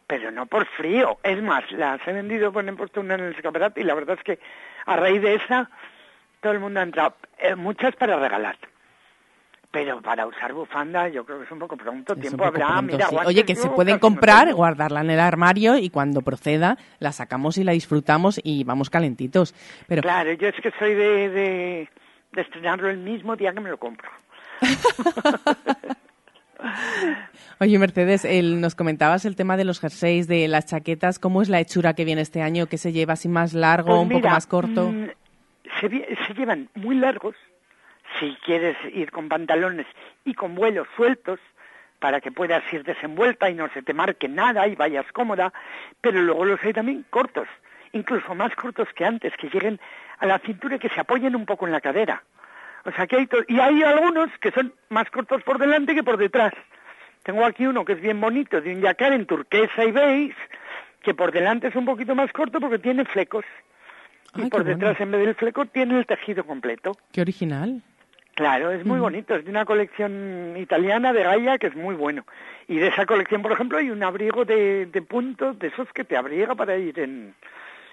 [0.08, 1.18] pero no por frío.
[1.22, 4.40] Es más, las he vendido, una en el escaparate y la verdad es que
[4.84, 5.70] a raíz de esa
[6.46, 7.16] todo el mundo ha entrado.
[7.40, 8.56] Eh, muchas para regalar.
[9.72, 12.12] Pero para usar bufanda yo creo que es un poco pronto.
[12.14, 13.14] Es Tiempo poco habrá, pronto, mira, sí.
[13.14, 17.10] guantes Oye, que se pueden no comprar, guardarla en el armario y cuando proceda la
[17.10, 19.54] sacamos y la disfrutamos y vamos calentitos.
[19.88, 21.88] Pero Claro, yo es que soy de, de,
[22.32, 24.08] de estrenarlo el mismo día que me lo compro.
[27.60, 31.18] Oye, Mercedes, el- nos comentabas el tema de los jerseys, de las chaquetas.
[31.18, 32.66] ¿Cómo es la hechura que viene este año?
[32.66, 34.92] ¿Que se lleva así más largo, Pues un poco más corto?
[35.80, 37.36] Se, llevan muy largos,
[38.18, 39.86] si quieres ir con pantalones
[40.24, 41.40] y con vuelos sueltos,
[41.98, 45.52] para que puedas ir desenvuelta y no se te marque nada y vayas cómoda,
[46.00, 47.48] pero luego los hay también cortos,
[47.92, 49.80] incluso más cortos que antes, que lleguen
[50.18, 52.22] a la cintura y que se apoyen un poco en la cadera.
[52.84, 56.16] O sea que hay y hay algunos que son más cortos por delante que por
[56.16, 56.52] detrás.
[57.24, 60.36] Tengo aquí uno que es bien bonito, de un yacar en turquesa y beige,
[61.02, 63.44] que por delante es un poquito más corto porque tiene flecos.
[64.34, 65.04] Y por detrás, bueno.
[65.04, 66.92] en vez del fleco, tiene el tejido completo.
[67.12, 67.82] Qué original.
[68.34, 69.34] Claro, es muy bonito.
[69.34, 72.24] Es de una colección italiana de Gaia que es muy bueno.
[72.68, 76.04] Y de esa colección, por ejemplo, hay un abrigo de, de puntos, de esos que
[76.04, 77.34] te abriga para ir en,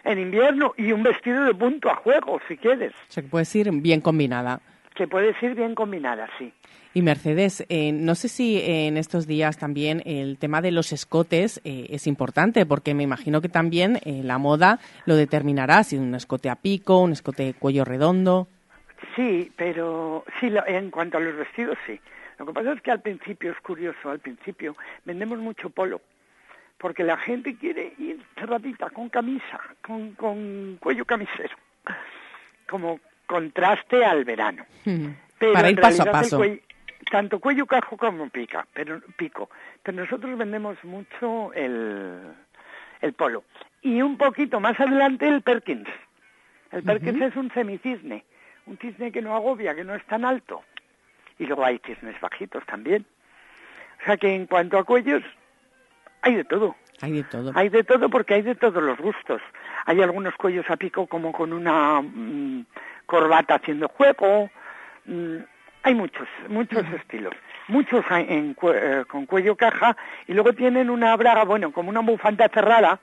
[0.04, 3.56] en invierno, y un vestido de punto a juego, si quieres, O sea, que puedes
[3.56, 4.60] ir bien combinada.
[4.94, 6.52] Que puedes ir bien combinada, sí.
[6.94, 11.60] Y Mercedes, eh, no sé si en estos días también el tema de los escotes
[11.64, 16.14] eh, es importante, porque me imagino que también eh, la moda lo determinará, si un
[16.14, 18.48] escote a pico, un escote cuello redondo.
[19.16, 22.00] Sí, pero sí, lo- en cuanto a los vestidos, sí.
[22.38, 24.76] Lo que pasa es que al principio, es curioso, al principio
[25.06, 26.02] vendemos mucho polo,
[26.78, 31.56] porque la gente quiere ir cerradita, con camisa, con, con cuello camisero,
[32.70, 33.00] como
[33.34, 34.64] contraste al verano.
[35.40, 36.38] Pero Para en ir paso a paso.
[36.38, 36.62] cuello-
[37.10, 39.50] tanto cuello cajo como pica, pero pico.
[39.82, 42.20] Pero nosotros vendemos mucho el,
[43.02, 43.44] el polo.
[43.82, 45.90] Y un poquito más adelante el Perkins.
[46.72, 48.24] El Perkins es un semicisne,
[48.68, 50.62] un cisne que no agobia, que no es tan alto.
[51.40, 53.04] Y luego hay cisnes bajitos también.
[54.02, 55.24] O sea que en cuanto a cuellos,
[56.22, 56.76] hay de todo.
[57.02, 57.52] Hay de todo.
[57.56, 59.42] Hay de todo porque hay de todos los gustos.
[59.86, 62.66] Hay algunos cuellos a pico como con una mm,
[63.18, 64.50] corbata haciendo juego.
[65.06, 65.36] mm,
[65.84, 67.34] hay muchos, muchos estilos.
[67.68, 69.96] Muchos en cue- eh, con cuello caja
[70.28, 73.00] y luego tienen una braga, bueno, como una bufanda cerrada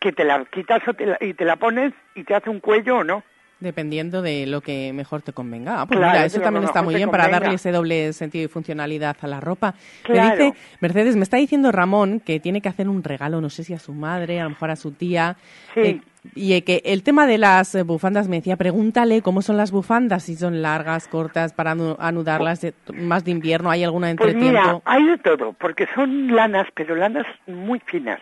[0.00, 2.60] que te la quitas o te la- y te la pones y te hace un
[2.60, 3.22] cuello o no.
[3.58, 5.80] Dependiendo de lo que mejor te convenga.
[5.80, 8.48] Ah, pues Claro, mira, eso también está muy bien para darle ese doble sentido y
[8.48, 9.74] funcionalidad a la ropa.
[10.02, 10.36] Claro.
[10.38, 13.64] Me dice, Mercedes, me está diciendo Ramón que tiene que hacer un regalo, no sé
[13.64, 15.36] si a su madre, a lo mejor a su tía.
[15.74, 15.80] Sí.
[15.80, 16.00] eh,
[16.34, 19.70] y eh, que el tema de las eh, bufandas me decía, pregúntale cómo son las
[19.70, 24.34] bufandas, si son largas, cortas, para anu- anudarlas de- más de invierno, ¿hay alguna Pues
[24.34, 24.46] entretiempo?
[24.48, 28.20] mira, hay de todo, porque son lanas, pero lanas muy finas.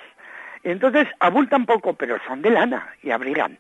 [0.63, 3.59] Entonces abultan poco, pero son de lana y abrigan.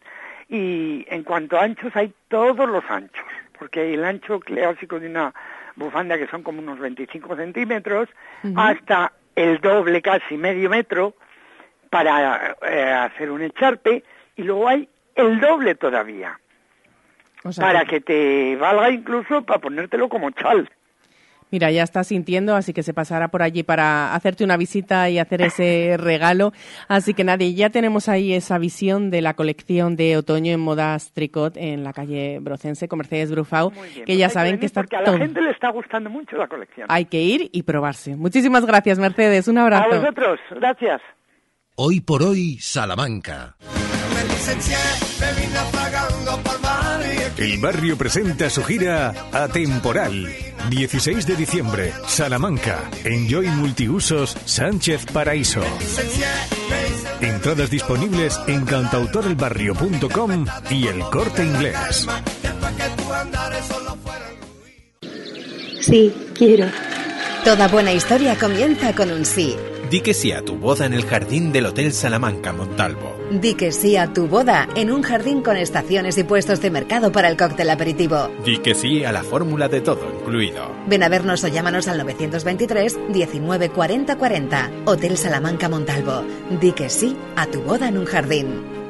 [0.48, 3.24] Y en cuanto a anchos, hay todos los anchos,
[3.58, 5.34] porque el ancho clásico de una
[5.76, 8.08] bufanda que son como unos 25 centímetros,
[8.56, 11.14] hasta el doble, casi medio metro,
[11.90, 14.02] para eh, hacer un echarpe,
[14.36, 16.38] y luego hay el doble todavía,
[17.56, 18.00] para que...
[18.00, 20.68] te valga incluso para ponértelo como chal.
[21.50, 25.20] Mira, ya está sintiendo, así que se pasará por allí para hacerte una visita y
[25.20, 26.52] hacer ese regalo.
[26.88, 31.12] Así que nadie, ya tenemos ahí esa visión de la colección de otoño en modas
[31.12, 33.70] tricot en la calle Brocense con Mercedes Brufau,
[34.04, 36.88] que ya saben que está porque a la gente le está gustando mucho la colección.
[36.90, 38.16] Hay que ir y probarse.
[38.16, 39.46] Muchísimas gracias, Mercedes.
[39.46, 40.00] Un A abrazo.
[40.00, 41.02] vosotros, gracias.
[41.76, 43.54] Hoy por hoy, Salamanca.
[47.36, 50.28] El barrio presenta su gira Atemporal.
[50.70, 52.90] 16 de diciembre, Salamanca.
[53.04, 55.62] Enjoy Multiusos Sánchez Paraíso.
[57.20, 62.06] Entradas disponibles en cantautorelbarrio.com y el corte inglés.
[65.80, 66.66] Sí, quiero.
[67.44, 69.54] Toda buena historia comienza con un sí.
[69.94, 73.16] Di que sí a tu boda en el jardín del Hotel Salamanca Montalvo.
[73.30, 77.12] Di que sí a tu boda en un jardín con estaciones y puestos de mercado
[77.12, 78.28] para el cóctel aperitivo.
[78.44, 80.68] Di que sí a la fórmula de todo incluido.
[80.88, 84.70] Ven a vernos o llámanos al 923 19 40 40.
[84.86, 86.24] Hotel Salamanca Montalvo.
[86.60, 88.83] Di que sí a tu boda en un jardín.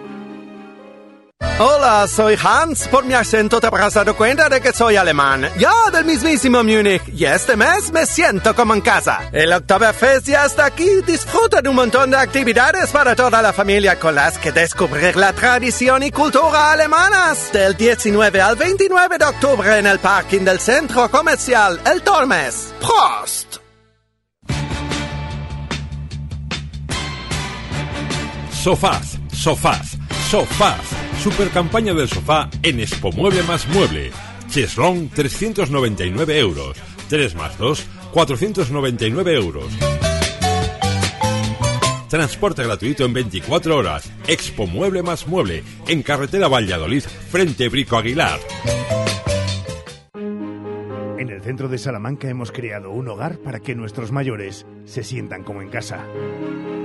[1.60, 2.88] Hola, soy Hans.
[2.88, 5.48] Por mi acento te habrás dado cuenta de que soy alemán.
[5.56, 7.02] Ya del mismísimo Múnich.
[7.14, 9.28] Y este mes me siento como en casa.
[9.30, 10.88] El Oktoberfest ya está aquí.
[11.06, 15.32] Disfruta de un montón de actividades para toda la familia con las que descubrir la
[15.32, 17.52] tradición y cultura alemanas.
[17.52, 22.74] Del 19 al 29 de octubre en el parking del centro comercial El Tormes.
[22.80, 23.58] Prost!
[28.64, 29.98] Sofás, sofás,
[30.34, 30.80] sofás.
[31.22, 34.10] Super campaña del sofá en Expo Mueble más Mueble.
[34.48, 36.76] Cheslong 399 euros.
[37.08, 39.66] 3 más 2, 499 euros.
[42.08, 44.10] Transporte gratuito en 24 horas.
[44.26, 45.62] Expo Mueble más Mueble.
[45.86, 48.40] En carretera Valladolid, frente Brico Aguilar.
[51.16, 55.44] En el centro de Salamanca hemos creado un hogar para que nuestros mayores se sientan
[55.44, 56.04] como en casa.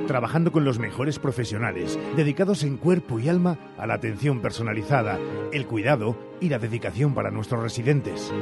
[0.10, 5.20] Trabajando con los mejores profesionales, dedicados en cuerpo y alma a la atención personalizada,
[5.54, 8.34] el cuidado y la dedicación para nuestros residentes.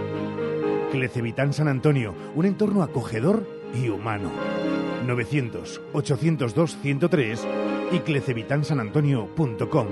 [0.94, 3.46] Clecevitán San Antonio, un entorno acogedor
[3.76, 4.32] y humano.
[5.08, 7.40] 900-802-103
[7.92, 9.88] y clecevitansanantonio.com.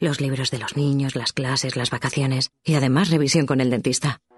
[0.00, 4.18] Los libros de los niños, las clases, las vacaciones y además revisión con el dentista.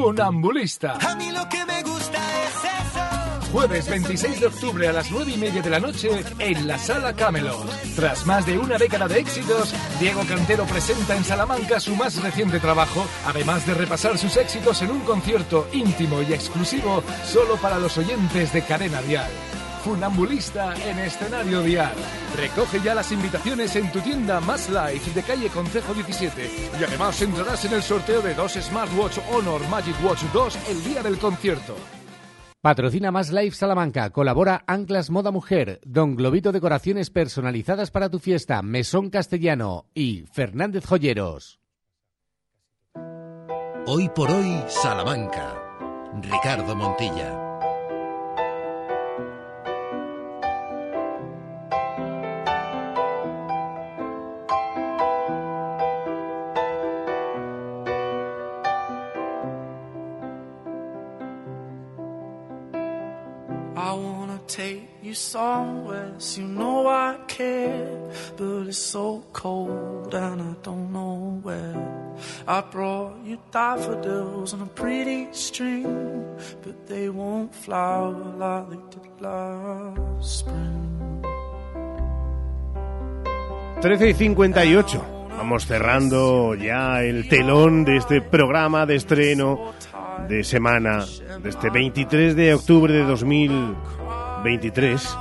[0.00, 0.96] Funambulista.
[1.00, 3.50] A mí lo que me gusta es eso.
[3.50, 6.08] Jueves 26 de octubre a las 9 y media de la noche
[6.38, 7.68] en la Sala Camelot.
[7.96, 12.60] Tras más de una década de éxitos, Diego Cantero presenta en Salamanca su más reciente
[12.60, 17.98] trabajo, además de repasar sus éxitos en un concierto íntimo y exclusivo solo para los
[17.98, 19.28] oyentes de Cadena Dial.
[19.88, 21.94] Funambulista en escenario dial.
[22.36, 27.22] Recoge ya las invitaciones en tu tienda Más Life de calle Concejo 17 y además
[27.22, 31.74] entrarás en el sorteo de dos Smartwatch Honor Magic Watch 2 el día del concierto.
[32.60, 34.10] Patrocina Más Life Salamanca.
[34.10, 40.84] Colabora Anclas Moda Mujer, Don Globito Decoraciones personalizadas para tu fiesta, Mesón Castellano y Fernández
[40.84, 41.60] Joyeros.
[43.86, 45.54] Hoy por hoy, Salamanca.
[46.20, 47.47] Ricardo Montilla.
[65.18, 67.98] Somewhere, so you know I care.
[68.36, 72.14] But it's so cold and I don't know where.
[72.46, 75.84] I brought you daffodils on a pretty string,
[76.62, 81.22] but they won't flower like they did last spring.
[83.80, 85.04] 13 y 58.
[85.36, 89.72] Vamos cerrando ya el telón de este programa de estreno
[90.28, 91.04] de semana,
[91.40, 93.04] de este 23 de octubre de
[94.38, 95.18] 2023,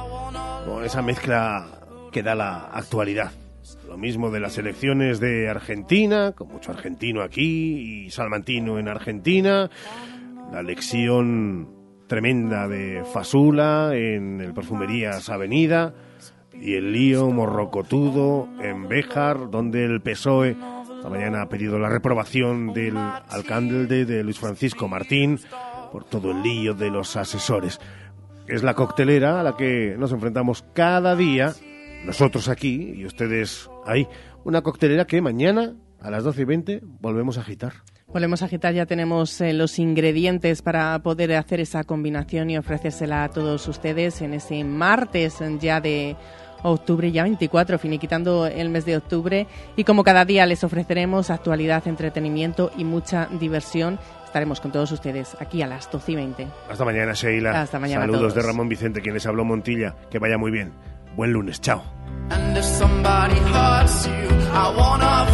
[0.65, 1.65] con esa mezcla
[2.11, 3.31] que da la actualidad.
[3.87, 9.71] Lo mismo de las elecciones de Argentina, con mucho argentino aquí y salmantino en Argentina,
[10.51, 11.67] la lección
[12.05, 15.95] tremenda de Fasula en el Perfumerías Avenida
[16.53, 20.55] y el lío morrocotudo en Béjar, donde el PSOE
[20.97, 25.39] esta mañana ha pedido la reprobación del alcalde de Luis Francisco Martín
[25.91, 27.79] por todo el lío de los asesores.
[28.47, 31.53] Es la coctelera a la que nos enfrentamos cada día,
[32.05, 34.07] nosotros aquí y ustedes ahí.
[34.45, 37.73] Una coctelera que mañana a las 12 y 20 volvemos a agitar.
[38.07, 43.25] Volvemos a agitar, ya tenemos eh, los ingredientes para poder hacer esa combinación y ofrecérsela
[43.25, 46.15] a todos ustedes en ese martes ya de
[46.63, 49.47] octubre, ya 24, finiquitando el mes de octubre.
[49.75, 53.99] Y como cada día les ofreceremos actualidad, entretenimiento y mucha diversión.
[54.27, 56.47] Estaremos con todos ustedes aquí a las 12 y 20.
[56.69, 57.61] Hasta mañana, Sheila.
[57.61, 58.01] Hasta mañana.
[58.01, 58.35] a Saludos todos.
[58.35, 59.95] de Ramón Vicente, quien les habló Montilla.
[60.11, 60.73] Que vaya muy bien.
[61.15, 61.61] Buen lunes.
[61.61, 61.81] Chao.